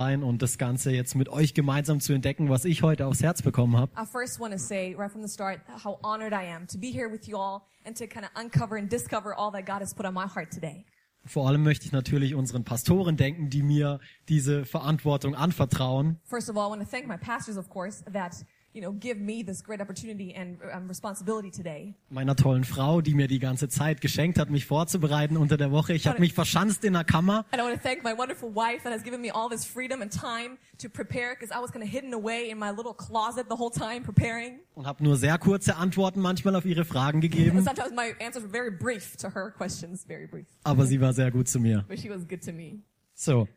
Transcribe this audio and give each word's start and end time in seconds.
sein 0.00 0.22
und 0.22 0.42
das 0.42 0.58
Ganze 0.58 0.92
jetzt 0.92 1.16
mit 1.16 1.28
euch 1.28 1.54
gemeinsam 1.54 1.98
zu 1.98 2.12
entdecken, 2.12 2.48
was 2.48 2.64
ich 2.64 2.82
heute 2.84 3.06
aufs 3.06 3.20
Herz 3.20 3.42
bekommen 3.42 3.76
habe. 3.76 3.90
I 4.00 4.06
first 4.06 4.38
want 4.38 4.52
to 4.52 4.58
say 4.58 4.94
right 4.96 5.10
from 5.10 5.26
the 5.26 5.28
start 5.28 5.58
how 5.84 5.98
honored 6.04 6.32
I 6.32 6.48
am 6.48 6.68
to 6.68 6.78
be 6.78 6.86
here 6.86 7.10
with 7.10 7.26
you 7.26 7.36
all 7.36 7.62
and 7.84 7.98
to 7.98 8.06
kind 8.06 8.24
of 8.24 8.30
uncover 8.40 8.76
and 8.76 8.88
discover 8.88 9.34
all 9.36 9.50
that 9.50 9.66
God 9.66 9.80
has 9.80 9.92
put 9.92 10.06
on 10.06 10.14
my 10.14 10.26
heart 10.32 10.52
today. 10.52 10.84
Vor 11.24 11.48
allem 11.48 11.64
möchte 11.64 11.84
ich 11.84 11.90
natürlich 11.90 12.36
unseren 12.36 12.62
Pastoren 12.62 13.16
denken, 13.16 13.50
die 13.50 13.64
mir 13.64 13.98
diese 14.28 14.64
Verantwortung 14.64 15.34
anvertrauen. 15.34 16.20
First 16.22 16.48
of 16.48 16.56
all, 16.56 16.68
I 16.68 16.70
want 16.70 16.80
to 16.80 16.88
thank 16.88 17.08
my 17.08 17.16
pastors, 17.16 17.56
of 17.56 17.68
course, 17.68 18.04
that 18.04 18.46
you 18.78 18.84
know 18.84 18.92
give 18.92 19.18
me 19.18 19.42
this 19.42 19.62
great 19.62 19.80
opportunity 19.80 20.32
and 20.34 20.58
um, 20.72 20.86
responsibility 20.88 21.50
today. 21.50 21.94
Meiner 22.10 22.36
tollen 22.36 22.62
Frau, 22.64 23.00
die 23.00 23.14
mir 23.14 23.26
die 23.26 23.40
ganze 23.40 23.68
Zeit 23.68 24.00
geschenkt 24.00 24.38
hat, 24.38 24.50
mich 24.50 24.66
vorzubereiten 24.66 25.36
unter 25.36 25.56
der 25.56 25.72
Woche. 25.72 25.94
Ich 25.94 26.06
habe 26.06 26.20
mich 26.20 26.32
verschanzt 26.32 26.84
in 26.84 26.92
der 26.92 27.02
Kammer. 27.04 27.44
And 27.50 27.60
I 27.60 27.64
want 27.64 27.74
to 27.74 27.82
thank 27.82 28.04
my 28.04 28.16
wonderful 28.16 28.54
wife 28.54 28.84
that 28.84 28.92
has 28.92 29.02
given 29.02 29.20
me 29.20 29.32
all 29.34 29.48
this 29.48 29.64
freedom 29.64 30.00
and 30.00 30.12
time 30.12 30.58
to 30.78 30.88
prepare 30.88 31.34
because 31.34 31.50
I 31.52 31.60
was 31.60 31.72
kind 31.72 31.82
of 31.82 31.90
hidden 31.90 32.14
away 32.14 32.50
in 32.50 32.58
my 32.58 32.70
little 32.70 32.94
closet 32.94 33.48
the 33.48 33.56
whole 33.58 33.70
time 33.70 34.02
preparing. 34.04 34.60
und 34.76 34.86
habe 34.86 35.02
nur 35.02 35.16
sehr 35.16 35.38
kurze 35.38 35.74
Antworten 35.76 36.20
manchmal 36.20 36.54
auf 36.54 36.64
ihre 36.64 36.84
Fragen 36.84 37.16
And 37.18 37.22
gegeben, 37.22 37.64
sometimes 37.64 37.90
my 37.90 38.14
answers 38.24 38.44
were 38.44 38.50
very 38.52 38.70
brief 38.70 39.16
to 39.16 39.28
her 39.34 39.50
questions, 39.50 40.04
very 40.06 40.28
brief. 40.28 40.46
aber 40.62 40.86
sie 40.86 41.00
war 41.00 41.12
sehr 41.12 41.32
gut 41.32 41.48
zu 41.48 41.58
mir. 41.58 41.84
But 41.88 41.98
she 41.98 42.08
was 42.08 42.26
good 42.28 42.42
to 42.44 42.52
me. 42.52 42.82
So. 43.14 43.48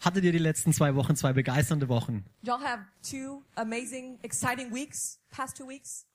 Hattet 0.00 0.24
ihr 0.24 0.32
die 0.32 0.38
letzten 0.38 0.72
zwei 0.72 0.94
Wochen 0.94 1.14
zwei 1.14 1.34
begeisternde 1.34 1.88
Wochen? 1.88 2.24
Y'all 2.42 2.62
have 2.62 2.84
two 3.02 3.42
amazing, 3.56 4.18
exciting 4.22 4.72
weeks, 4.72 5.20
past 5.30 5.58
two 5.58 5.68
weeks. 5.68 6.06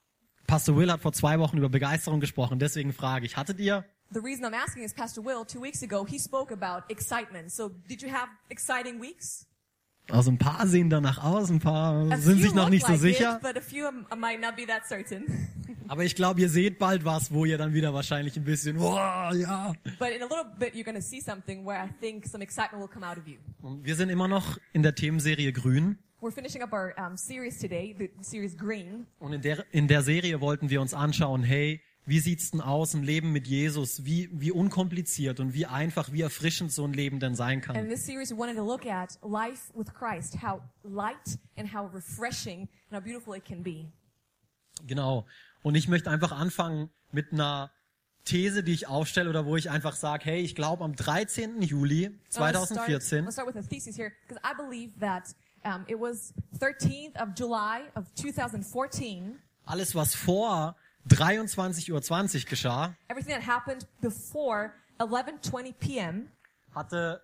Pastor 0.48 0.76
Will 0.76 0.92
hat 0.92 1.02
vor 1.02 1.14
zwei 1.14 1.40
Wochen 1.40 1.58
über 1.58 1.70
Begeisterung 1.70 2.20
gesprochen, 2.20 2.58
deswegen 2.58 2.94
frage 2.94 3.26
ich, 3.26 3.38
hattet 3.38 3.60
ihr? 3.60 3.86
The 4.12 4.20
reason 4.20 4.44
I'm 4.44 4.56
asking 4.56 4.84
is 4.84 4.94
Pastor 4.94 5.24
Will, 5.24 5.46
two 5.46 5.62
weeks 5.62 5.84
ago, 5.84 6.06
he 6.06 6.18
spoke 6.18 6.52
about 6.52 6.86
excitement. 6.90 7.52
So 7.52 7.70
did 7.88 8.02
you 8.02 8.10
have 8.12 8.28
exciting 8.50 9.00
weeks? 9.00 9.48
Also 10.10 10.32
ein 10.32 10.38
paar 10.38 10.68
sehen 10.68 10.90
danach 10.90 11.24
aus, 11.24 11.50
ein 11.50 11.60
paar 11.60 12.12
A 12.12 12.18
sind 12.18 12.42
sich 12.42 12.54
noch 12.54 12.70
nicht 12.70 12.86
so 12.86 12.96
sicher. 12.96 13.40
It. 13.42 13.52
Aber 15.88 16.04
ich 16.04 16.16
glaube, 16.16 16.42
ihr 16.42 16.50
seht 16.50 16.80
bald 16.80 17.06
was, 17.06 17.34
wo 17.34 17.46
ihr 17.46 17.58
dann 17.58 17.74
wieder 17.74 17.94
wahrscheinlich 17.94 18.36
ein 18.38 18.44
bisschen, 18.44 18.80
wow, 18.80 19.34
ja. 19.34 19.74
but 20.00 20.10
in 20.10 20.22
a 20.22 20.26
little 20.26 20.46
bit, 20.60 20.74
you're 20.74 20.84
going 20.84 20.96
to 20.96 21.02
see 21.02 21.20
something 21.20 21.66
where 21.66 21.84
I 21.84 21.90
think 22.00 22.26
some 22.26 22.44
excitement 22.44 22.82
will 22.82 22.88
come 22.88 23.06
out 23.06 23.18
of 23.18 23.28
you. 23.28 23.38
Und 23.62 23.84
wir 23.84 23.96
sind 23.96 24.10
immer 24.10 24.28
noch 24.28 24.58
in 24.74 24.84
der 24.84 24.96
Themenserie 24.96 25.52
Grün. 25.52 25.98
We're 26.22 26.32
finishing 26.32 26.64
up 26.64 26.74
our 26.74 26.94
um, 26.98 27.18
series 27.18 27.60
today, 27.60 27.96
the 27.98 28.10
series 28.22 28.58
Green. 28.58 29.06
Und 29.20 29.34
in 29.34 29.42
der, 29.42 29.66
in 29.72 29.88
der 29.88 30.02
Serie 30.02 30.42
wollten 30.42 30.70
wir 30.70 30.82
uns 30.82 30.94
anschauen, 30.94 31.44
hey, 31.44 31.82
wie 32.06 32.20
sieht's 32.20 32.52
denn 32.52 32.62
aus, 32.62 32.94
ein 32.94 33.04
Leben 33.04 33.32
mit 33.32 33.48
Jesus? 33.48 34.06
Wie, 34.06 34.30
wie 34.32 34.52
unkompliziert 34.52 35.40
und 35.40 35.54
wie 35.54 35.66
einfach, 35.66 36.12
wie 36.12 36.22
erfrischend 36.22 36.72
so 36.72 36.86
ein 36.86 36.94
Leben 36.94 37.20
denn 37.20 37.36
sein 37.36 37.58
And 37.60 37.68
in 37.68 37.74
kann. 37.74 37.90
this 37.90 38.06
series, 38.06 38.32
we 38.32 38.38
wanted 38.38 38.56
to 38.58 38.66
look 38.66 38.86
at 38.86 39.18
life 39.24 39.72
with 39.74 39.88
Christ, 39.94 40.42
how 40.42 40.62
light 40.84 41.40
and 41.58 41.74
how 41.74 41.92
refreshing 41.94 42.62
and 42.90 42.98
how 42.98 43.02
beautiful 43.02 43.36
it 43.36 43.44
can 43.46 43.64
be. 43.64 43.86
Genau. 44.86 45.26
Und 45.64 45.76
ich 45.76 45.88
möchte 45.88 46.10
einfach 46.12 46.32
anfangen 46.32 46.90
mit 47.12 47.32
einer 47.34 47.72
These, 48.26 48.64
die 48.64 48.74
ich 48.74 48.88
aufstelle 48.88 49.30
oder 49.30 49.46
wo 49.46 49.56
ich 49.56 49.70
einfach 49.70 49.96
sage, 49.96 50.26
hey, 50.26 50.42
ich 50.42 50.56
glaube 50.56 50.84
am 50.84 50.96
13. 50.96 51.62
Juli 51.62 52.06
I 52.06 52.10
wanna 52.38 52.66
start- 52.66 52.68
2014 52.68 53.24
Let's 53.26 53.34
start 53.36 53.48
with 53.48 53.58
a 53.58 53.68
thesis 53.68 53.98
here, 53.98 54.12
because 54.28 54.40
I 54.44 54.54
believe 54.56 54.94
that 55.00 55.36
um, 55.64 55.86
it 55.88 56.00
was 56.00 56.34
13th 56.60 57.16
of 57.22 57.30
July 57.36 57.82
of 57.96 58.06
2014. 58.16 59.40
alles, 59.66 59.96
was 59.96 60.14
vor 60.16 60.76
23.20 61.10 61.92
Uhr 61.92 62.50
geschah, 62.50 62.96
Everything 63.08 63.34
that 63.34 63.46
happened 63.46 63.88
before 64.02 64.74
11:20 65.00 65.74
p.m. 65.80 66.30
hatte, 66.74 67.22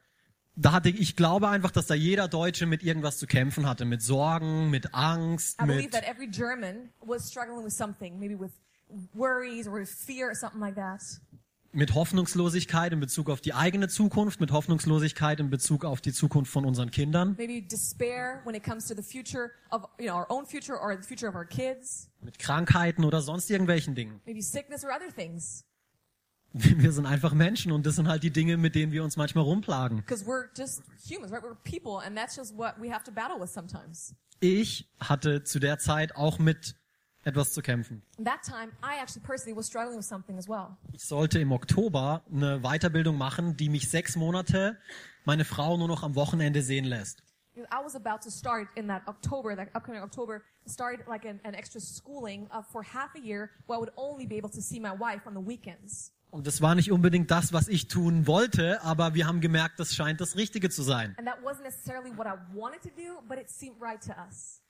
da 0.56 0.74
hatte 0.74 0.90
ich 0.90 1.16
glaube 1.16 1.48
einfach, 1.50 1.72
dass 1.72 1.88
da 1.88 1.94
jeder 1.94 2.28
Deutsche 2.28 2.66
mit 2.66 2.84
irgendwas 2.84 3.18
zu 3.18 3.28
kämpfen 3.28 3.68
hatte, 3.68 3.86
mit 3.86 4.02
Sorgen, 4.02 4.70
mit 4.70 4.94
Angst, 4.94 5.60
I 5.62 5.66
believe 5.66 5.84
mit 5.84 5.92
that 5.94 6.04
every 6.04 6.28
German 6.28 6.92
was 7.00 7.30
struggling 7.30 7.64
with 7.64 7.74
something, 7.74 8.20
maybe 8.20 8.40
with 8.40 8.52
worries 9.14 9.68
or 9.68 9.74
with 9.74 9.90
fear 9.90 10.30
or 10.30 10.36
something 10.36 10.60
like 10.60 10.76
that. 10.76 11.02
Mit 11.74 11.94
Hoffnungslosigkeit 11.94 12.92
in 12.94 13.00
Bezug 13.00 13.30
auf 13.30 13.42
die 13.42 13.54
eigene 13.54 13.88
Zukunft, 13.88 14.40
mit 14.40 14.52
Hoffnungslosigkeit 14.52 15.40
in 15.40 15.50
Bezug 15.50 15.86
auf 15.86 16.02
die 16.02 16.14
Zukunft 16.14 16.52
von 16.52 16.66
unseren 16.66 16.92
Kindern, 16.92 17.36
Maybe 17.38 17.62
despair 17.62 18.42
when 18.46 18.56
it 18.56 18.64
comes 18.64 18.88
to 18.88 18.96
the 18.96 19.04
future 19.04 19.52
of 19.72 19.84
you 20.00 20.08
know 20.08 20.16
our 20.16 20.30
own 20.30 20.46
future 20.46 20.78
or 20.80 20.96
the 20.96 21.08
future 21.08 21.30
of 21.30 21.36
our 21.36 21.46
kids. 21.46 22.10
mit 22.22 22.40
Krankheiten 22.40 23.06
oder 23.06 23.22
sonst 23.22 23.50
irgendwelchen 23.50 23.96
Dingen. 23.96 24.22
Maybe 24.26 24.42
sickness 24.42 24.84
or 24.84 24.92
other 24.92 25.14
things. 25.16 25.66
Wir 26.54 26.92
sind 26.92 27.06
einfach 27.06 27.34
Menschen 27.34 27.72
und 27.72 27.86
das 27.86 27.96
sind 27.96 28.10
halt 28.10 28.24
die 28.24 28.32
Dinge, 28.32 28.58
mit 28.58 28.76
denen 28.76 28.92
wir 28.92 29.06
uns 29.06 29.16
manchmal 29.16 29.46
rumplagen. 29.46 30.04
Humans, 30.06 31.32
right? 31.32 31.44
People. 31.64 32.02
Ich 34.42 34.90
hatte 35.00 35.44
zu 35.44 35.60
der 35.60 35.80
Zeit 35.80 36.16
auch 36.16 36.40
mit 36.40 36.76
etwas 37.24 37.54
zu 37.54 37.62
kämpfen. 37.62 38.02
And 38.18 38.28
that 38.28 38.42
time, 38.44 38.72
I 38.82 39.00
actually 39.02 39.26
personally 39.26 39.56
was 39.56 39.68
struggling 39.68 39.98
with 39.98 40.06
something 40.06 40.38
as 40.38 40.48
well. 40.48 40.78
Ich 40.94 41.04
sollte 41.04 41.40
im 41.40 41.52
Oktober 41.52 42.24
eine 42.32 42.62
Weiterbildung 42.62 43.18
machen, 43.18 43.58
die 43.58 43.70
mich 43.70 43.90
sechs 43.90 44.16
Monate 44.16 44.78
meine 45.26 45.46
Frau 45.46 45.78
nur 45.78 45.88
noch 45.88 46.04
am 46.04 46.16
Wochenende 46.16 46.62
sehen 46.62 46.86
lässt. 46.86 47.24
I 47.56 47.84
was 47.84 47.96
about 47.96 48.22
to 48.24 48.30
start 48.30 48.70
in 48.76 48.88
that 48.88 49.02
October, 49.08 49.56
that 49.56 49.68
upcoming 49.76 50.02
October, 50.02 50.42
start 50.66 51.06
like 51.08 51.26
an, 51.26 51.40
an 51.44 51.54
extra 51.54 51.82
schooling 51.82 52.48
uh, 52.50 52.62
for 52.62 52.82
half 52.82 53.14
a 53.16 53.20
year 53.20 53.52
where 53.68 53.78
I 53.78 53.80
would 53.80 53.92
only 53.98 54.26
be 54.26 54.38
able 54.38 54.50
to 54.52 54.62
see 54.62 54.80
my 54.80 54.92
wife 54.92 55.28
on 55.28 55.34
the 55.34 55.42
weekends. 55.42 56.14
Und 56.32 56.48
das 56.48 56.62
war 56.62 56.76
nicht 56.76 56.94
unbedingt 56.94 57.30
das, 57.30 57.52
was 57.52 57.68
ich 57.68 57.90
tun 57.90 58.26
wollte, 58.26 58.82
aber 58.84 59.14
wir 59.16 59.28
haben 59.28 59.42
gemerkt, 59.42 59.82
das 59.82 59.94
scheint 59.94 60.22
das 60.22 60.38
Richtige 60.38 60.70
zu 60.70 60.82
sein. 60.82 61.14
And 61.18 61.28
that 61.28 61.44
wasn't 61.44 61.64
necessarily 61.64 62.16
what 62.16 62.26
I 62.26 62.38
wanted 62.56 62.82
to 62.84 62.90
do, 62.90 63.22
but 63.28 63.38
it 63.38 63.50
seemed 63.50 63.82
right 63.82 64.02
to 64.02 64.14
us. 64.14 64.61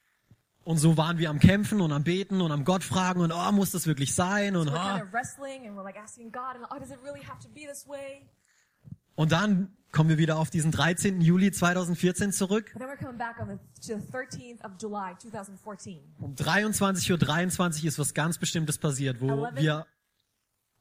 Und 0.63 0.77
so 0.77 0.95
waren 0.95 1.17
wir 1.17 1.29
am 1.29 1.39
Kämpfen 1.39 1.81
und 1.81 1.91
am 1.91 2.03
Beten 2.03 2.39
und 2.41 2.51
am 2.51 2.63
Gott 2.65 2.83
fragen 2.83 3.21
und 3.21 3.31
oh, 3.31 3.51
muss 3.51 3.71
das 3.71 3.87
wirklich 3.87 4.13
sein 4.13 4.55
und 4.55 4.69
ah. 4.69 5.01
oh? 5.01 5.17
Und 9.15 9.31
dann 9.31 9.75
kommen 9.91 10.09
wir 10.09 10.17
wieder 10.17 10.37
auf 10.37 10.49
diesen 10.49 10.71
13. 10.71 11.21
Juli 11.21 11.51
2014 11.51 12.31
zurück. 12.31 12.71
But 12.73 12.81
then 12.81 12.89
we're 12.89 12.97
coming 12.97 13.17
back 13.17 13.39
on 13.39 13.49
the, 13.49 13.57
to 13.87 13.99
the 13.99 14.11
13th 14.11 14.63
of 14.63 14.73
July, 14.79 15.15
2014. 15.17 15.99
Um 16.19 16.35
23.23 16.35 17.81
Uhr 17.81 17.87
ist 17.87 17.99
was 17.99 18.13
ganz 18.13 18.37
Bestimmtes 18.37 18.77
passiert, 18.77 19.19
wo 19.19 19.47
wir 19.55 19.85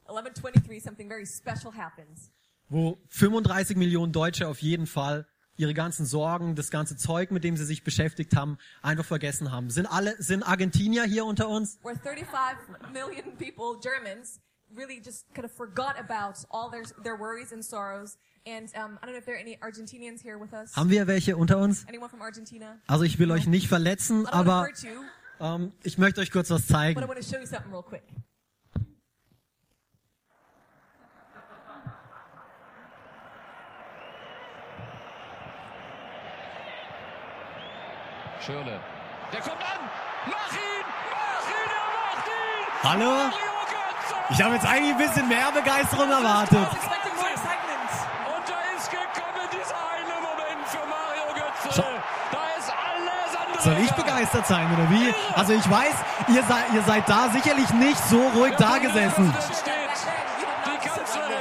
11:23, 0.06 0.82
something 0.82 1.08
very 1.08 1.26
special 1.26 1.72
happens. 1.74 2.30
wo 2.68 2.98
35 3.08 3.76
Millionen 3.76 4.12
Deutsche 4.12 4.46
auf 4.46 4.62
jeden 4.62 4.86
Fall 4.86 5.26
ihre 5.60 5.74
ganzen 5.74 6.06
Sorgen, 6.06 6.54
das 6.54 6.70
ganze 6.70 6.96
Zeug, 6.96 7.30
mit 7.30 7.44
dem 7.44 7.56
sie 7.56 7.64
sich 7.64 7.84
beschäftigt 7.84 8.34
haben, 8.34 8.56
einfach 8.82 9.04
vergessen 9.04 9.52
haben. 9.52 9.70
Sind 9.70 9.86
alle, 9.86 10.20
sind 10.22 10.42
Argentinier 10.42 11.04
hier 11.04 11.24
unter 11.26 11.48
uns? 11.48 11.78
Where 11.82 11.96
35 11.96 12.92
million 12.92 13.36
people, 13.36 13.78
Germans, 13.80 14.40
really 14.74 15.00
just 15.04 15.26
kind 15.34 15.44
of 15.44 15.52
forgot 15.52 15.96
about 15.98 16.46
all 16.50 16.70
their 16.70 16.82
their 17.02 17.18
worries 17.18 17.52
and 17.52 17.64
sorrows. 17.64 18.16
And 18.46 18.70
um, 18.74 18.98
I 19.02 19.06
don't 19.06 19.12
know 19.12 19.18
if 19.18 19.26
there 19.26 19.36
are 19.36 19.40
any 19.40 19.58
Argentinians 19.60 20.22
here 20.22 20.38
with 20.40 20.54
us. 20.54 20.74
Haben 20.74 20.88
wir 20.88 21.06
welche 21.06 21.36
unter 21.36 21.58
uns? 21.58 21.84
Anyone 21.86 22.08
from 22.08 22.22
Argentina? 22.22 22.78
Also 22.86 23.04
ich 23.04 23.18
will 23.18 23.30
euch 23.30 23.46
nicht 23.46 23.68
verletzen, 23.68 24.26
aber 24.26 24.66
ähm, 25.40 25.72
ich 25.82 25.98
möchte 25.98 26.22
euch 26.22 26.30
kurz 26.30 26.48
was 26.50 26.62
but 26.62 26.70
I 26.70 26.72
zeigen. 26.72 27.00
want 27.02 27.16
to 27.20 27.22
show 27.22 27.38
you 27.38 27.46
something 27.46 27.70
real 27.70 27.82
quick. 27.82 28.02
Schirle. 38.44 38.80
Der 39.32 39.40
kommt 39.40 39.60
an! 39.60 39.80
Mach 40.26 40.52
ihn! 40.52 40.84
Mach 41.12 41.46
ihn! 41.46 41.70
Er 41.70 41.88
macht 42.08 42.26
ihn! 42.26 42.88
Hallo? 42.88 43.30
Ich 44.30 44.42
habe 44.42 44.54
jetzt 44.54 44.66
eigentlich 44.66 44.92
ein 44.92 44.98
bisschen 44.98 45.28
mehr 45.28 45.50
Begeisterung 45.52 46.10
erwartet. 46.10 46.56
Und 46.56 46.68
da 48.48 48.58
ist 48.76 48.90
gekommen 48.90 49.48
dieser 49.52 49.76
eine 49.92 50.14
Moment 50.24 50.66
für 50.66 50.86
Mario 50.88 51.34
Götze. 51.34 51.84
Da 52.32 52.38
ist 52.56 52.72
alles 52.72 53.36
andere. 53.36 53.62
Soll 53.62 53.78
ich 53.84 53.92
begeistert 53.92 54.46
sein 54.46 54.72
oder 54.72 54.88
wie? 54.90 55.14
Also 55.34 55.52
ich 55.52 55.70
weiß, 55.70 55.94
ihr 56.28 56.42
seid, 56.44 56.64
ihr 56.72 56.82
seid 56.82 57.08
da 57.08 57.28
sicherlich 57.28 57.70
nicht 57.74 58.02
so 58.08 58.26
ruhig 58.28 58.54
da 58.56 58.78
gesessen. 58.78 59.34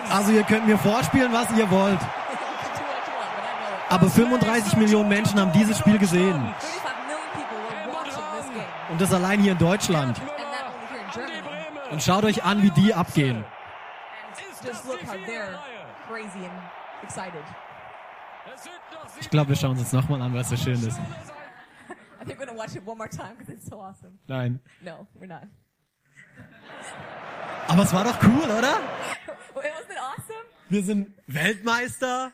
Also 0.09 0.31
ihr 0.31 0.43
könnt 0.43 0.67
mir 0.67 0.77
vorspielen, 0.77 1.31
was 1.31 1.49
ihr 1.51 1.69
wollt. 1.71 1.99
Aber 3.89 4.09
35 4.09 4.75
Millionen 4.77 5.09
Menschen 5.09 5.39
haben 5.39 5.51
dieses 5.53 5.77
Spiel 5.77 5.97
gesehen. 5.97 6.53
35 6.53 7.07
million 7.07 7.29
people 7.33 7.57
were 7.57 7.93
watching 7.93 8.25
this 8.37 8.49
game, 8.53 8.79
Und 8.99 9.03
das 9.03 9.13
allein 9.13 9.39
hier 9.39 9.53
in 9.53 9.57
Deutschland. 9.57 10.21
Und 11.89 12.03
schaut 12.03 12.25
euch 12.25 12.43
an, 12.43 12.61
wie 12.61 12.69
die 12.71 12.93
abgehen. 12.93 13.45
Ich 19.21 19.29
glaube, 19.29 19.49
wir 19.51 19.55
schauen 19.55 19.71
uns 19.71 19.79
jetzt 19.79 19.93
nochmal 19.93 20.21
an, 20.21 20.33
was 20.33 20.49
so 20.49 20.57
schön 20.57 20.73
ist. 20.73 20.99
I 22.19 22.25
think 22.25 22.41
we're 22.41 22.45
gonna 22.45 22.57
watch 22.57 22.75
it 22.75 22.85
one 22.85 22.97
more 22.97 23.07
time 23.07 23.35
because 23.37 23.53
it's 23.53 23.67
so 23.67 23.79
awesome. 23.79 24.19
Nein. 24.27 24.59
No, 24.81 25.07
we're 25.17 25.27
not. 25.27 25.47
Aber 27.69 27.83
es 27.83 27.93
war 27.93 28.03
doch 28.03 28.21
cool, 28.21 28.51
oder? 28.51 28.73
Wasn't 29.55 29.91
it 29.91 29.97
awesome? 29.97 30.45
Wir 30.67 30.83
sind 30.83 31.13
Weltmeister 31.25 32.33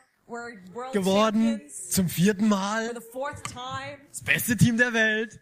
geworden. 0.93 1.61
Zum 1.89 2.09
vierten 2.09 2.47
Mal. 2.47 2.93
Das 2.93 4.23
beste 4.23 4.57
Team 4.57 4.77
der 4.77 4.93
Welt. 4.93 5.39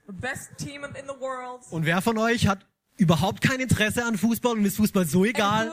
Und 1.69 1.85
wer 1.85 2.01
von 2.01 2.17
euch 2.17 2.47
hat 2.47 2.65
überhaupt 2.97 3.41
kein 3.41 3.59
Interesse 3.59 4.05
an 4.05 4.17
Fußball 4.17 4.53
und 4.53 4.65
ist 4.65 4.77
Fußball 4.77 5.05
so 5.05 5.25
egal? 5.25 5.71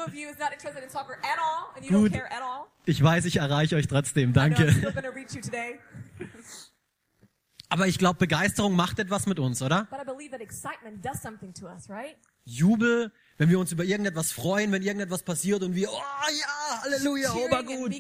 Gut. 1.89 2.13
Ich 2.87 3.03
weiß, 3.03 3.25
ich 3.27 3.37
erreiche 3.37 3.77
euch 3.77 3.87
trotzdem. 3.87 4.33
Danke. 4.33 4.95
Aber 7.73 7.87
ich 7.87 7.99
glaube, 7.99 8.19
Begeisterung 8.19 8.75
macht 8.75 8.99
etwas 8.99 9.27
mit 9.27 9.39
uns, 9.39 9.63
oder? 9.63 9.87
but 9.91 10.01
I 10.01 10.05
believe 10.05 10.33
that 10.33 10.41
excitement 10.41 11.05
does 11.05 11.23
something 11.23 11.55
to 11.55 11.67
us, 11.67 11.89
right? 11.89 12.17
Jubel, 12.45 13.13
wenn 13.41 13.49
wir 13.49 13.59
uns 13.59 13.73
über 13.73 13.85
irgendetwas 13.85 14.33
freuen, 14.33 14.71
wenn 14.71 14.83
irgendetwas 14.83 15.23
passiert 15.23 15.63
und 15.63 15.75
wir, 15.75 15.91
oh 15.91 15.97
ja, 15.97 16.83
Halleluja, 16.83 17.33
obergut. 17.33 17.91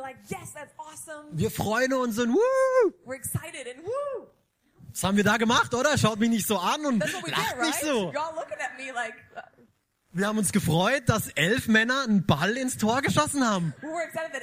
like, 0.00 0.16
yes, 0.28 0.54
awesome. 0.78 1.28
Wir 1.32 1.50
freuen 1.50 1.92
uns 1.92 2.18
und 2.18 2.32
wuh. 2.32 2.92
We're 3.04 3.16
excited 3.16 3.66
and 3.68 3.84
woo! 3.84 4.28
Was 4.88 5.04
haben 5.04 5.18
wir 5.18 5.24
da 5.24 5.36
gemacht, 5.36 5.74
oder? 5.74 5.98
Schaut 5.98 6.18
mich 6.18 6.30
nicht 6.30 6.46
so 6.46 6.56
an 6.56 6.86
und 6.86 7.02
we 7.02 7.06
did, 7.06 7.36
lacht 7.36 7.58
nicht 7.60 7.80
so. 7.82 8.10
Like 8.94 9.14
uh, 9.36 9.40
Wir 10.12 10.26
haben 10.26 10.38
uns 10.38 10.52
gefreut, 10.52 11.02
dass 11.10 11.28
elf 11.28 11.68
Männer 11.68 12.04
einen 12.04 12.24
Ball 12.24 12.56
ins 12.56 12.78
Tor 12.78 13.02
geschossen 13.02 13.46
haben. 13.46 13.74
we 13.82 13.88
were 13.88 14.04
excited 14.04 14.32
that 14.32 14.42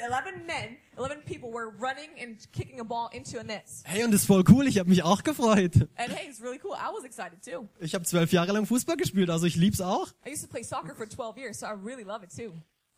11 1.00 1.08
men, 1.08 1.24
11 1.24 1.24
people 1.26 1.52
were 1.52 1.72
running 1.80 2.10
and 2.22 2.38
kicking 2.52 2.80
a 2.80 2.84
ball 2.84 3.10
into 3.14 3.40
a 3.40 3.44
net. 3.44 3.64
Hey, 3.86 4.04
und 4.04 4.12
das 4.12 4.22
ist 4.22 4.28
voll 4.28 4.44
cool. 4.50 4.68
Ich 4.68 4.78
habe 4.78 4.90
mich 4.90 5.04
auch 5.04 5.24
gefreut. 5.24 5.76
And 5.96 6.12
hey, 6.12 6.28
it's 6.30 6.42
really 6.42 6.60
cool. 6.64 6.74
I 6.74 6.92
was 6.94 7.04
excited 7.04 7.42
too. 7.44 7.68
Ich 7.80 7.94
habe 7.94 8.04
zwölf 8.06 8.32
Jahre 8.32 8.52
lang 8.52 8.66
Fußball 8.66 8.98
gespielt, 8.98 9.30
also 9.30 9.46
ich 9.46 9.56
lieb's 9.56 9.82
auch. 9.82 10.10
I 10.26 10.32
used 10.32 10.44
to 10.44 10.48
play 10.48 10.64
soccer 10.64 10.96
for 10.96 11.08
12 11.08 11.38
years, 11.38 11.60
so 11.60 11.66
I 11.66 11.72
really 11.72 12.04
love 12.04 12.24
it 12.24 12.36
too. 12.36 12.54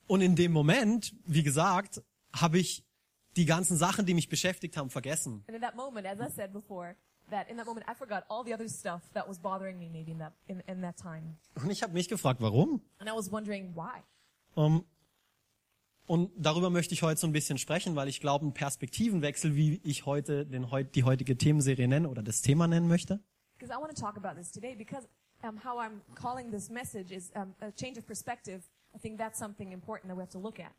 Und 0.08 0.22
in 0.22 0.36
dem 0.36 0.52
Moment, 0.52 1.14
wie 1.26 1.44
gesagt, 1.44 2.02
habe 2.34 2.60
ich 2.60 2.84
die 3.38 3.46
ganzen 3.46 3.78
Sachen, 3.78 4.06
die 4.06 4.14
mich 4.14 4.28
beschäftigt 4.30 4.76
haben, 4.78 4.90
vergessen. 4.90 5.44
And 5.48 5.56
in 5.56 5.62
that 5.62 5.76
moment, 5.76 6.06
as 6.06 6.20
I 6.20 6.30
said 6.30 6.52
before, 6.52 6.96
that 7.30 7.50
in 7.50 7.58
that 7.58 7.66
moment 7.66 7.86
I 7.88 7.94
forgot 7.94 8.24
all 8.30 8.44
the 8.44 8.54
other 8.54 8.68
stuff 8.68 9.02
that 9.14 9.28
was 9.28 9.40
bothering 9.40 9.78
me 9.80 9.90
maybe 9.90 10.12
in 10.12 10.20
that 10.20 10.34
in, 10.48 10.62
in 10.68 10.82
that 10.82 10.98
time. 10.98 11.38
Und 11.56 11.72
ich 11.72 11.82
habe 11.82 11.94
mich 11.94 12.10
gefragt, 12.10 12.42
warum? 12.42 12.82
And 13.00 13.10
I 13.10 13.14
was 13.14 13.32
wondering 13.32 13.74
why. 13.76 14.02
Um, 14.56 14.86
und 16.08 16.32
darüber 16.38 16.70
möchte 16.70 16.94
ich 16.94 17.04
heute 17.04 17.20
so 17.20 17.28
ein 17.28 17.34
bisschen 17.34 17.58
sprechen, 17.58 17.96
weil 17.96 18.08
ich 18.08 18.20
glaube, 18.20 18.46
ein 18.46 18.54
Perspektivenwechsel, 18.54 19.56
wie 19.56 19.80
ich 19.84 20.06
heute 20.06 20.46
den, 20.46 20.68
die 20.94 21.04
heutige 21.04 21.38
Themenserie 21.38 21.88
nenne 21.88 22.10
oder 22.10 22.24
das 22.24 22.42
Thema 22.42 22.68
nennen 22.68 22.88
möchte, 22.88 23.20
Because 23.62 23.72
I 23.72 23.80
want 23.80 23.96
to 23.96 24.02
talk 24.02 24.18
about 24.18 24.36
this 24.40 24.52
today 24.52 24.74
because 24.74 25.08
um, 25.44 25.56
how 25.56 25.78
I'm 25.78 26.02
calling 26.16 26.50
this 26.50 26.72
message 26.72 27.12
is 27.12 27.32
um, 27.36 27.54
a 27.62 27.72
change 27.72 28.00
of 28.00 28.08
perspective. 28.08 28.64
I 28.96 28.98
think 28.98 29.20
that's 29.20 29.38
something 29.38 29.72
important 29.72 30.10
that 30.10 30.16
we 30.16 30.22
have 30.22 30.32
to 30.32 30.40
look 30.40 30.60
at. 30.60 30.72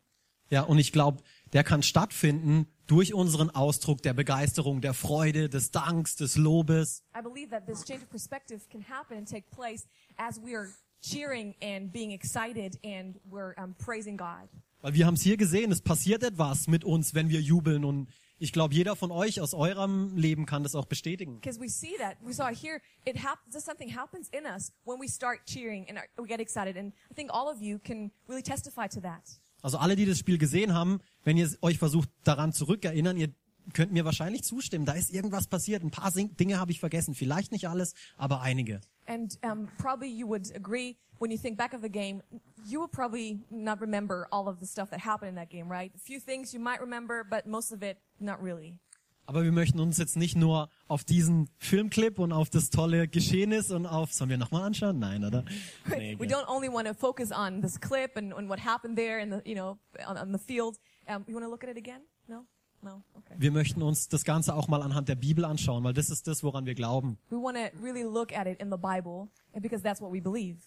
Ja, 0.49 0.63
und 0.63 0.77
ich 0.77 0.91
glaube, 0.91 1.23
der 1.53 1.63
kann 1.63 1.81
stattfinden 1.81 2.67
durch 2.85 3.13
unseren 3.13 3.49
Ausdruck 3.49 4.01
der 4.01 4.13
Begeisterung, 4.13 4.81
der 4.81 4.93
Freude, 4.93 5.47
des 5.47 5.71
Danks, 5.71 6.17
des 6.17 6.35
Lobes. 6.35 7.03
I 7.17 7.21
believe 7.21 7.49
that 7.51 7.65
this 7.65 7.85
change 7.85 8.03
of 8.03 8.09
perspective 8.09 8.67
can 8.69 8.81
happen 8.81 9.17
and 9.17 9.27
take 9.27 9.49
place 9.49 9.87
as 10.17 10.37
we 10.43 10.53
are 10.53 10.67
cheering 11.01 11.55
and 11.61 11.89
being 11.93 12.11
excited 12.11 12.77
and 12.83 13.15
we're 13.31 13.53
um, 13.57 13.75
praising 13.77 14.17
God. 14.17 14.49
Weil 14.83 14.95
wir 14.95 15.05
haben 15.05 15.13
es 15.13 15.21
hier 15.21 15.37
gesehen, 15.37 15.71
es 15.71 15.79
passiert 15.79 16.23
etwas 16.23 16.67
mit 16.67 16.83
uns, 16.83 17.13
wenn 17.13 17.29
wir 17.29 17.39
jubeln. 17.39 17.85
Und 17.85 18.09
ich 18.37 18.51
glaube, 18.51 18.73
jeder 18.75 18.97
von 18.97 19.11
euch 19.11 19.39
aus 19.39 19.53
eurem 19.53 20.17
Leben 20.17 20.45
kann 20.45 20.61
das 20.61 20.75
auch 20.75 20.87
bestätigen. 20.87 21.39
Because 21.39 21.57
we 21.57 21.69
see 21.69 21.95
that, 21.99 22.17
we 22.21 22.33
saw 22.33 22.49
here, 22.49 22.81
it 23.05 23.23
happens, 23.23 23.63
something 23.63 23.95
happens 23.95 24.27
in 24.37 24.45
us 24.45 24.73
when 24.83 24.99
we 24.99 25.07
start 25.07 25.39
cheering 25.45 25.87
and 25.87 25.97
we 26.17 26.27
get 26.27 26.41
excited. 26.41 26.75
And 26.75 26.91
I 27.09 27.13
think 27.15 27.31
all 27.31 27.49
of 27.49 27.61
you 27.61 27.79
can 27.79 28.11
really 28.27 28.43
testify 28.43 28.89
to 28.89 28.99
that. 28.99 29.39
Also 29.61 29.77
alle, 29.77 29.95
die 29.95 30.05
das 30.05 30.19
Spiel 30.19 30.37
gesehen 30.37 30.73
haben, 30.73 30.99
wenn 31.23 31.37
ihr 31.37 31.49
euch 31.61 31.77
versucht 31.77 32.09
daran 32.25 32.51
zurückerinnern, 32.51 33.15
ihr 33.15 33.29
könnt 33.71 33.93
mir 33.93 34.03
wahrscheinlich 34.03 34.43
zustimmen. 34.43 34.85
Da 34.85 34.91
ist 34.91 35.13
irgendwas 35.13 35.47
passiert. 35.47 35.81
Ein 35.81 35.91
paar 35.91 36.11
Dinge 36.11 36.59
habe 36.59 36.73
ich 36.73 36.81
vergessen. 36.81 37.15
Vielleicht 37.15 37.53
nicht 37.53 37.69
alles, 37.69 37.93
aber 38.17 38.41
einige. 38.41 38.81
And 39.05 39.39
um, 39.45 39.69
probably 39.77 40.09
you 40.09 40.27
would 40.27 40.53
agree 40.53 40.97
when 41.19 41.31
you 41.31 41.37
think 41.37 41.57
back 41.57 41.73
of 41.73 41.81
the 41.81 41.89
game, 41.89 42.21
you 42.65 42.79
would 42.79 42.91
probably 42.91 43.39
not 43.49 43.81
remember 43.81 44.27
all 44.31 44.47
of 44.47 44.59
the 44.59 44.65
stuff 44.65 44.89
that 44.91 44.99
happened 44.99 45.29
in 45.29 45.35
that 45.35 45.49
game, 45.49 45.69
right? 45.69 45.91
A 45.95 45.99
few 45.99 46.19
things 46.19 46.53
you 46.53 46.59
might 46.59 46.81
remember, 46.81 47.23
but 47.23 47.45
most 47.45 47.71
of 47.71 47.83
it, 47.83 47.97
not 48.19 48.41
really. 48.41 48.79
Aber 49.25 49.43
wir 49.43 49.53
möchten 49.53 49.79
uns 49.79 49.97
jetzt 49.97 50.17
nicht 50.17 50.35
nur 50.35 50.69
auf 50.87 51.05
diesen 51.05 51.49
Filmclip 51.57 52.19
und 52.19 52.33
auf 52.33 52.49
das 52.49 52.69
tolle 52.69 53.07
Geschehnis 53.07 53.71
und 53.71 53.85
auf, 53.85 54.11
sollen 54.11 54.29
wir 54.29 54.37
nochmal 54.37 54.63
anschauen? 54.63 54.99
Nein, 54.99 55.23
oder? 55.23 55.45
Nee, 55.87 56.17
we 56.19 56.25
don't 56.25 56.47
only 56.49 56.67
want 56.67 56.87
to 56.87 56.93
focus 56.93 57.31
on 57.31 57.61
this 57.61 57.79
clip 57.79 58.17
and, 58.17 58.33
and 58.33 58.49
what 58.49 58.59
happened 58.59 58.97
there 58.97 59.21
in 59.21 59.31
the, 59.31 59.41
you 59.49 59.55
know, 59.55 59.77
on, 60.05 60.17
on 60.17 60.33
the 60.33 60.39
field. 60.39 60.77
Um, 61.07 61.23
you 61.27 61.35
want 61.35 61.45
to 61.45 61.49
look 61.49 61.63
at 61.63 61.69
it 61.69 61.77
again? 61.77 62.01
No? 62.27 62.45
No? 62.81 63.01
Okay. 63.17 63.35
Wir 63.37 63.51
möchten 63.51 63.81
uns 63.81 64.09
das 64.09 64.25
Ganze 64.25 64.53
auch 64.55 64.67
mal 64.67 64.81
anhand 64.81 65.07
der 65.07 65.15
Bibel 65.15 65.45
anschauen, 65.45 65.85
weil 65.85 65.93
das 65.93 66.09
ist 66.09 66.27
das, 66.27 66.43
woran 66.43 66.65
wir 66.65 66.75
glauben. 66.75 67.17
We 67.29 67.37
want 67.37 67.55
to 67.55 67.69
really 67.81 68.03
look 68.03 68.33
at 68.35 68.45
it 68.45 68.59
in 68.59 68.69
the 68.69 68.77
Bible 68.77 69.29
and 69.53 69.61
because 69.61 69.81
that's 69.81 70.01
what 70.01 70.11
we 70.11 70.21
believe. 70.21 70.57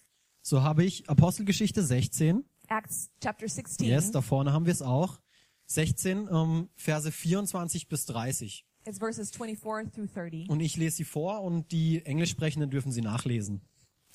So 0.47 0.63
habe 0.63 0.85
ich 0.85 1.09
Apostelgeschichte 1.09 1.83
16. 1.83 2.45
Acts 2.69 3.09
chapter 3.21 3.49
16. 3.49 3.85
Yes, 3.85 4.11
da 4.11 4.21
vorne 4.21 4.53
haben 4.53 4.65
wir 4.65 4.71
es 4.71 4.81
auch. 4.81 5.19
16, 5.65 6.29
ähm, 6.31 6.69
Verse 6.73 7.11
24 7.11 7.89
bis 7.89 8.05
30. 8.05 8.65
It's 8.85 8.97
verses 8.97 9.31
24 9.31 9.91
through 9.93 10.07
30. 10.07 10.49
Und 10.49 10.61
ich 10.61 10.77
lese 10.77 10.95
sie 10.95 11.03
vor 11.03 11.41
und 11.41 11.73
die 11.73 12.01
Englischsprechenden 12.05 12.69
dürfen 12.69 12.93
sie 12.93 13.01
nachlesen. 13.01 13.59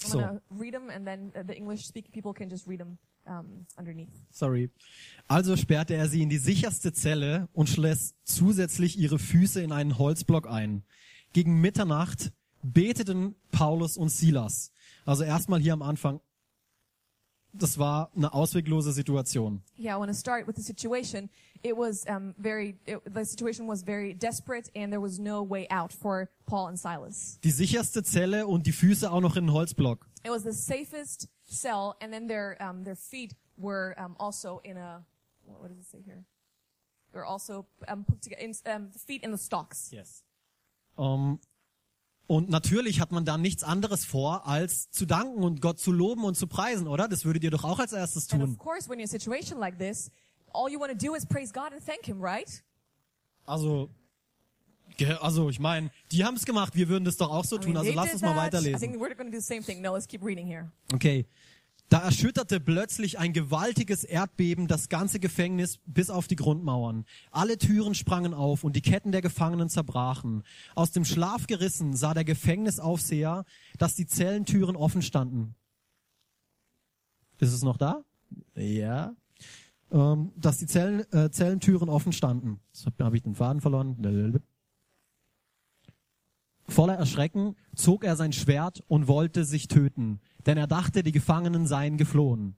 I'm 0.00 0.06
So, 0.08 0.18
going 0.20 0.38
to 0.38 0.54
read 0.58 0.72
them 0.72 0.88
and 0.88 1.04
then 1.04 1.32
uh, 1.36 1.46
the 1.46 1.52
English 1.52 1.86
speaking 1.86 2.12
people 2.12 2.32
can 2.32 2.48
just 2.48 2.66
read 2.66 2.78
them 2.78 2.96
um, 3.26 3.66
underneath. 3.76 4.08
sorry. 4.30 4.70
Also 5.28 5.54
sperrte 5.58 5.96
er 5.96 6.08
sie 6.08 6.22
in 6.22 6.30
die 6.30 6.38
sicherste 6.38 6.94
Zelle 6.94 7.50
und 7.52 7.68
schloss 7.68 8.14
zusätzlich 8.24 8.98
ihre 8.98 9.18
Füße 9.18 9.60
in 9.60 9.70
einen 9.70 9.98
Holzblock 9.98 10.48
ein. 10.48 10.82
Gegen 11.34 11.60
Mitternacht 11.60 12.32
beteten 12.62 13.34
Paulus 13.50 13.98
und 13.98 14.08
Silas. 14.08 14.71
Also 15.04 15.24
erstmal 15.24 15.60
hier 15.60 15.72
am 15.72 15.82
Anfang. 15.82 16.20
Das 17.54 17.78
war 17.78 18.10
eine 18.16 18.32
ausweglose 18.32 18.92
Situation. 18.92 19.62
Yeah, 19.78 19.94
I 19.94 19.98
want 19.98 20.10
to 20.10 20.16
start 20.16 20.46
with 20.46 20.56
the 20.56 20.62
situation. 20.62 21.28
It 21.62 21.76
was 21.76 22.06
um, 22.08 22.34
very, 22.38 22.78
it, 22.86 23.02
the 23.04 23.24
situation 23.26 23.68
was 23.68 23.82
very 23.82 24.14
desperate 24.14 24.70
and 24.74 24.90
there 24.90 25.02
was 25.02 25.18
no 25.18 25.42
way 25.42 25.66
out 25.70 25.92
for 25.92 26.30
Paul 26.46 26.68
and 26.68 26.78
Silas. 26.78 27.38
Die 27.44 27.50
sicherste 27.50 28.02
Zelle 28.02 28.46
und 28.46 28.66
die 28.66 28.72
Füße 28.72 29.10
auch 29.10 29.20
noch 29.20 29.36
in 29.36 29.44
einen 29.44 29.52
Holzblock. 29.52 30.06
It 30.24 30.30
was 30.30 30.44
the 30.44 30.52
safest 30.52 31.28
cell 31.44 31.94
and 32.00 32.10
then 32.10 32.26
their, 32.26 32.56
um, 32.58 32.84
their 32.84 32.96
feet 32.96 33.34
were 33.58 33.94
um, 33.98 34.16
also 34.18 34.60
in 34.64 34.78
a, 34.78 35.04
what 35.44 35.68
does 35.68 35.78
it 35.78 35.86
say 35.86 36.00
here? 36.02 36.24
They're 37.12 37.26
also 37.26 37.66
um, 37.86 38.04
put 38.04 38.22
together, 38.22 38.40
in, 38.40 38.54
um, 38.64 38.88
the 38.92 38.98
feet 38.98 39.22
in 39.22 39.30
the 39.30 39.38
stocks. 39.38 39.90
Yes. 39.92 40.22
Um, 40.96 41.38
und 42.26 42.48
natürlich 42.48 43.00
hat 43.00 43.12
man 43.12 43.24
da 43.24 43.36
nichts 43.36 43.62
anderes 43.62 44.04
vor, 44.04 44.46
als 44.46 44.90
zu 44.90 45.06
danken 45.06 45.42
und 45.42 45.60
Gott 45.60 45.78
zu 45.78 45.92
loben 45.92 46.24
und 46.24 46.36
zu 46.36 46.46
preisen, 46.46 46.86
oder? 46.86 47.08
Das 47.08 47.24
würdet 47.24 47.44
ihr 47.44 47.50
doch 47.50 47.64
auch 47.64 47.78
als 47.78 47.92
erstes 47.92 48.26
tun. 48.26 48.56
course, 48.58 48.88
like 49.58 49.78
this, 49.78 50.10
Him, 52.06 52.20
right? 52.20 52.62
Also, 53.44 53.90
also 55.20 55.48
ich 55.50 55.58
meine, 55.58 55.90
die 56.10 56.24
haben 56.24 56.36
es 56.36 56.44
gemacht, 56.44 56.74
wir 56.76 56.88
würden 56.88 57.04
das 57.04 57.16
doch 57.16 57.30
auch 57.30 57.44
so 57.44 57.56
I 57.56 57.60
tun. 57.60 57.68
mean, 57.72 57.76
Also 57.78 57.92
lass 57.92 58.12
uns 58.12 58.22
mal 58.22 58.34
that. 58.34 58.52
Weiterlesen. 58.52 58.72
No. 60.90 60.94
Okay. 60.94 61.26
Da 61.92 61.98
erschütterte 61.98 62.58
plötzlich 62.58 63.18
ein 63.18 63.34
gewaltiges 63.34 64.02
Erdbeben 64.02 64.66
das 64.66 64.88
ganze 64.88 65.20
Gefängnis 65.20 65.78
bis 65.84 66.08
auf 66.08 66.26
die 66.26 66.36
Grundmauern. 66.36 67.04
Alle 67.30 67.58
Türen 67.58 67.94
sprangen 67.94 68.32
auf 68.32 68.64
und 68.64 68.76
die 68.76 68.80
Ketten 68.80 69.12
der 69.12 69.20
Gefangenen 69.20 69.68
zerbrachen. 69.68 70.42
Aus 70.74 70.92
dem 70.92 71.04
Schlaf 71.04 71.46
gerissen 71.46 71.94
sah 71.94 72.14
der 72.14 72.24
Gefängnisaufseher, 72.24 73.44
dass 73.76 73.94
die 73.94 74.06
Zellentüren 74.06 74.74
offen 74.74 75.02
standen. 75.02 75.54
Ist 77.40 77.52
es 77.52 77.62
noch 77.62 77.76
da? 77.76 78.02
Ja. 78.54 79.14
Ähm, 79.90 80.32
dass 80.34 80.56
die 80.56 80.66
Zellen, 80.66 81.04
äh, 81.12 81.30
Zellentüren 81.30 81.90
offen 81.90 82.14
standen. 82.14 82.58
Jetzt 82.72 82.86
habe 82.86 83.04
hab 83.04 83.12
ich 83.12 83.22
den 83.22 83.34
Faden 83.34 83.60
verloren. 83.60 84.40
Voller 86.68 86.94
Erschrecken 86.94 87.54
zog 87.74 88.02
er 88.02 88.16
sein 88.16 88.32
Schwert 88.32 88.82
und 88.88 89.08
wollte 89.08 89.44
sich 89.44 89.68
töten, 89.68 90.20
denn 90.46 90.58
er 90.58 90.66
dachte, 90.66 91.02
die 91.02 91.12
Gefangenen 91.12 91.66
seien 91.66 91.96
geflohen. 91.96 92.56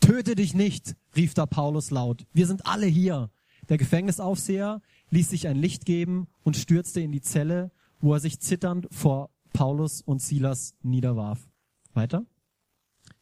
Töte 0.00 0.34
dich 0.34 0.54
nicht, 0.54 0.96
rief 1.16 1.34
da 1.34 1.46
Paulus 1.46 1.90
laut. 1.90 2.26
Wir 2.32 2.46
sind 2.46 2.66
alle 2.66 2.86
hier. 2.86 3.30
Der 3.68 3.78
Gefängnisaufseher 3.78 4.82
ließ 5.10 5.30
sich 5.30 5.48
ein 5.48 5.56
Licht 5.56 5.86
geben 5.86 6.26
und 6.42 6.56
stürzte 6.56 7.00
in 7.00 7.12
die 7.12 7.22
Zelle, 7.22 7.70
wo 8.00 8.12
er 8.12 8.20
sich 8.20 8.40
zitternd 8.40 8.86
vor 8.90 9.30
Paulus 9.52 10.02
und 10.02 10.20
Silas 10.20 10.74
niederwarf. 10.82 11.48
Weiter. 11.94 12.26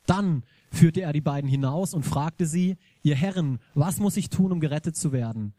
Dann 0.07 0.43
führte 0.71 1.03
er 1.03 1.13
die 1.13 1.21
beiden 1.21 1.49
hinaus 1.49 1.95
und 1.95 2.05
fragte 2.05 2.47
sie, 2.47 2.77
ihr 3.03 3.15
Herren, 3.15 3.61
was 3.75 3.99
muss 3.99 4.17
ich 4.17 4.31
tun, 4.31 4.51
um 4.51 4.59
gerettet 4.59 4.97
zu 4.97 5.13
werden? 5.13 5.55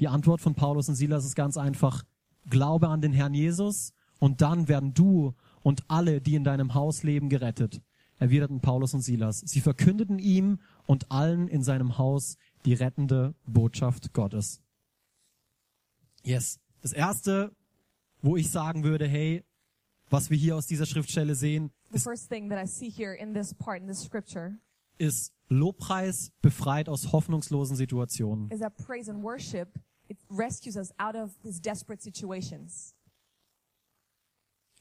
Die 0.00 0.08
Antwort 0.08 0.40
von 0.40 0.54
Paulus 0.54 0.88
und 0.88 0.96
Silas 0.96 1.24
ist 1.24 1.34
ganz 1.34 1.56
einfach, 1.56 2.04
glaube 2.50 2.88
an 2.88 3.00
den 3.00 3.12
Herrn 3.12 3.34
Jesus 3.34 3.92
und 4.18 4.40
dann 4.42 4.68
werden 4.68 4.94
du 4.94 5.34
und 5.62 5.84
alle, 5.88 6.20
die 6.20 6.34
in 6.34 6.44
deinem 6.44 6.74
Haus 6.74 7.02
leben, 7.02 7.28
gerettet. 7.28 7.80
Erwiderten 8.18 8.60
Paulus 8.60 8.94
und 8.94 9.02
Silas. 9.02 9.40
Sie 9.40 9.60
verkündeten 9.60 10.18
ihm 10.18 10.58
und 10.86 11.10
allen 11.10 11.46
in 11.46 11.62
seinem 11.62 11.98
Haus 11.98 12.36
die 12.64 12.74
rettende 12.74 13.34
Botschaft 13.46 14.12
Gottes. 14.12 14.60
Yes. 16.24 16.58
Das 16.82 16.92
erste, 16.92 17.52
wo 18.22 18.36
ich 18.36 18.50
sagen 18.50 18.82
würde, 18.84 19.06
hey, 19.06 19.44
was 20.10 20.30
wir 20.30 20.36
hier 20.36 20.56
aus 20.56 20.66
dieser 20.66 20.86
Schriftstelle 20.86 21.34
sehen, 21.34 21.70
ist, 21.92 22.04
first 22.04 22.28
thing 22.28 22.48
that 22.50 22.62
I 22.62 22.66
see 22.66 22.90
here 22.90 23.14
in 23.14 23.34
this 23.34 23.54
part, 23.54 23.80
in 23.80 23.86
this 23.86 24.02
scripture, 24.02 24.58
ist 24.98 25.32
Lobpreis 25.48 26.32
befreit 26.42 26.88
aus 26.88 27.12
hoffnungslosen 27.12 27.76
Situationen. 27.76 28.50
is 28.50 28.60
that 28.60 28.76
praise 28.76 29.10
and 29.10 29.22
worship, 29.22 29.68
it 30.08 30.18
rescues 30.28 30.76
us 30.76 30.92
out 30.98 31.14
of 31.14 31.30
these 31.42 31.60
desperate 31.60 32.02
situations. 32.02 32.94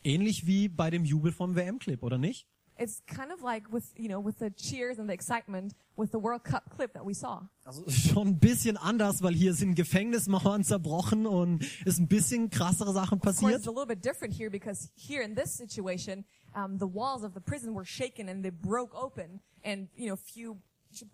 Ähnlich 0.08 0.48
wie 0.48 0.70
bei 0.70 0.90
dem 0.90 1.04
Jubel 1.04 1.34
vom 1.34 1.56
WM-Clip, 1.56 2.02
oder 2.02 2.18
nicht? 2.18 2.48
It's 2.80 3.04
kind 3.08 3.34
of 3.34 3.42
like 3.42 3.70
with, 3.74 3.92
you 3.98 4.08
know, 4.08 4.24
with 4.24 4.36
the 4.40 4.52
cheers 4.52 5.00
and 5.00 5.10
the 5.10 5.14
excitement 5.14 5.74
with 5.98 6.12
the 6.12 6.20
World 6.20 6.44
Cup 6.44 6.70
clip 6.70 6.94
that 6.94 7.04
we 7.06 7.14
saw. 7.14 7.42
Also 7.66 7.90
schon 7.90 8.28
ein 8.28 8.40
bisschen 8.40 8.78
anders, 8.78 9.22
weil 9.24 9.34
hier 9.34 9.54
sind 9.56 9.74
Gefängnismauern 9.76 10.64
zerbrochen 10.64 11.26
und 11.26 11.66
ist 11.86 11.98
ein 12.00 12.08
bisschen 12.08 12.50
krassere 12.52 12.94
Sachen 12.94 13.18
Of 13.18 13.24
course, 13.24 13.42
passiert. 13.42 13.60
it's 13.60 13.68
a 13.68 13.72
little 13.72 13.88
bit 13.88 14.06
different 14.06 14.34
here 14.34 14.50
because 14.52 14.92
here 14.96 15.24
in 15.24 15.36
this 15.36 15.58
situation, 15.58 16.24
um, 16.56 16.78
the 16.78 16.86
walls 16.86 17.24
of 17.24 17.34
the 17.34 17.42
prison 17.42 17.74
were 17.76 17.84
shaken 17.86 18.30
and 18.30 18.44
they 18.44 18.52
broke 18.52 18.94
open, 18.96 19.42
and 19.64 19.90
you 19.98 20.08
know, 20.08 20.16
few 20.16 20.58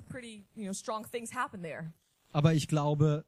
pretty 0.09 0.45
you 0.55 0.65
know 0.65 0.73
strong 0.73 1.05
things 1.09 1.31
happened 1.33 1.63
there. 1.63 1.93
Aber 2.33 2.53
ich 2.53 2.67
glaube, 2.67 3.23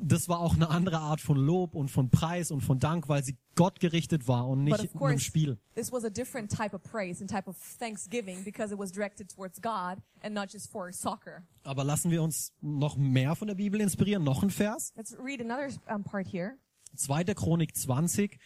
das 0.00 0.28
war 0.28 0.38
auch 0.40 0.54
eine 0.54 0.70
andere 0.70 0.98
Art 0.98 1.20
von 1.20 1.36
Lob 1.36 1.74
und 1.74 1.90
von 1.90 2.10
Preis 2.10 2.50
und 2.50 2.60
von 2.60 2.78
Dank, 2.78 3.08
weil 3.08 3.24
sie 3.24 3.36
Gott 3.56 3.80
gerichtet 3.80 4.28
war 4.28 4.48
und 4.48 4.64
nicht 4.64 4.92
course, 4.94 5.24
Spiel. 5.24 5.58
this 5.74 5.90
was 5.90 6.04
a 6.04 6.10
different 6.10 6.50
type 6.50 6.74
of 6.74 6.82
praise 6.82 7.20
and 7.20 7.28
type 7.28 7.48
of 7.48 7.56
thanksgiving 7.78 8.44
because 8.44 8.72
it 8.72 8.78
was 8.78 8.92
directed 8.92 9.28
towards 9.28 9.60
God 9.60 9.98
and 10.22 10.34
not 10.34 10.52
just 10.52 10.70
for 10.70 10.92
soccer. 10.92 11.42
Aber 11.64 11.82
lassen 11.82 12.10
wir 12.10 12.22
uns 12.22 12.52
noch 12.60 12.96
mehr 12.96 13.34
von 13.34 13.48
der 13.48 13.56
Bibel 13.56 13.80
inspirieren. 13.80 14.22
Noch 14.22 14.42
ein 14.42 14.50
Vers. 14.50 14.92
Let's 14.96 15.16
read 15.18 15.40
another 15.40 15.68
um, 15.92 16.04
part 16.04 16.26
here. 16.26 16.58
2. 16.96 17.24
Chronik 17.34 17.76
20. 17.76 18.38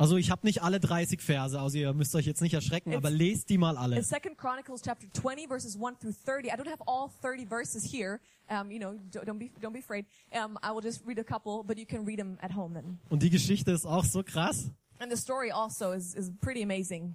Also 0.00 0.16
ich 0.16 0.30
habe 0.30 0.46
nicht 0.46 0.62
alle 0.62 0.80
30 0.80 1.20
Verse, 1.20 1.60
also 1.60 1.76
ihr 1.76 1.92
müsst 1.92 2.14
euch 2.14 2.24
jetzt 2.24 2.40
nicht 2.40 2.54
erschrecken, 2.54 2.92
It's- 2.92 2.96
aber 2.96 3.10
lest 3.10 3.50
die 3.50 3.58
mal 3.58 3.76
alle. 3.76 3.98
In 3.98 4.02
Second 4.02 4.38
Chronicles 4.38 4.80
chapter 4.80 5.06
20 5.12 5.46
verses 5.46 5.76
1 5.76 5.98
through 6.00 6.14
30, 6.24 6.50
I 6.50 6.56
don't 6.56 6.70
have 6.70 6.82
all 6.86 7.10
30 7.20 7.46
verses 7.46 7.84
here. 7.84 8.18
Um, 8.48 8.70
you 8.70 8.78
know, 8.78 8.94
don't, 9.12 9.26
don't 9.26 9.38
be 9.38 9.50
don't 9.60 9.74
be 9.74 9.80
afraid. 9.80 10.06
Um, 10.32 10.58
I 10.62 10.72
will 10.72 10.80
just 10.82 11.06
read 11.06 11.18
a 11.18 11.22
couple, 11.22 11.62
but 11.64 11.76
you 11.76 11.84
can 11.84 12.06
read 12.06 12.18
them 12.18 12.38
at 12.40 12.56
home 12.56 12.72
then. 12.72 12.98
Und 13.10 13.22
die 13.22 13.28
Geschichte 13.28 13.72
ist 13.72 13.84
auch 13.84 14.04
so 14.06 14.22
krass. 14.22 14.70
And 14.98 15.12
the 15.12 15.18
story 15.18 15.50
also 15.52 15.92
is 15.92 16.14
is 16.14 16.30
pretty 16.40 16.62
amazing. 16.62 17.14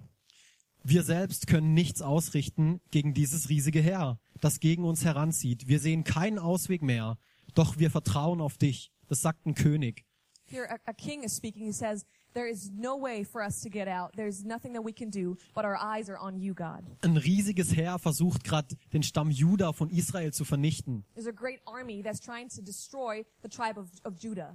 Wir 0.84 1.02
selbst 1.02 1.48
können 1.48 1.74
nichts 1.74 2.02
ausrichten 2.02 2.80
gegen 2.92 3.14
dieses 3.14 3.48
riesige 3.48 3.80
Heer, 3.80 4.20
das 4.40 4.60
gegen 4.60 4.84
uns 4.84 5.04
heranzieht. 5.04 5.66
Wir 5.66 5.80
sehen 5.80 6.04
keinen 6.04 6.38
Ausweg 6.38 6.82
mehr, 6.82 7.18
doch 7.56 7.78
wir 7.80 7.90
vertrauen 7.90 8.40
auf 8.40 8.58
dich. 8.58 8.92
Das 9.08 9.22
sagt 9.22 9.44
ein 9.44 9.56
König. 9.56 10.04
Here, 10.48 10.70
a, 10.70 10.76
a 10.84 10.92
king 10.92 11.24
is 11.24 11.36
speaking. 11.36 11.64
He 11.64 11.72
says, 11.72 12.06
"There 12.36 12.46
is 12.48 12.70
no 12.70 12.96
way 13.00 13.24
for 13.24 13.42
us 13.42 13.62
to 13.62 13.70
get 13.70 13.88
out. 13.88 14.12
There's 14.14 14.44
nothing 14.44 14.74
that 14.74 14.84
we 14.84 14.92
can 14.92 15.08
do, 15.10 15.36
but 15.54 15.64
our 15.64 15.76
eyes 15.76 16.10
are 16.10 16.18
on 16.18 16.38
you, 16.38 16.52
God." 16.52 16.84
Ein 17.02 17.16
riesiges 17.16 17.74
Heer 17.74 17.98
versucht 17.98 18.44
gerade 18.44 18.76
den 18.92 19.02
Stamm 19.02 19.30
Juda 19.30 19.72
von 19.72 19.88
Israel 19.88 20.32
zu 20.32 20.44
vernichten. 20.44 21.02
There's 21.14 21.26
a 21.26 21.32
great 21.32 21.60
army 21.66 22.02
that's 22.02 22.20
trying 22.20 22.48
to 22.50 22.60
destroy 22.62 23.24
the 23.42 23.48
tribe 23.48 23.78
of, 23.78 23.88
of 24.04 24.18
Judah. 24.22 24.54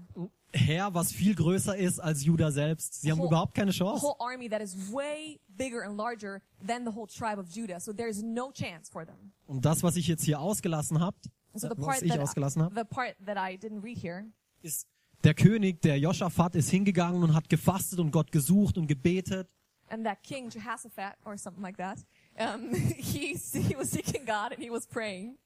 Heer, 0.54 0.94
was 0.94 1.12
viel 1.12 1.34
größer 1.34 1.76
ist 1.76 2.00
als 2.00 2.24
Juda 2.24 2.52
selbst. 2.52 3.02
Sie 3.02 3.10
haben 3.12 3.20
Whole- 3.20 3.28
überhaupt 3.30 3.56
keine 3.56 3.72
A 3.72 3.74
Chance. 3.74 4.04
whole 4.06 4.16
army 4.20 4.48
that 4.50 4.62
is 4.62 4.76
way 4.94 5.40
bigger 5.58 5.82
and 5.84 5.98
larger 5.98 6.42
than 6.66 6.86
the 6.86 6.92
whole 6.96 7.08
tribe 7.08 7.40
of 7.40 7.48
Judah. 7.50 7.80
So 7.80 7.94
there's 7.94 8.22
no 8.22 8.52
chance 8.52 8.90
for 8.92 9.06
them. 9.06 9.32
Und 9.48 9.66
das, 9.66 9.82
was 9.82 9.96
ich 9.96 10.08
jetzt 10.08 10.24
hier 10.24 10.40
ausgelassen 10.40 11.00
habt, 11.00 11.30
so 11.56 11.68
the 11.68 11.76
was 11.78 12.02
ich 12.02 12.12
that 12.12 12.20
ausgelassen 12.20 12.62
habe, 12.62 12.76
the 12.76 12.84
part 12.86 13.16
that 13.26 13.38
I 13.38 13.58
didn't 13.58 13.82
read 13.84 13.98
here 13.98 14.26
ist 14.62 14.88
der 15.24 15.34
König, 15.34 15.82
der 15.82 15.98
Joschafat, 15.98 16.56
ist 16.56 16.70
hingegangen 16.70 17.24
und 17.24 17.34
hat 17.34 17.50
gefastet 17.50 18.00
und 18.00 18.12
Gott 18.12 18.32
gesucht 18.32 18.78
und 18.78 18.88
gebetet. 18.88 19.48
and 19.92 20.06
that 20.06 20.24
king 20.24 20.50
Jehoshaphat 20.50 21.18
or 21.26 21.38
something 21.38 21.62
like 21.62 21.78
that, 21.78 22.04
um, 22.40 22.74
he 22.98 23.36
he 23.36 23.76
was 23.76 23.92
seeking 23.92 24.26
God 24.26 24.54
and 24.54 24.62
he 24.62 24.70
was 24.70 24.88
praying. 24.88 25.38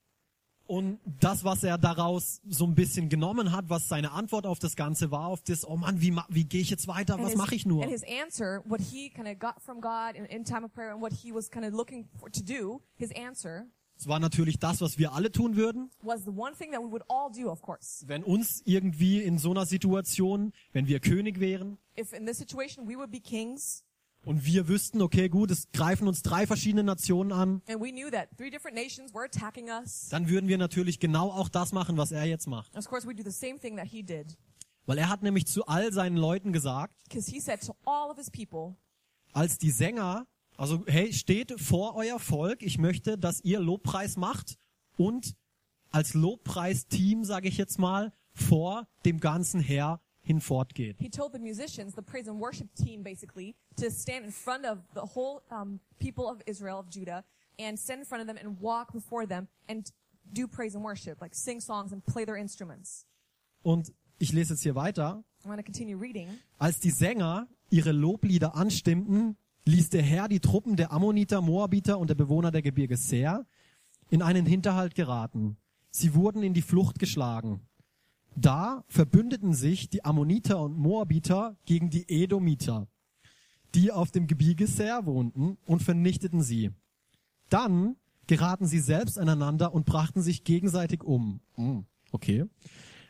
Und 0.67 0.99
das, 1.19 1.43
was 1.43 1.63
er 1.63 1.77
daraus 1.77 2.41
so 2.49 2.65
ein 2.65 2.73
bisschen 2.73 3.07
genommen 3.07 3.51
hat, 3.51 3.69
was 3.69 3.87
seine 3.87 4.13
Antwort 4.13 4.47
auf 4.47 4.57
das 4.57 4.75
Ganze 4.75 5.11
war, 5.11 5.27
auf 5.27 5.43
das, 5.43 5.63
oh 5.63 5.77
Mann, 5.77 6.01
wie, 6.01 6.17
wie 6.29 6.43
gehe 6.43 6.61
ich 6.61 6.71
jetzt 6.71 6.87
weiter, 6.87 7.19
was 7.19 7.35
mache 7.35 7.53
ich 7.53 7.67
nur? 7.67 7.83
And 7.83 7.91
his 7.91 8.01
answer, 8.03 8.63
what 8.65 8.81
he 8.81 9.11
kind 9.11 9.27
of 9.27 9.37
got 9.37 9.61
from 9.61 9.79
God 9.79 10.15
in, 10.15 10.25
in 10.25 10.43
time 10.43 10.65
of 10.65 10.73
prayer 10.73 10.91
and 10.91 11.03
what 11.03 11.13
he 11.13 11.31
was 11.31 11.51
kind 11.51 11.67
of 11.67 11.73
looking 11.73 12.07
for 12.19 12.31
to 12.31 12.41
do, 12.41 12.81
his 12.95 13.11
answer 13.11 13.67
Es 13.97 14.07
war 14.07 14.19
natürlich 14.19 14.59
das, 14.59 14.81
was 14.81 14.97
wir 14.97 15.13
alle 15.13 15.31
tun 15.31 15.55
würden, 15.55 15.89
was 16.01 16.23
the 16.25 16.29
one 16.31 16.53
thing 16.55 16.71
that 16.71 16.81
we 16.81 16.91
would 16.91 17.03
all 17.09 17.31
do, 17.31 17.49
of 17.49 17.61
course. 17.61 18.03
wenn 18.07 18.23
uns 18.23 18.61
irgendwie 18.65 19.21
in 19.23 19.37
so 19.37 19.51
einer 19.51 19.65
Situation, 19.65 20.51
wenn 20.73 20.87
wir 20.87 20.99
König 20.99 21.39
wären 21.39 21.77
If 21.97 22.11
in 22.13 22.25
this 22.25 22.37
situation 22.37 22.87
we 22.87 22.95
would 22.97 23.11
be 23.11 23.21
kings 23.21 23.83
und 24.25 24.45
wir 24.45 24.67
wüssten, 24.67 25.01
okay, 25.01 25.29
gut, 25.29 25.51
es 25.51 25.71
greifen 25.71 26.07
uns 26.07 26.23
drei 26.23 26.45
verschiedene 26.47 26.83
Nationen 26.83 27.31
an, 27.31 27.61
and 27.69 27.79
we 27.81 27.91
knew 27.91 28.09
that 28.11 28.27
three 28.37 28.49
different 28.49 28.75
nations 28.75 29.13
were 29.13 29.25
attacking 29.25 29.69
us, 29.69 30.09
dann 30.09 30.27
würden 30.27 30.49
wir 30.49 30.57
natürlich 30.57 30.99
genau 30.99 31.31
auch 31.31 31.47
das 31.47 31.71
machen, 31.71 31.95
was 31.97 32.11
er 32.11 32.25
jetzt 32.25 32.47
macht. 32.47 32.75
of 32.77 32.85
course 32.85 33.07
we'd 33.07 33.17
do 33.17 33.23
the 33.23 33.31
same 33.31 33.57
thing 33.59 33.77
that 33.77 33.87
he 33.87 34.03
did. 34.03 34.37
Weil 34.87 34.99
er 34.99 35.09
hat 35.09 35.23
nämlich 35.23 35.47
zu 35.47 35.65
all 35.65 35.91
seinen 35.91 36.15
Leuten 36.17 36.53
gesagt, 36.53 36.93
people, 38.31 38.75
als 39.33 39.57
die 39.57 39.71
Sänger, 39.71 40.27
also 40.57 40.83
hey, 40.87 41.11
steht 41.13 41.59
vor 41.59 41.95
euer 41.95 42.19
Volk, 42.19 42.61
ich 42.61 42.77
möchte, 42.77 43.17
dass 43.17 43.43
ihr 43.43 43.59
Lobpreis 43.59 44.17
macht 44.17 44.57
und 44.97 45.35
als 45.91 46.13
Lobpreisteam, 46.13 47.23
sage 47.23 47.47
ich 47.47 47.57
jetzt 47.57 47.79
mal, 47.79 48.11
vor 48.33 48.87
dem 49.05 49.19
ganzen 49.19 49.61
Heer 49.61 50.01
hinfortgeht. 50.21 50.97
he 50.99 51.09
told 51.09 51.31
the 51.31 51.39
musicians, 51.39 51.93
the 51.95 52.01
praise 52.01 52.29
and 52.29 52.39
worship 52.39 52.67
team 52.75 53.03
basically, 53.03 53.55
to 53.77 53.89
stand 53.89 54.25
in 54.25 54.31
front 54.31 54.65
of 54.65 54.79
the 54.93 55.01
whole 55.15 55.41
um, 55.51 55.79
people 55.99 56.25
of 56.25 56.41
Israel, 56.45 56.79
of 56.79 56.89
Judah, 56.89 57.23
and 57.59 57.77
stand 57.79 57.99
in 57.99 58.05
front 58.05 58.21
of 58.21 58.27
them 58.27 58.37
and 58.37 58.59
walk 58.59 58.91
before 58.91 59.25
them 59.27 59.47
and 59.69 59.91
do 60.33 60.47
praise 60.47 60.75
and 60.75 60.83
worship, 60.83 61.21
like 61.21 61.35
sing 61.35 61.61
songs 61.61 61.93
and 61.93 62.03
play 62.05 62.25
their 62.25 62.37
instruments. 62.37 63.05
Und 63.63 63.93
ich 64.17 64.33
lese 64.33 64.53
jetzt 64.53 64.63
hier 64.63 64.75
weiter. 64.75 65.23
I'm 65.43 65.47
going 65.47 65.57
to 65.57 65.63
continue 65.63 65.97
reading. 65.97 66.27
Als 66.57 66.79
die 66.79 66.91
Sänger 66.91 67.47
ihre 67.69 67.91
Loblieder 67.91 68.55
anstimmten, 68.55 69.37
ließ 69.65 69.89
der 69.89 70.03
Herr 70.03 70.27
die 70.27 70.39
Truppen 70.39 70.75
der 70.75 70.91
Ammoniter, 70.91 71.41
Moabiter 71.41 71.99
und 71.99 72.09
der 72.09 72.15
Bewohner 72.15 72.51
der 72.51 72.61
Gebirge 72.61 72.97
Seir 72.97 73.45
in 74.09 74.21
einen 74.21 74.45
Hinterhalt 74.45 74.95
geraten. 74.95 75.57
Sie 75.89 76.13
wurden 76.13 76.43
in 76.43 76.53
die 76.53 76.61
Flucht 76.61 76.99
geschlagen. 76.99 77.61
Da 78.35 78.83
verbündeten 78.87 79.53
sich 79.53 79.89
die 79.89 80.03
Ammoniter 80.03 80.61
und 80.61 80.77
Moabiter 80.77 81.57
gegen 81.65 81.89
die 81.89 82.07
Edomiter, 82.09 82.87
die 83.73 83.91
auf 83.91 84.11
dem 84.11 84.27
Gebirge 84.27 84.67
Seir 84.67 85.05
wohnten, 85.05 85.57
und 85.65 85.81
vernichteten 85.81 86.41
sie. 86.41 86.71
Dann 87.49 87.95
geraten 88.27 88.67
sie 88.67 88.79
selbst 88.79 89.17
aneinander 89.17 89.73
und 89.73 89.85
brachten 89.85 90.21
sich 90.21 90.43
gegenseitig 90.43 91.03
um. 91.03 91.39
Hm, 91.55 91.85
Okay. 92.11 92.45